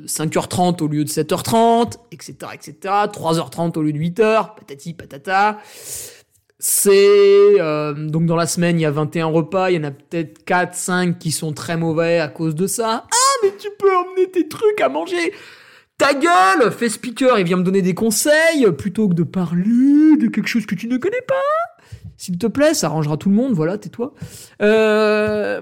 5h30 0.07 0.83
au 0.83 0.89
lieu 0.89 1.05
de 1.05 1.11
7h30, 1.11 1.95
etc., 2.13 2.35
etc. 2.55 2.77
3h30 2.83 3.79
au 3.79 3.83
lieu 3.83 3.93
de 3.93 3.99
8h, 3.99 4.55
patati 4.57 4.95
patata. 4.95 5.59
C'est 6.59 7.61
euh, 7.61 7.93
donc 7.93 8.27
dans 8.27 8.37
la 8.37 8.47
semaine, 8.47 8.79
il 8.79 8.83
y 8.83 8.87
a 8.87 8.91
21 8.91 9.27
repas, 9.27 9.71
il 9.71 9.77
y 9.77 9.79
en 9.79 9.85
a 9.85 9.91
peut-être 9.91 10.45
4 10.45 10.75
5 10.75 11.19
qui 11.19 11.31
sont 11.31 11.53
très 11.53 11.77
mauvais 11.77 12.19
à 12.19 12.29
cause 12.29 12.55
de 12.55 12.67
ça. 12.67 13.05
Ah 13.11 13.37
mais 13.43 13.53
tu 13.59 13.69
peux 13.79 13.95
emmener 13.95 14.31
tes 14.31 14.49
trucs 14.49 14.81
à 14.81 14.89
manger 14.89 15.35
ta 15.99 16.15
gueule, 16.15 16.71
fais 16.73 16.89
speaker 16.89 17.39
et 17.39 17.45
viens 17.45 17.57
me 17.57 17.63
donner 17.63 17.83
des 17.83 17.95
conseils 17.95 18.71
plutôt 18.77 19.09
que 19.09 19.15
de 19.15 19.23
parler 19.23 20.17
de 20.19 20.29
quelque 20.29 20.49
chose 20.49 20.67
que 20.67 20.75
tu 20.75 20.89
ne 20.89 20.97
connais 20.99 21.23
pas. 21.27 21.87
S'il 22.17 22.39
te 22.39 22.47
plaît, 22.47 22.75
ça 22.75 22.89
arrangera 22.89 23.17
tout 23.17 23.29
le 23.29 23.35
monde, 23.35 23.53
voilà, 23.53 23.79
tais-toi. 23.79 24.15
Euh... 24.63 25.61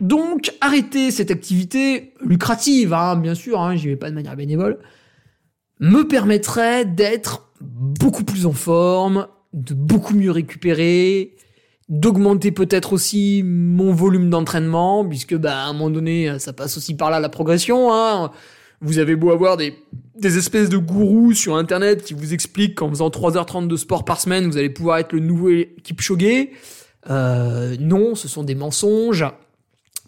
Donc, 0.00 0.54
arrêter 0.62 1.10
cette 1.10 1.30
activité 1.30 2.14
lucrative, 2.22 2.94
hein, 2.94 3.16
bien 3.16 3.34
sûr, 3.34 3.60
hein, 3.60 3.76
j'y 3.76 3.88
vais 3.88 3.96
pas 3.96 4.08
de 4.08 4.14
manière 4.14 4.34
bénévole, 4.34 4.78
me 5.78 6.04
permettrait 6.04 6.86
d'être 6.86 7.52
beaucoup 7.60 8.24
plus 8.24 8.46
en 8.46 8.52
forme, 8.52 9.28
de 9.52 9.74
beaucoup 9.74 10.14
mieux 10.14 10.30
récupérer, 10.30 11.36
d'augmenter 11.90 12.52
peut-être 12.52 12.92
aussi 12.94 13.42
mon 13.44 13.92
volume 13.92 14.30
d'entraînement, 14.30 15.04
puisque 15.04 15.36
bah, 15.36 15.64
à 15.64 15.66
un 15.66 15.72
moment 15.72 15.90
donné, 15.90 16.38
ça 16.38 16.52
passe 16.52 16.78
aussi 16.78 16.96
par 16.96 17.10
là 17.10 17.20
la 17.20 17.28
progression. 17.28 17.92
Hein. 17.92 18.30
Vous 18.80 18.98
avez 18.98 19.16
beau 19.16 19.30
avoir 19.30 19.58
des, 19.58 19.74
des 20.16 20.38
espèces 20.38 20.68
de 20.68 20.78
gourous 20.78 21.34
sur 21.34 21.56
Internet 21.56 22.02
qui 22.02 22.14
vous 22.14 22.32
expliquent 22.32 22.76
qu'en 22.76 22.88
faisant 22.88 23.08
3h30 23.08 23.66
de 23.66 23.76
sport 23.76 24.04
par 24.04 24.20
semaine, 24.20 24.46
vous 24.46 24.56
allez 24.56 24.70
pouvoir 24.70 24.98
être 24.98 25.12
le 25.12 25.20
nouveau 25.20 25.50
Kipchoge. 25.82 26.48
Euh, 27.10 27.76
non, 27.80 28.14
ce 28.14 28.28
sont 28.28 28.44
des 28.44 28.54
mensonges. 28.54 29.26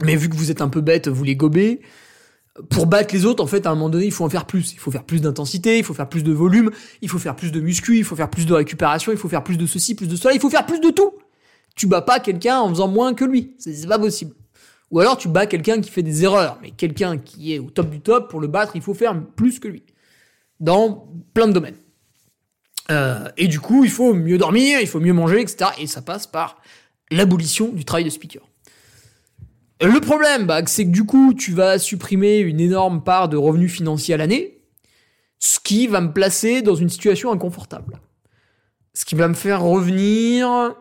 Mais 0.03 0.17
vu 0.17 0.29
que 0.29 0.37
vous 0.37 0.51
êtes 0.51 0.63
un 0.63 0.69
peu 0.69 0.81
bête, 0.81 1.09
vous 1.09 1.25
les 1.25 1.37
gobez. 1.37 1.81
Pour 2.71 2.87
battre 2.87 3.15
les 3.15 3.25
autres, 3.25 3.43
en 3.43 3.47
fait, 3.47 3.67
à 3.67 3.71
un 3.71 3.75
moment 3.75 3.89
donné, 3.89 4.05
il 4.07 4.13
faut 4.13 4.25
en 4.25 4.31
faire 4.31 4.47
plus. 4.47 4.73
Il 4.73 4.79
faut 4.79 4.91
faire 4.91 5.05
plus 5.05 5.21
d'intensité, 5.21 5.79
il 5.79 5.85
faut 5.85 5.95
faire 5.95 6.09
plus 6.09 6.23
de 6.23 6.33
volume, 6.33 6.71
il 7.01 7.09
faut 7.09 7.19
faire 7.19 7.35
plus 7.35 7.51
de 7.51 7.61
muscu, 7.61 7.97
il 7.97 8.05
faut 8.05 8.15
faire 8.15 8.29
plus 8.31 8.47
de 8.47 8.53
récupération, 8.53 9.11
il 9.11 9.19
faut 9.19 9.29
faire 9.29 9.43
plus 9.43 9.57
de 9.57 9.67
ceci, 9.67 9.95
plus 9.95 10.07
de 10.07 10.17
cela, 10.17 10.35
il 10.35 10.41
faut 10.41 10.51
faire 10.51 10.67
plus 10.67 10.81
de 10.81 10.91
tout. 10.91 11.13
Tu 11.75 11.87
bats 11.87 12.03
pas 12.03 12.21
quelqu'un 12.21 12.61
en 12.61 12.69
faisant 12.69 12.89
moins 12.89 13.15
que 13.15 13.25
lui. 13.25 13.55
C'est 13.59 13.87
pas 13.87 13.99
possible. 13.99 14.35
Ou 14.91 15.01
alors 15.01 15.17
tu 15.17 15.29
bats 15.29 15.47
quelqu'un 15.47 15.81
qui 15.81 15.91
fait 15.91 16.03
des 16.03 16.25
erreurs. 16.25 16.59
Mais 16.63 16.71
quelqu'un 16.71 17.19
qui 17.19 17.55
est 17.55 17.59
au 17.59 17.71
top 17.71 17.91
du 17.91 18.01
top, 18.01 18.31
pour 18.31 18.41
le 18.41 18.47
battre, 18.47 18.77
il 18.77 18.83
faut 18.83 18.95
faire 18.95 19.19
plus 19.37 19.59
que 19.59 19.69
lui. 19.69 19.83
Dans 20.61 21.09
plein 21.35 21.49
de 21.49 21.53
domaines. 21.53 21.77
Euh, 22.91 23.29
et 23.37 23.49
du 23.49 23.59
coup, 23.59 23.85
il 23.85 23.91
faut 23.91 24.13
mieux 24.13 24.39
dormir, 24.39 24.81
il 24.81 24.87
faut 24.87 25.01
mieux 25.01 25.13
manger, 25.13 25.41
etc. 25.41 25.71
Et 25.79 25.87
ça 25.87 26.03
passe 26.03 26.27
par 26.27 26.61
l'abolition 27.11 27.69
du 27.69 27.85
travail 27.85 28.05
de 28.05 28.11
speaker. 28.11 28.43
Le 29.81 30.01
problème, 30.01 30.47
bah, 30.47 30.61
c'est 30.67 30.85
que 30.85 30.91
du 30.91 31.05
coup, 31.05 31.35
tu 31.35 31.53
vas 31.53 31.79
supprimer 31.79 32.39
une 32.39 32.61
énorme 32.61 33.03
part 33.03 33.29
de 33.29 33.37
revenus 33.37 33.73
financiers 33.73 34.15
à 34.15 34.17
l'année, 34.17 34.61
ce 35.39 35.59
qui 35.59 35.89
va 35.89 36.01
me 36.01 36.13
placer 36.13 36.63
dans 36.63 36.77
une 36.77 36.89
situation 36.89 37.33
inconfortable. 37.33 38.01
Ce 38.95 39.05
qui 39.05 39.15
va 39.15 39.27
me 39.27 39.35
faire 39.35 39.63
revenir 39.63 40.77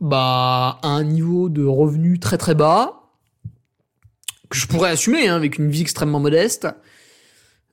bah, 0.00 0.78
un 0.82 1.04
niveau 1.04 1.48
de 1.48 1.64
revenus 1.64 2.20
très 2.20 2.38
très 2.38 2.54
bas, 2.54 3.10
que 4.48 4.56
je 4.56 4.66
pourrais 4.66 4.90
assumer 4.90 5.28
hein, 5.28 5.36
avec 5.36 5.58
une 5.58 5.70
vie 5.70 5.82
extrêmement 5.82 6.20
modeste, 6.20 6.68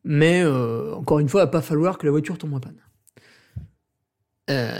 mais 0.03 0.41
euh, 0.43 0.95
encore 0.95 1.19
une 1.19 1.29
fois, 1.29 1.41
il 1.41 1.45
va 1.45 1.51
pas 1.51 1.61
falloir 1.61 1.97
que 1.97 2.05
la 2.05 2.11
voiture 2.11 2.37
tombe 2.37 2.53
en 2.53 2.59
panne. 2.59 2.81
Euh, 4.49 4.79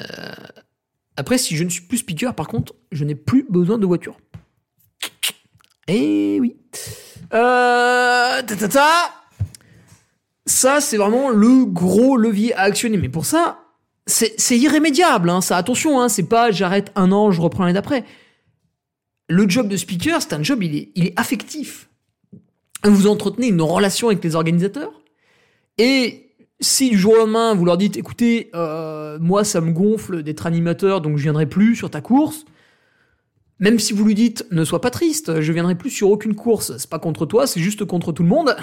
après, 1.16 1.38
si 1.38 1.56
je 1.56 1.64
ne 1.64 1.70
suis 1.70 1.84
plus 1.84 2.00
speaker, 2.00 2.36
par 2.36 2.48
contre, 2.48 2.74
je 2.92 3.04
n'ai 3.04 3.16
plus 3.16 3.46
besoin 3.50 3.78
de 3.78 3.86
voiture. 3.86 4.18
Eh 5.88 6.40
oui. 6.40 6.58
Euh, 7.34 8.42
ta, 8.42 8.56
ta, 8.56 8.68
ta. 8.68 8.90
Ça, 10.46 10.82
c'est 10.82 10.98
vraiment 10.98 11.30
le 11.30 11.66
gros 11.66 12.18
levier 12.18 12.54
à 12.56 12.62
actionner. 12.62 12.98
Mais 12.98 13.10
pour 13.10 13.26
ça, 13.26 13.63
c'est 14.06 14.58
irrémédiable. 14.58 15.30
Hein. 15.30 15.42
Ça, 15.42 15.58
attention, 15.58 16.02
hein, 16.02 16.10
c'est 16.10 16.24
pas 16.28 16.52
j'arrête 16.52 16.92
un 16.96 17.12
an, 17.12 17.32
je 17.32 17.42
reprends 17.42 17.64
l'année 17.64 17.74
d'après. 17.74 18.04
Le 19.30 19.50
job 19.50 19.68
de 19.68 19.78
speaker, 19.78 20.22
c'est 20.22 20.34
un 20.34 20.44
job, 20.44 20.62
il 20.64 20.92
est, 20.96 21.14
affectif. 21.20 21.90
Vous 22.84 23.08
entretenez 23.08 23.48
une 23.48 23.62
relation 23.62 24.08
avec 24.08 24.24
les 24.24 24.36
organisateurs. 24.36 24.92
Et 25.78 26.32
si 26.60 26.90
du 26.90 26.98
jour 26.98 27.14
au 27.14 27.18
lendemain, 27.18 27.56
vous 27.56 27.64
leur 27.64 27.78
dites, 27.78 27.96
écoutez, 27.96 28.52
euh, 28.54 29.18
moi, 29.20 29.46
ça 29.46 29.62
me 29.62 29.72
gonfle 29.72 30.22
d'être 30.22 30.46
animateur, 30.46 31.00
donc 31.00 31.18
je 31.18 31.24
viendrai 31.24 31.46
plus 31.46 31.76
sur 31.76 31.90
ta 31.90 32.02
course. 32.02 32.44
Même 33.60 33.80
si 33.80 33.94
vous 33.94 34.04
lui 34.04 34.16
dites, 34.16 34.46
ne 34.52 34.66
sois 34.66 34.82
pas 34.82 34.90
triste, 34.90 35.40
je 35.40 35.54
viendrai 35.54 35.76
plus 35.76 35.90
sur 35.90 36.10
aucune 36.10 36.36
course. 36.36 36.78
C'est 36.78 36.90
pas 36.90 37.00
contre 37.00 37.26
toi, 37.26 37.48
c'est 37.48 37.62
juste 37.62 37.86
contre 37.86 38.12
tout 38.12 38.24
le 38.24 38.30
monde. 38.30 38.56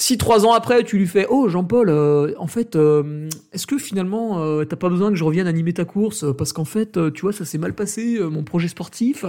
Si 0.00 0.18
trois 0.18 0.46
ans 0.46 0.52
après, 0.52 0.82
tu 0.82 0.98
lui 0.98 1.06
fais, 1.06 1.26
oh 1.28 1.48
Jean-Paul, 1.48 1.88
euh, 1.90 2.34
en 2.38 2.46
fait, 2.46 2.74
euh, 2.76 3.28
est-ce 3.52 3.66
que 3.66 3.78
finalement, 3.78 4.64
t'as 4.64 4.76
pas 4.76 4.88
besoin 4.88 5.10
que 5.10 5.16
je 5.16 5.24
revienne 5.24 5.46
animer 5.46 5.72
ta 5.72 5.84
course? 5.84 6.24
Parce 6.36 6.52
qu'en 6.52 6.64
fait, 6.64 6.98
tu 7.12 7.22
vois, 7.22 7.32
ça 7.32 7.44
s'est 7.44 7.58
mal 7.58 7.74
passé, 7.74 8.18
mon 8.20 8.42
projet 8.42 8.68
sportif. 8.68 9.24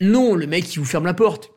Non, 0.00 0.34
le 0.34 0.46
mec, 0.46 0.74
il 0.74 0.78
vous 0.78 0.84
ferme 0.84 1.04
la 1.04 1.14
porte. 1.14 1.52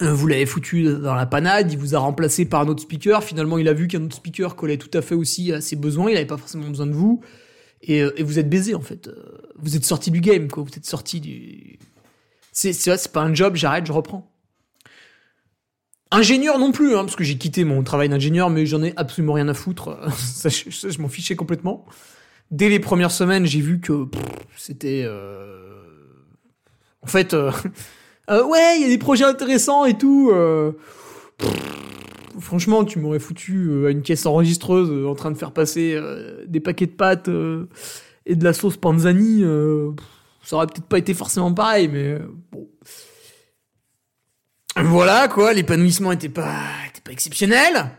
Euh, 0.00 0.12
vous 0.12 0.26
l'avez 0.26 0.46
foutu 0.46 0.84
dans 0.84 1.14
la 1.14 1.26
panade, 1.26 1.70
il 1.70 1.78
vous 1.78 1.94
a 1.94 1.98
remplacé 1.98 2.44
par 2.46 2.62
un 2.62 2.68
autre 2.68 2.82
speaker. 2.82 3.22
Finalement, 3.22 3.58
il 3.58 3.68
a 3.68 3.72
vu 3.74 3.88
qu'un 3.88 4.02
autre 4.02 4.16
speaker 4.16 4.56
collait 4.56 4.78
tout 4.78 4.90
à 4.96 5.02
fait 5.02 5.14
aussi 5.14 5.52
à 5.52 5.60
ses 5.60 5.76
besoins. 5.76 6.10
Il 6.10 6.14
n'avait 6.14 6.26
pas 6.26 6.38
forcément 6.38 6.68
besoin 6.68 6.86
de 6.86 6.92
vous. 6.92 7.20
Et, 7.82 8.02
euh, 8.02 8.10
vous 8.20 8.38
êtes 8.38 8.48
baisé, 8.48 8.74
en 8.74 8.80
fait. 8.80 9.08
Euh, 9.08 9.14
vous 9.56 9.76
êtes 9.76 9.84
sorti 9.84 10.10
du 10.10 10.20
game, 10.20 10.48
quoi. 10.48 10.62
Vous 10.62 10.74
êtes 10.76 10.86
sorti 10.86 11.20
du. 11.20 11.78
C'est, 12.52 12.72
c'est 12.72 13.12
pas 13.12 13.22
un 13.22 13.34
job, 13.34 13.54
j'arrête, 13.56 13.86
je 13.86 13.92
reprends. 13.92 14.31
Ingénieur 16.12 16.58
non 16.58 16.72
plus, 16.72 16.94
hein, 16.94 17.04
parce 17.04 17.16
que 17.16 17.24
j'ai 17.24 17.38
quitté 17.38 17.64
mon 17.64 17.82
travail 17.82 18.08
d'ingénieur, 18.08 18.50
mais 18.50 18.66
j'en 18.66 18.82
ai 18.82 18.92
absolument 18.96 19.32
rien 19.32 19.48
à 19.48 19.54
foutre. 19.54 19.98
ça, 20.16 20.48
je, 20.48 21.00
m'en 21.00 21.08
fichais 21.08 21.34
complètement. 21.36 21.86
Dès 22.50 22.68
les 22.68 22.78
premières 22.78 23.10
semaines, 23.10 23.46
j'ai 23.46 23.60
vu 23.60 23.80
que 23.80 24.06
c'était. 24.56 25.08
En 27.02 27.06
fait. 27.06 27.34
Euh, 28.30 28.44
ouais, 28.44 28.76
il 28.76 28.82
y 28.82 28.84
a 28.84 28.88
des 28.88 28.98
projets 28.98 29.24
intéressants 29.24 29.84
et 29.84 29.98
tout. 29.98 30.30
Euh. 30.32 30.72
franchement, 32.38 32.84
tu 32.84 32.98
m'aurais 32.98 33.18
foutu 33.18 33.68
euh, 33.68 33.88
à 33.88 33.90
une 33.90 34.02
caisse 34.02 34.26
enregistreuse 34.26 35.06
en 35.06 35.14
train 35.14 35.30
de 35.30 35.36
faire 35.36 35.52
passer 35.52 35.98
des 36.46 36.60
paquets 36.60 36.86
de 36.86 36.92
pâtes 36.92 37.28
et 38.26 38.36
de 38.36 38.44
la 38.44 38.52
sauce 38.52 38.76
panzani. 38.76 39.42
ça 40.42 40.56
aurait 40.56 40.66
peut-être 40.66 40.86
pas 40.86 40.98
été 40.98 41.14
forcément 41.14 41.52
pareil, 41.52 41.88
mais 41.88 42.18
bon. 42.52 42.68
Voilà 44.76 45.28
quoi, 45.28 45.52
l'épanouissement 45.52 46.12
était 46.12 46.28
pas, 46.28 46.60
exceptionnel. 47.10 47.90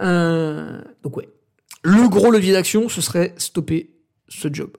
donc 0.00 1.16
ouais, 1.16 1.28
le 1.82 2.08
gros 2.08 2.30
levier 2.30 2.52
d'action, 2.52 2.88
ce 2.88 3.00
serait 3.00 3.34
stopper 3.38 3.94
ce 4.28 4.48
job. 4.52 4.76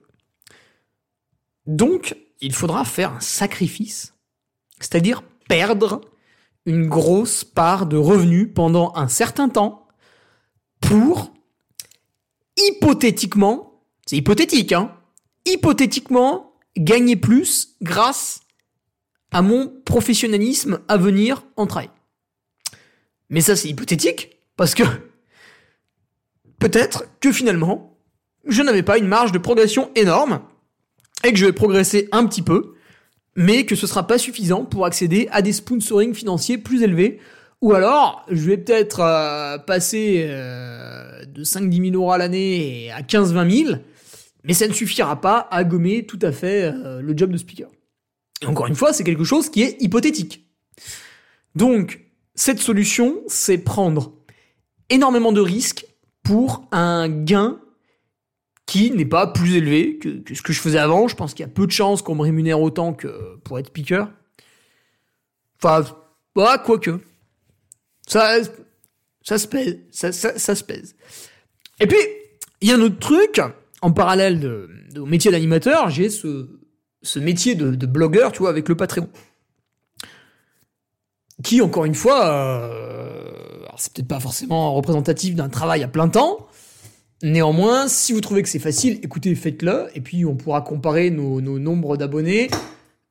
Donc, 1.66 2.16
il 2.40 2.52
faudra 2.52 2.84
faire 2.84 3.12
un 3.12 3.20
sacrifice 3.20 4.14
c'est-à-dire 4.84 5.22
perdre 5.48 6.02
une 6.66 6.88
grosse 6.88 7.44
part 7.44 7.86
de 7.86 7.96
revenus 7.96 8.48
pendant 8.54 8.92
un 8.96 9.08
certain 9.08 9.48
temps 9.48 9.86
pour 10.80 11.32
hypothétiquement, 12.56 13.82
c'est 14.06 14.16
hypothétique, 14.16 14.72
hein, 14.72 14.94
hypothétiquement 15.46 16.52
gagner 16.76 17.16
plus 17.16 17.76
grâce 17.82 18.40
à 19.30 19.42
mon 19.42 19.72
professionnalisme 19.84 20.80
à 20.88 20.96
venir 20.96 21.42
en 21.56 21.66
travail. 21.66 21.90
Mais 23.30 23.40
ça 23.40 23.56
c'est 23.56 23.68
hypothétique 23.68 24.38
parce 24.56 24.74
que 24.74 24.82
peut-être 26.58 27.04
que 27.20 27.32
finalement 27.32 27.98
je 28.46 28.62
n'avais 28.62 28.82
pas 28.82 28.98
une 28.98 29.08
marge 29.08 29.32
de 29.32 29.38
progression 29.38 29.90
énorme 29.94 30.40
et 31.24 31.32
que 31.32 31.38
je 31.38 31.46
vais 31.46 31.52
progresser 31.52 32.08
un 32.12 32.26
petit 32.26 32.42
peu 32.42 32.74
mais 33.36 33.66
que 33.66 33.74
ce 33.74 33.86
sera 33.86 34.06
pas 34.06 34.18
suffisant 34.18 34.64
pour 34.64 34.86
accéder 34.86 35.28
à 35.32 35.42
des 35.42 35.52
sponsoring 35.52 36.14
financiers 36.14 36.58
plus 36.58 36.82
élevés. 36.82 37.18
Ou 37.60 37.72
alors, 37.72 38.24
je 38.30 38.42
vais 38.42 38.58
peut-être 38.58 39.00
euh, 39.00 39.58
passer 39.58 40.26
euh, 40.28 41.24
de 41.24 41.44
5-10 41.44 41.92
000 41.92 41.96
euros 41.96 42.12
à 42.12 42.18
l'année 42.18 42.90
à 42.92 43.02
15-20 43.02 43.64
000, 43.66 43.78
mais 44.44 44.52
ça 44.52 44.68
ne 44.68 44.72
suffira 44.72 45.20
pas 45.20 45.48
à 45.50 45.64
gommer 45.64 46.04
tout 46.04 46.18
à 46.22 46.30
fait 46.30 46.64
euh, 46.64 47.00
le 47.00 47.16
job 47.16 47.30
de 47.30 47.38
speaker. 47.38 47.68
Encore 48.46 48.66
une 48.66 48.74
fois, 48.74 48.92
c'est 48.92 49.04
quelque 49.04 49.24
chose 49.24 49.50
qui 49.50 49.62
est 49.62 49.80
hypothétique. 49.80 50.46
Donc, 51.54 52.00
cette 52.34 52.58
solution, 52.58 53.22
c'est 53.26 53.58
prendre 53.58 54.12
énormément 54.90 55.32
de 55.32 55.40
risques 55.40 55.86
pour 56.22 56.66
un 56.72 57.08
gain 57.08 57.60
qui 58.66 58.90
n'est 58.90 59.04
pas 59.04 59.26
plus 59.26 59.56
élevé 59.56 59.98
que, 59.98 60.22
ce 60.34 60.42
que 60.42 60.52
je 60.52 60.60
faisais 60.60 60.78
avant. 60.78 61.06
Je 61.06 61.16
pense 61.16 61.34
qu'il 61.34 61.44
y 61.44 61.48
a 61.48 61.52
peu 61.52 61.66
de 61.66 61.72
chances 61.72 62.02
qu'on 62.02 62.14
me 62.14 62.22
rémunère 62.22 62.60
autant 62.60 62.92
que 62.92 63.36
pour 63.44 63.58
être 63.58 63.68
speaker. 63.68 64.10
Enfin, 65.62 65.84
bah, 66.34 66.58
quoique. 66.58 66.98
Ça, 68.06 68.38
ça 69.22 69.38
se 69.38 69.46
pèse. 69.46 69.78
Ça, 69.90 70.12
ça, 70.12 70.54
se 70.54 70.64
pèse. 70.64 70.96
Et 71.80 71.86
puis, 71.86 71.98
il 72.60 72.68
y 72.68 72.72
a 72.72 72.76
un 72.76 72.80
autre 72.80 72.98
truc. 72.98 73.40
En 73.82 73.92
parallèle 73.92 74.40
de, 74.40 74.70
de 74.92 75.00
mon 75.00 75.06
métier 75.06 75.30
d'animateur, 75.30 75.90
j'ai 75.90 76.08
ce, 76.08 76.48
ce 77.04 77.20
métier 77.20 77.54
de, 77.54 77.86
blogueur, 77.86 78.32
tu 78.32 78.40
vois, 78.40 78.50
avec 78.50 78.68
le 78.68 78.74
Patreon. 78.74 79.08
Qui, 81.44 81.62
encore 81.62 81.84
une 81.84 81.94
fois, 81.94 82.26
euh, 82.26 83.30
c'est 83.76 83.92
peut-être 83.92 84.08
pas 84.08 84.20
forcément 84.20 84.74
représentatif 84.74 85.36
d'un 85.36 85.48
travail 85.48 85.84
à 85.84 85.88
plein 85.88 86.08
temps, 86.08 86.48
Néanmoins, 87.24 87.88
si 87.88 88.12
vous 88.12 88.20
trouvez 88.20 88.42
que 88.42 88.50
c'est 88.50 88.58
facile, 88.58 88.98
écoutez, 89.02 89.34
faites-le, 89.34 89.88
et 89.94 90.02
puis 90.02 90.26
on 90.26 90.34
pourra 90.34 90.60
comparer 90.60 91.08
nos, 91.08 91.40
nombres 91.40 91.96
d'abonnés. 91.96 92.50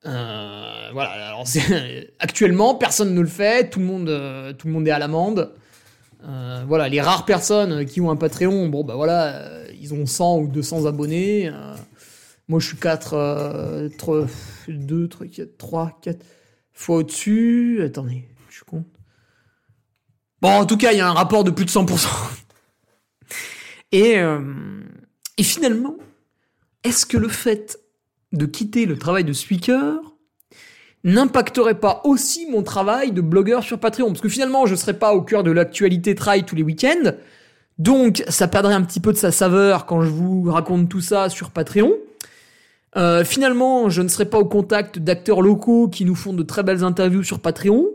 Euh, 0.05 0.89
voilà, 0.93 1.35
actuellement, 2.19 2.75
personne 2.75 3.15
ne 3.15 3.21
le 3.21 3.27
fait, 3.27 3.71
tout 3.71 3.79
le 3.79 3.85
monde, 3.85 4.09
euh, 4.09 4.53
tout 4.53 4.67
le 4.67 4.73
monde 4.73 4.87
est 4.87 4.91
à 4.91 4.99
l'amende. 4.99 5.51
Euh, 6.27 6.63
voilà, 6.67 6.89
les 6.89 7.01
rares 7.01 7.25
personnes 7.25 7.85
qui 7.85 8.01
ont 8.01 8.11
un 8.11 8.15
Patreon, 8.15 8.69
bon 8.69 8.83
bah 8.83 8.93
voilà, 8.95 9.41
ils 9.81 9.95
ont 9.95 10.05
100 10.05 10.37
ou 10.41 10.47
200 10.47 10.85
abonnés. 10.85 11.49
Moi, 12.53 12.59
je 12.59 12.67
suis 12.67 12.77
4, 12.77 13.13
euh, 13.15 13.89
3, 13.97 14.27
2, 14.67 15.07
3, 15.07 15.25
4, 15.25 15.57
3, 15.57 15.99
4 16.03 16.23
fois 16.71 16.97
au-dessus. 16.97 17.81
Attendez, 17.83 18.27
je 18.51 18.63
compte. 18.63 18.85
Bon, 20.39 20.49
en 20.49 20.67
tout 20.67 20.77
cas, 20.77 20.91
il 20.91 20.99
y 20.99 21.01
a 21.01 21.07
un 21.09 21.13
rapport 21.13 21.43
de 21.43 21.49
plus 21.49 21.65
de 21.65 21.71
100%. 21.71 22.07
Et, 23.91 24.19
euh, 24.19 24.39
et 25.39 25.41
finalement, 25.41 25.95
est-ce 26.83 27.07
que 27.07 27.17
le 27.17 27.27
fait 27.27 27.79
de 28.33 28.45
quitter 28.45 28.85
le 28.85 28.99
travail 28.99 29.23
de 29.23 29.33
speaker 29.33 29.97
n'impacterait 31.03 31.79
pas 31.79 32.01
aussi 32.03 32.45
mon 32.51 32.61
travail 32.61 33.13
de 33.13 33.21
blogueur 33.21 33.63
sur 33.63 33.79
Patreon? 33.79 34.09
Parce 34.09 34.21
que 34.21 34.29
finalement, 34.29 34.67
je 34.67 34.73
ne 34.73 34.77
serais 34.77 34.99
pas 34.99 35.15
au 35.15 35.23
cœur 35.23 35.41
de 35.41 35.49
l'actualité 35.49 36.13
try 36.13 36.45
tous 36.45 36.55
les 36.55 36.61
week-ends. 36.61 37.13
Donc, 37.79 38.23
ça 38.27 38.47
perdrait 38.47 38.75
un 38.75 38.83
petit 38.83 38.99
peu 38.99 39.11
de 39.11 39.17
sa 39.17 39.31
saveur 39.31 39.87
quand 39.87 40.03
je 40.03 40.09
vous 40.09 40.51
raconte 40.51 40.87
tout 40.87 41.01
ça 41.01 41.29
sur 41.29 41.49
Patreon. 41.49 41.93
Euh, 42.95 43.23
finalement, 43.23 43.89
je 43.89 44.01
ne 44.01 44.07
serai 44.07 44.25
pas 44.25 44.37
au 44.37 44.45
contact 44.45 44.99
d'acteurs 44.99 45.41
locaux 45.41 45.87
qui 45.87 46.05
nous 46.05 46.15
font 46.15 46.33
de 46.33 46.43
très 46.43 46.63
belles 46.63 46.83
interviews 46.83 47.23
sur 47.23 47.39
Patreon. 47.39 47.87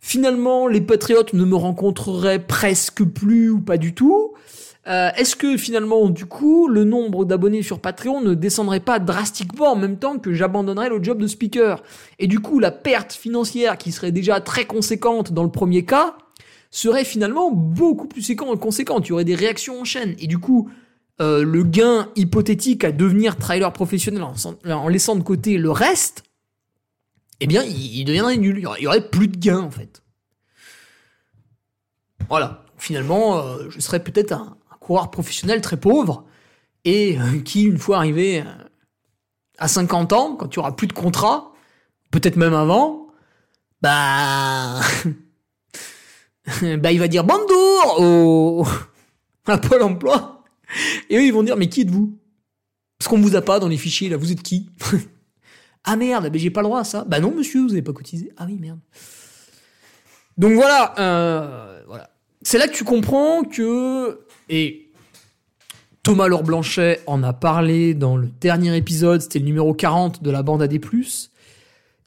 Finalement, 0.00 0.68
les 0.68 0.80
patriotes 0.80 1.32
ne 1.32 1.44
me 1.44 1.56
rencontreraient 1.56 2.38
presque 2.38 3.04
plus 3.04 3.50
ou 3.50 3.60
pas 3.60 3.76
du 3.76 3.94
tout. 3.94 4.34
Euh, 4.86 5.08
Est-ce 5.16 5.34
que 5.34 5.56
finalement, 5.56 6.08
du 6.08 6.26
coup, 6.26 6.68
le 6.68 6.84
nombre 6.84 7.24
d'abonnés 7.24 7.62
sur 7.62 7.80
Patreon 7.80 8.20
ne 8.20 8.34
descendrait 8.34 8.78
pas 8.78 9.00
drastiquement 9.00 9.72
en 9.72 9.76
même 9.76 9.98
temps 9.98 10.18
que 10.18 10.32
j'abandonnerais 10.32 10.90
le 10.90 11.02
job 11.02 11.20
de 11.20 11.26
speaker? 11.26 11.82
Et 12.20 12.28
du 12.28 12.38
coup, 12.38 12.60
la 12.60 12.70
perte 12.70 13.12
financière 13.12 13.78
qui 13.78 13.90
serait 13.90 14.12
déjà 14.12 14.40
très 14.40 14.64
conséquente 14.64 15.32
dans 15.32 15.42
le 15.42 15.50
premier 15.50 15.84
cas 15.84 16.16
serait 16.70 17.04
finalement 17.04 17.50
beaucoup 17.50 18.06
plus 18.06 18.36
conséquente. 18.60 19.06
Il 19.06 19.08
y 19.08 19.12
aurait 19.12 19.24
des 19.24 19.34
réactions 19.34 19.80
en 19.80 19.84
chaîne. 19.84 20.14
Et 20.20 20.28
du 20.28 20.38
coup, 20.38 20.70
euh, 21.18 21.42
le 21.44 21.62
gain 21.62 22.10
hypothétique 22.14 22.84
à 22.84 22.92
devenir 22.92 23.36
trailer 23.36 23.72
professionnel 23.72 24.22
en, 24.22 24.88
laissant 24.88 25.16
de 25.16 25.22
côté 25.22 25.56
le 25.56 25.70
reste, 25.70 26.24
eh 27.40 27.46
bien, 27.46 27.62
il, 27.64 28.04
deviendrait 28.04 28.36
nul. 28.36 28.58
Il 28.58 28.82
y, 28.82 28.86
aurait, 28.86 29.08
plus 29.08 29.28
de 29.28 29.38
gain, 29.38 29.60
en 29.60 29.70
fait. 29.70 30.02
Voilà. 32.28 32.64
Finalement, 32.76 33.38
euh, 33.38 33.70
je 33.70 33.80
serais 33.80 34.02
peut-être 34.04 34.32
un, 34.32 34.58
coureur 34.80 35.10
professionnel 35.10 35.62
très 35.62 35.78
pauvre 35.78 36.26
et 36.84 37.18
euh, 37.18 37.40
qui, 37.40 37.64
une 37.64 37.78
fois 37.78 37.96
arrivé 37.96 38.44
à 39.58 39.68
50 39.68 40.12
ans, 40.12 40.36
quand 40.36 40.48
tu 40.48 40.58
auras 40.58 40.72
plus 40.72 40.86
de 40.86 40.92
contrat, 40.92 41.52
peut-être 42.10 42.36
même 42.36 42.54
avant, 42.54 43.08
bah... 43.80 44.80
bah, 46.78 46.92
il 46.92 46.98
va 47.00 47.08
dire 47.08 47.24
bonjour 47.24 48.00
au... 48.00 48.66
à 49.46 49.58
Pôle 49.58 49.82
emploi. 49.82 50.35
Et 51.10 51.16
eux, 51.16 51.24
ils 51.24 51.32
vont 51.32 51.42
dire, 51.42 51.56
mais 51.56 51.68
qui 51.68 51.82
êtes-vous? 51.82 52.18
Parce 52.98 53.08
qu'on 53.08 53.20
vous 53.20 53.36
a 53.36 53.42
pas 53.42 53.58
dans 53.58 53.68
les 53.68 53.76
fichiers, 53.76 54.08
là, 54.08 54.16
vous 54.16 54.32
êtes 54.32 54.42
qui? 54.42 54.70
Ah 55.88 55.94
merde, 55.94 56.30
mais 56.32 56.40
j'ai 56.40 56.50
pas 56.50 56.62
le 56.62 56.66
droit 56.66 56.80
à 56.80 56.84
ça. 56.84 57.04
Bah 57.04 57.20
non, 57.20 57.32
monsieur, 57.32 57.62
vous 57.62 57.70
avez 57.70 57.80
pas 57.80 57.92
cotisé. 57.92 58.32
Ah 58.36 58.44
oui, 58.48 58.58
merde. 58.60 58.80
Donc 60.36 60.54
voilà, 60.54 60.94
euh, 60.98 61.80
voilà. 61.86 62.10
C'est 62.42 62.58
là 62.58 62.66
que 62.66 62.74
tu 62.74 62.82
comprends 62.82 63.44
que... 63.44 64.18
Et 64.48 64.90
Thomas 66.02 66.26
Laure 66.26 66.42
Blanchet 66.42 67.00
en 67.06 67.22
a 67.22 67.32
parlé 67.32 67.94
dans 67.94 68.16
le 68.16 68.28
dernier 68.40 68.76
épisode, 68.76 69.20
c'était 69.20 69.38
le 69.38 69.44
numéro 69.44 69.74
40 69.74 70.22
de 70.22 70.30
la 70.30 70.42
bande 70.42 70.62
AD+. 70.62 70.80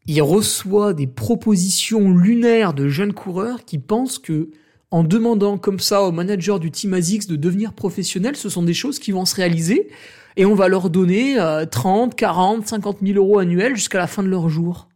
Il 0.06 0.22
reçoit 0.22 0.94
des 0.94 1.08
propositions 1.08 2.12
lunaires 2.12 2.74
de 2.74 2.88
jeunes 2.90 3.14
coureurs 3.14 3.64
qui 3.64 3.78
pensent 3.78 4.20
que 4.20 4.50
en 4.92 5.04
demandant 5.04 5.58
comme 5.58 5.80
ça 5.80 6.02
au 6.04 6.12
manager 6.12 6.60
du 6.60 6.72
Team 6.72 6.94
ASICS 6.94 7.28
de 7.28 7.36
devenir 7.36 7.74
professionnel, 7.74 8.36
ce 8.36 8.50
sont 8.50 8.64
des 8.64 8.74
choses 8.74 9.00
qui 9.00 9.12
vont 9.12 9.26
se 9.26 9.36
réaliser 9.36 9.90
et 10.36 10.46
on 10.46 10.56
va 10.56 10.68
leur 10.68 10.90
donner 10.90 11.40
euh, 11.40 11.66
30, 11.66 12.16
40, 12.16 12.68
50 12.68 12.98
000 13.04 13.18
euros 13.18 13.40
annuels 13.40 13.76
jusqu'à 13.76 13.98
la 13.98 14.08
fin 14.08 14.24
de 14.24 14.30
leur 14.30 14.50
jour. 14.50 14.88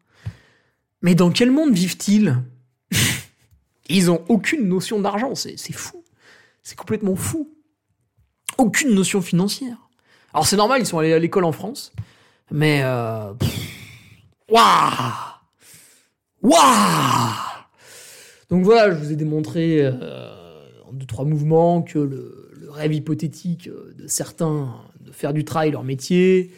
Mais 1.02 1.16
dans 1.16 1.32
quel 1.32 1.52
monde 1.52 1.74
vivent-ils 1.74 2.38
Ils 3.90 4.10
ont 4.10 4.24
aucune 4.30 4.68
notion 4.68 5.00
d'argent, 5.00 5.36
c'est 5.36 5.58
fou. 5.74 6.04
C'est 6.64 6.78
complètement 6.78 7.16
fou. 7.16 7.50
Aucune 8.58 8.94
notion 8.96 9.22
financière. 9.22 9.78
Alors 10.34 10.48
c'est 10.48 10.56
normal, 10.56 10.82
ils 10.82 10.86
sont 10.86 10.98
allés 10.98 11.14
à 11.14 11.20
l'école 11.20 11.44
en 11.44 11.52
France, 11.52 11.92
mais... 12.50 12.82
Euh... 12.84 13.34
Waouh 14.50 14.64
Waouh 16.42 17.53
donc 18.54 18.66
voilà, 18.66 18.92
je 18.92 18.98
vous 18.98 19.12
ai 19.12 19.16
démontré 19.16 19.80
euh, 19.82 19.92
en 20.88 20.94
deux 20.94 21.08
trois 21.08 21.26
mouvements 21.26 21.82
que 21.82 21.98
le, 21.98 22.70
rêve 22.70 22.94
hypothétique 22.94 23.68
de 23.68 24.06
certains 24.06 24.76
de 25.00 25.12
faire 25.12 25.34
du 25.34 25.44
trail 25.44 25.72
leur 25.72 25.84
métier. 25.84 26.52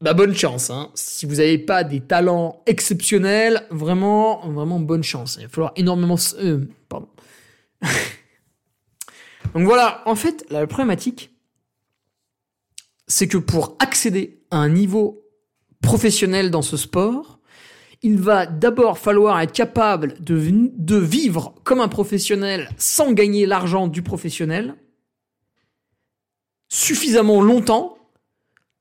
Bah 0.00 0.12
bonne 0.12 0.34
chance, 0.34 0.70
hein. 0.70 0.90
Si 0.96 1.24
vous 1.24 1.36
n'avez 1.36 1.56
pas 1.58 1.84
des 1.84 2.00
talents 2.00 2.64
exceptionnels, 2.66 3.64
vraiment, 3.70 4.48
vraiment 4.50 4.80
bonne 4.80 5.04
chance. 5.04 5.36
Il 5.38 5.44
va 5.44 5.48
falloir 5.50 5.72
énormément. 5.76 6.16
Euh, 6.40 6.64
pardon. 6.88 7.08
Donc 9.54 9.62
voilà, 9.62 10.02
en 10.06 10.16
fait, 10.16 10.44
la 10.50 10.66
problématique, 10.66 11.30
c'est 13.06 13.28
que 13.28 13.38
pour 13.38 13.76
accéder 13.78 14.42
à 14.50 14.56
un 14.56 14.68
niveau 14.68 15.22
professionnel 15.80 16.50
dans 16.50 16.62
ce 16.62 16.76
sport, 16.76 17.39
il 18.02 18.18
va 18.18 18.46
d'abord 18.46 18.98
falloir 18.98 19.40
être 19.40 19.52
capable 19.52 20.14
de, 20.20 20.96
vivre 20.96 21.54
comme 21.64 21.80
un 21.80 21.88
professionnel 21.88 22.70
sans 22.78 23.12
gagner 23.12 23.46
l'argent 23.46 23.88
du 23.88 24.02
professionnel 24.02 24.74
suffisamment 26.68 27.42
longtemps 27.42 27.98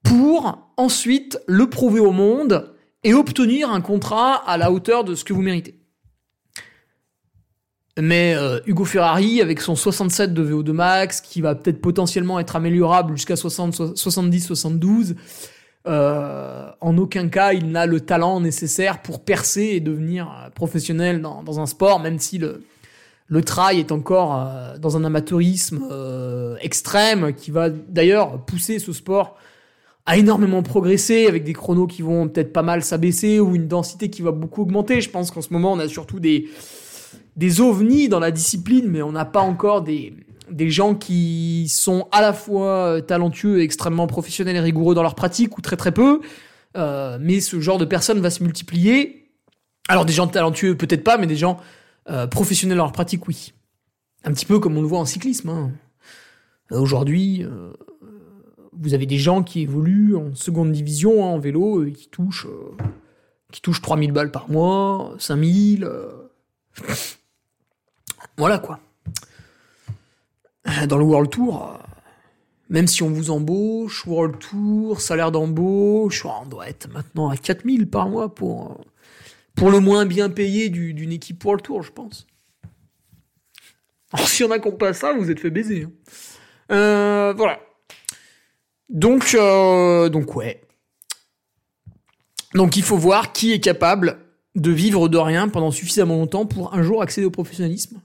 pour 0.04 0.72
ensuite 0.78 1.40
le 1.48 1.70
prouver 1.70 2.00
au 2.00 2.12
monde 2.12 2.74
et 3.04 3.14
obtenir 3.14 3.72
un 3.72 3.82
contrat 3.82 4.36
à 4.36 4.58
la 4.58 4.72
hauteur 4.72 5.04
de 5.04 5.16
ce 5.16 5.24
que 5.24 5.34
vous 5.34 5.42
méritez. 5.42 5.76
Mais 8.00 8.34
euh, 8.36 8.60
Hugo 8.66 8.86
Ferrari, 8.86 9.42
avec 9.42 9.60
son 9.60 9.76
67 9.76 10.34
de 10.34 10.46
VO2 10.46 10.72
max, 10.72 11.20
qui 11.20 11.42
va 11.42 11.56
peut-être 11.56 11.82
potentiellement 11.82 12.40
être 12.40 12.56
améliorable 12.56 13.18
jusqu'à 13.18 13.36
70, 13.36 13.96
72, 13.96 15.16
euh, 15.88 16.70
en 16.82 16.98
aucun 16.98 17.30
cas 17.30 17.54
il 17.54 17.72
n'a 17.72 17.86
le 17.86 18.02
talent 18.02 18.40
nécessaire 18.42 19.02
pour 19.02 19.22
percer 19.22 19.64
et 19.64 19.80
devenir 19.80 20.50
professionnel 20.54 21.22
dans, 21.22 21.42
dans 21.42 21.60
un 21.60 21.66
sport, 21.66 22.00
même 22.00 22.20
si 22.20 22.38
le, 22.38 22.64
le 23.28 23.44
trail 23.44 23.80
est 23.80 23.92
encore 23.92 24.36
euh, 24.36 24.78
dans 24.78 24.98
un 24.98 25.04
amateurisme 25.06 25.88
euh, 25.90 26.58
extrême 26.62 27.34
qui 27.34 27.52
va 27.52 27.70
d'ailleurs 27.70 28.44
pousser 28.46 28.80
ce 28.80 28.92
sport 28.92 29.36
à 30.06 30.18
énormément 30.18 30.64
progresser 30.64 31.28
avec 31.28 31.44
des 31.44 31.54
chronos 31.54 31.88
qui 31.88 32.02
vont 32.02 32.28
peut-être 32.28 32.52
pas 32.52 32.64
mal 32.64 32.84
s'abaisser 32.84 33.40
ou 33.40 33.56
une 33.56 33.68
densité 33.68 34.10
qui 34.10 34.22
va 34.22 34.32
beaucoup 34.32 34.64
augmenter. 34.64 35.02
Je 35.02 35.10
pense 35.10 35.32
qu'en 35.32 35.42
ce 35.42 35.54
moment 35.54 35.74
on 35.74 35.80
a 35.80 35.88
surtout 35.88 36.20
des 36.20 36.50
des 37.38 37.62
ovnis 37.62 38.10
dans 38.10 38.20
la 38.20 38.32
discipline, 38.32 38.88
mais 38.90 39.02
on 39.02 39.14
n'a 39.14 39.24
pas 39.24 39.40
encore 39.40 39.82
des 39.82 40.14
des 40.52 40.70
gens 40.70 40.96
qui 40.96 41.68
sont 41.70 42.08
à 42.12 42.22
la 42.22 42.34
fois 42.34 43.02
talentueux 43.02 43.60
et 43.60 43.64
extrêmement 43.64 44.08
professionnels 44.08 44.56
et 44.56 44.60
rigoureux 44.60 44.96
dans 44.96 45.04
leur 45.04 45.16
pratique, 45.16 45.58
ou 45.58 45.62
très 45.62 45.78
très 45.78 45.92
peu, 45.92 46.22
euh, 46.78 47.18
mais 47.20 47.40
ce 47.40 47.60
genre 47.60 47.78
de 47.78 47.86
personnes 47.86 48.20
va 48.20 48.30
se 48.30 48.44
multiplier. 48.44 49.32
Alors 49.88 50.06
des 50.06 50.14
gens 50.14 50.28
talentueux 50.28 50.76
peut-être 50.76 51.04
pas, 51.04 51.18
mais 51.18 51.28
des 51.28 51.36
gens 51.36 51.58
euh, 52.10 52.28
professionnels 52.28 52.78
dans 52.78 52.86
leur 52.86 52.94
pratique, 52.94 53.28
oui. 53.28 53.54
Un 54.24 54.34
petit 54.34 54.46
peu 54.46 54.60
comme 54.60 54.78
on 54.78 54.82
le 54.82 54.88
voit 54.88 55.00
en 55.00 55.06
cyclisme. 55.06 55.50
Hein. 55.50 55.72
Aujourd'hui, 56.72 57.44
euh, 57.44 57.72
vous 58.74 58.94
avez 58.94 59.06
des 59.06 59.18
gens 59.18 59.44
qui 59.44 59.62
évoluent 59.62 60.16
en 60.16 60.36
seconde 60.36 60.72
division 60.72 61.26
hein, 61.26 61.30
en 61.30 61.40
vélo 61.40 61.86
et 61.86 61.94
qui 61.94 62.10
touchent, 62.10 62.48
euh, 62.48 62.78
qui 63.52 63.62
touchent 63.62 63.82
3000 63.82 64.12
balles 64.12 64.32
par 64.32 64.50
mois, 64.50 65.16
5000. 65.18 65.90
Voilà 68.38 68.60
quoi 68.60 68.80
dans 70.88 70.98
le 70.98 71.04
World 71.04 71.30
Tour, 71.30 71.80
même 72.70 72.88
si 72.88 73.04
on 73.04 73.10
vous 73.10 73.32
embauche, 73.32 74.06
World 74.06 74.40
Tour, 74.40 75.02
salaire 75.02 75.32
d'embauche, 75.32 76.26
on 76.26 76.46
doit 76.46 76.70
être 76.70 76.92
maintenant 76.92 77.30
à 77.30 77.38
4000 77.38 77.90
par 77.90 78.10
mois 78.10 78.34
pour, 78.34 78.86
pour 79.56 79.72
le 79.72 79.80
moins 79.80 80.06
bien 80.06 80.30
payé 80.30 80.70
d'une 80.70 81.12
équipe 81.12 81.44
World 81.44 81.64
Tour, 81.64 81.84
je 81.84 81.92
pense. 81.92 82.28
Alors, 84.14 84.28
si 84.30 84.44
on 84.44 84.52
a 84.52 84.60
qu'on 84.60 84.72
pas 84.72 84.94
ça, 84.94 85.14
vous 85.14 85.32
êtes 85.32 85.40
fait 85.40 85.50
baiser. 85.50 85.84
Hein. 85.84 85.92
Euh, 86.72 87.34
voilà. 87.36 87.60
Donc, 88.90 89.36
euh, 89.36 90.10
donc 90.10 90.36
ouais. 90.36 90.62
Donc 92.54 92.78
il 92.78 92.84
faut 92.84 92.98
voir 92.98 93.34
qui 93.34 93.52
est 93.52 93.60
capable 93.60 94.18
de 94.56 94.72
vivre 94.72 95.08
de 95.08 95.18
rien 95.18 95.48
pendant 95.48 95.72
suffisamment 95.72 96.18
longtemps 96.18 96.48
pour 96.48 96.74
un 96.74 96.82
jour 96.82 97.02
accéder 97.02 97.26
au 97.26 97.32
professionnalisme 97.32 98.02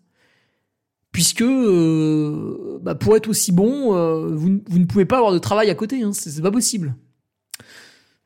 puisque 1.15 1.43
euh, 1.43 2.79
bah 2.83 2.97
pour 2.97 3.17
être 3.17 3.29
aussi 3.29 3.53
bon, 3.53 3.97
euh, 3.97 4.35
vous, 4.35 4.49
ne 4.51 4.85
pouvez 4.85 5.05
pas 5.05 5.19
avoir 5.19 5.33
de 5.33 5.39
travail 5.39 5.71
à 5.71 5.75
côté, 5.77 6.03
hein, 6.03 6.11
c'est 6.13 6.43
pas 6.43 6.51
possible. 6.51 6.97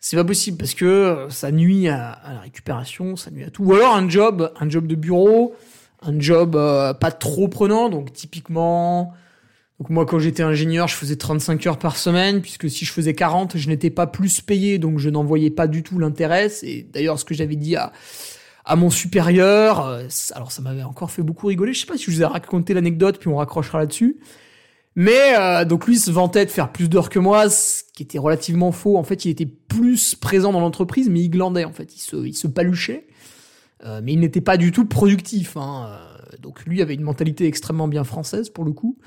C'est 0.01 0.17
pas 0.17 0.25
possible 0.25 0.57
parce 0.57 0.73
que 0.73 1.27
ça 1.29 1.53
nuit 1.53 1.89
à, 1.89 2.19
la 2.33 2.41
récupération, 2.41 3.15
ça 3.15 3.31
nuit 3.31 3.45
à 3.45 3.51
tout. 3.51 3.63
Ou 3.63 3.75
alors 3.75 3.95
un 3.95 4.09
job, 4.09 4.51
un 4.59 4.71
job 4.71 4.87
de 4.87 4.95
bureau, 4.95 5.55
un 6.01 6.19
job 6.19 6.57
euh, 6.57 6.95
pas 6.95 7.13
trop 7.13 7.47
prenant, 7.47 7.91
donc 7.91 8.15
typiquement 8.15 9.13
moi, 9.91 10.07
quand 10.07 10.19
j'étais 10.19 10.43
ingénieur, 10.43 10.89
je 10.89 10.95
faisais 10.95 11.15
35 11.15 11.67
heures 11.67 11.79
par 11.79 11.97
semaine, 11.97 12.41
puisque 12.41 12.69
si 12.69 12.85
je 12.85 12.93
faisais 12.93 13.15
40, 13.15 13.57
je 13.57 13.69
n'étais 13.69 13.91
pas 13.91 14.09
plus 14.09 14.41
payé, 14.41 14.79
donc 14.79 14.99
je 14.99 15.09
n'en 15.09 15.23
voyais 15.23 15.51
pas 15.51 15.69
du 15.69 15.85
tout 15.85 16.01
l'intérêt. 16.01 16.49
Et 16.63 16.83
d'ailleurs, 16.83 17.19
ce 17.19 17.25
que 17.25 17.33
j'avais 17.33 17.55
dit 17.55 17.77
à, 17.77 17.93
à 18.69 18.77
mon 18.77 18.91
supérieur, 18.91 19.87
euh, 19.87 20.07
alors 20.33 20.53
ça 20.53 20.61
m'avait 20.61 20.83
encore 20.83 21.11
fait 21.11 21.23
beaucoup 21.23 21.47
rigoler. 21.47 21.73
Je 21.73 21.81
sais 21.81 21.87
pas 21.87 21.97
si 21.97 22.05
je 22.05 22.11
vous 22.11 22.23
ai 22.23 22.27
raconté 22.27 22.75
l'anecdote, 22.75 23.19
puis 23.19 23.29
on 23.29 23.37
raccrochera 23.37 23.79
là-dessus. 23.79 24.19
Mais 24.95 25.35
euh, 25.39 25.65
donc 25.65 25.87
lui 25.87 25.99
se 25.99 26.11
vantait 26.11 26.45
de 26.45 26.51
faire 26.51 26.71
plus 26.71 26.91
d'heures 26.91 27.09
que 27.09 27.19
moi, 27.19 27.49
ce 27.49 27.83
qui 27.95 28.03
était 28.03 28.19
relativement 28.19 28.71
faux. 28.71 28.99
En 28.99 29.05
fait, 29.05 29.25
il 29.25 29.31
était 29.31 29.47
plus 29.47 30.15
présent 30.15 30.53
dans 30.53 30.61
l'entreprise, 30.61 31.09
mais 31.09 31.21
il 31.21 31.31
glandait 31.31 31.65
en 31.65 31.73
fait. 31.73 31.97
Il 31.97 32.01
se, 32.01 32.17
il 32.27 32.53
paluchait, 32.53 33.07
euh, 33.85 34.03
mais 34.05 34.13
il 34.13 34.21
n'était 34.21 34.43
pas 34.43 34.59
du 34.59 34.71
tout 34.71 34.85
productif. 34.85 35.57
Hein. 35.57 35.99
Donc 36.43 36.67
lui 36.67 36.83
avait 36.83 36.95
une 36.95 37.03
mentalité 37.03 37.47
extrêmement 37.47 37.89
bien 37.89 38.05
française 38.05 38.51
pour 38.51 38.67
le 38.67 38.73
coup. 38.73 38.99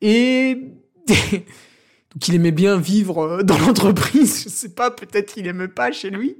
Et 0.00 0.56
donc 1.08 2.28
il 2.28 2.36
aimait 2.36 2.52
bien 2.52 2.76
vivre 2.76 3.42
dans 3.42 3.58
l'entreprise. 3.58 4.44
Je 4.44 4.48
sais 4.48 4.74
pas, 4.74 4.92
peut-être 4.92 5.34
qu'il 5.34 5.48
aimait 5.48 5.66
pas 5.66 5.90
chez 5.90 6.10
lui. 6.10 6.36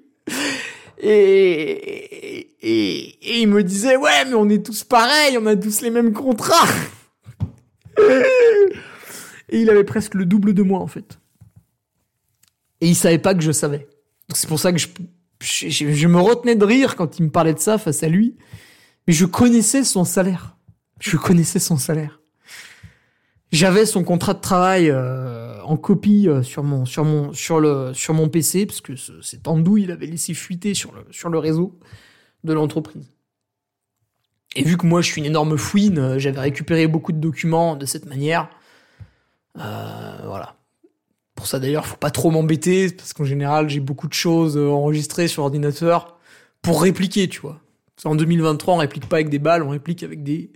Et, 0.98 2.48
et, 2.62 3.40
il 3.40 3.48
me 3.48 3.62
disait 3.62 3.96
ouais 3.96 4.24
mais 4.26 4.34
on 4.34 4.48
est 4.48 4.64
tous 4.64 4.84
pareils, 4.84 5.36
on 5.38 5.46
a 5.46 5.56
tous 5.56 5.80
les 5.80 5.90
mêmes 5.90 6.12
contrats. 6.12 6.68
et 7.98 9.60
il 9.60 9.68
avait 9.70 9.84
presque 9.84 10.14
le 10.14 10.26
double 10.26 10.54
de 10.54 10.62
moi 10.62 10.80
en 10.80 10.86
fait. 10.86 11.18
Et 12.80 12.88
il 12.88 12.96
savait 12.96 13.18
pas 13.18 13.34
que 13.34 13.42
je 13.42 13.52
savais. 13.52 13.86
C'est 14.34 14.48
pour 14.48 14.58
ça 14.58 14.72
que 14.72 14.78
je, 14.78 14.88
je, 15.40 16.08
me 16.08 16.20
retenais 16.20 16.56
de 16.56 16.64
rire 16.64 16.96
quand 16.96 17.18
il 17.18 17.24
me 17.24 17.30
parlait 17.30 17.54
de 17.54 17.58
ça 17.58 17.78
face 17.78 18.02
à 18.02 18.08
lui. 18.08 18.36
Mais 19.06 19.12
je 19.12 19.24
connaissais 19.24 19.84
son 19.84 20.04
salaire. 20.04 20.56
Je 21.00 21.16
connaissais 21.16 21.58
son 21.58 21.76
salaire. 21.76 22.21
J'avais 23.52 23.84
son 23.84 24.02
contrat 24.02 24.32
de 24.32 24.40
travail 24.40 24.88
euh, 24.88 25.60
en 25.62 25.76
copie 25.76 26.26
euh, 26.26 26.42
sur 26.42 26.62
mon 26.62 26.86
sur 26.86 27.04
mon 27.04 27.34
sur 27.34 27.60
le 27.60 27.92
sur 27.92 28.14
mon 28.14 28.30
PC 28.30 28.64
parce 28.64 28.80
que 28.80 28.94
cet 28.96 29.46
andouille 29.46 29.82
il 29.82 29.90
avait 29.90 30.06
laissé 30.06 30.32
fuiter 30.32 30.72
sur 30.72 30.92
le 30.92 31.04
sur 31.10 31.28
le 31.28 31.38
réseau 31.38 31.78
de 32.44 32.54
l'entreprise. 32.54 33.12
Et 34.56 34.64
vu 34.64 34.78
que 34.78 34.86
moi 34.86 35.02
je 35.02 35.08
suis 35.08 35.20
une 35.20 35.26
énorme 35.26 35.58
fouine, 35.58 35.98
euh, 35.98 36.18
j'avais 36.18 36.40
récupéré 36.40 36.86
beaucoup 36.86 37.12
de 37.12 37.18
documents 37.18 37.76
de 37.76 37.84
cette 37.84 38.06
manière. 38.06 38.48
voilà. 39.54 40.56
Pour 41.34 41.46
ça 41.46 41.58
d'ailleurs, 41.58 41.86
faut 41.86 41.96
pas 41.96 42.10
trop 42.10 42.30
m'embêter 42.30 42.90
parce 42.90 43.12
qu'en 43.12 43.24
général 43.24 43.68
j'ai 43.68 43.80
beaucoup 43.80 44.08
de 44.08 44.14
choses 44.14 44.56
enregistrées 44.56 45.28
sur 45.28 45.42
ordinateur 45.42 46.18
pour 46.62 46.82
répliquer, 46.82 47.28
tu 47.28 47.40
vois. 47.40 47.60
En 48.04 48.14
2023, 48.14 48.74
on 48.74 48.78
réplique 48.78 49.08
pas 49.08 49.16
avec 49.16 49.28
des 49.28 49.38
balles, 49.38 49.62
on 49.62 49.68
réplique 49.68 50.02
avec 50.02 50.22
des 50.22 50.52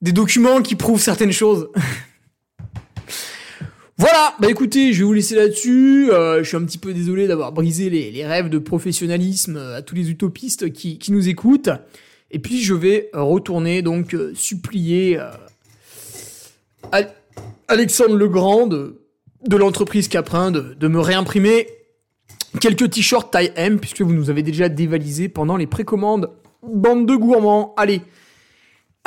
des 0.00 0.12
documents 0.12 0.62
qui 0.62 0.74
prouvent 0.74 1.00
certaines 1.00 1.32
choses. 1.32 1.70
Voilà, 4.00 4.36
bah 4.38 4.48
écoutez, 4.48 4.92
je 4.92 5.00
vais 5.00 5.04
vous 5.04 5.12
laisser 5.12 5.34
là-dessus. 5.34 6.12
Euh, 6.12 6.38
je 6.44 6.48
suis 6.48 6.56
un 6.56 6.64
petit 6.64 6.78
peu 6.78 6.94
désolé 6.94 7.26
d'avoir 7.26 7.50
brisé 7.50 7.90
les, 7.90 8.24
rêves 8.24 8.48
de 8.48 8.58
professionnalisme 8.58 9.56
euh, 9.56 9.78
à 9.78 9.82
tous 9.82 9.96
les 9.96 10.08
utopistes 10.08 10.72
qui, 10.72 11.00
nous 11.10 11.28
écoutent. 11.28 11.70
Et 12.30 12.38
puis 12.38 12.62
je 12.62 12.74
vais 12.74 13.10
retourner 13.12 13.82
donc 13.82 14.14
euh, 14.14 14.32
supplier 14.36 15.18
Alexandre 17.66 18.14
Legrand 18.14 18.68
de, 18.68 19.00
de 19.48 19.56
l'entreprise 19.56 20.06
Caprin 20.06 20.52
de, 20.52 20.76
de 20.78 20.86
me 20.88 21.00
réimprimer 21.00 21.66
quelques 22.60 22.90
t-shirts 22.90 23.32
taille 23.32 23.52
M 23.56 23.80
puisque 23.80 24.02
vous 24.02 24.12
nous 24.14 24.30
avez 24.30 24.44
déjà 24.44 24.68
dévalisé 24.68 25.28
pendant 25.28 25.56
les 25.56 25.66
précommandes. 25.66 26.30
Bande 26.62 27.04
de 27.04 27.16
gourmands, 27.16 27.74
allez 27.76 28.02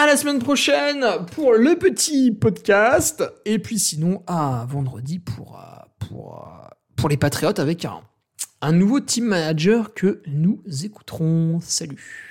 à 0.02 0.08
la 0.08 0.18
semaine 0.18 0.40
prochaine 0.40 1.06
pour 1.36 1.54
le 1.54 1.76
petit 1.76 2.32
podcast. 2.32 3.24
Et 3.46 3.60
puis 3.60 3.78
sinon, 3.78 4.24
à 4.26 4.66
vendredi 4.68 5.20
pour, 5.20 5.60
euh, 5.60 6.16
euh, 6.18 7.08
les 7.08 7.18
Patriotes 7.18 7.60
avec 7.60 7.86
un 8.62 8.72
nouveau 8.72 9.00
team 9.00 9.26
manager 9.26 9.94
que 9.94 10.24
nous 10.26 10.64
écouterons. 10.84 11.60
Salut. 11.62 12.31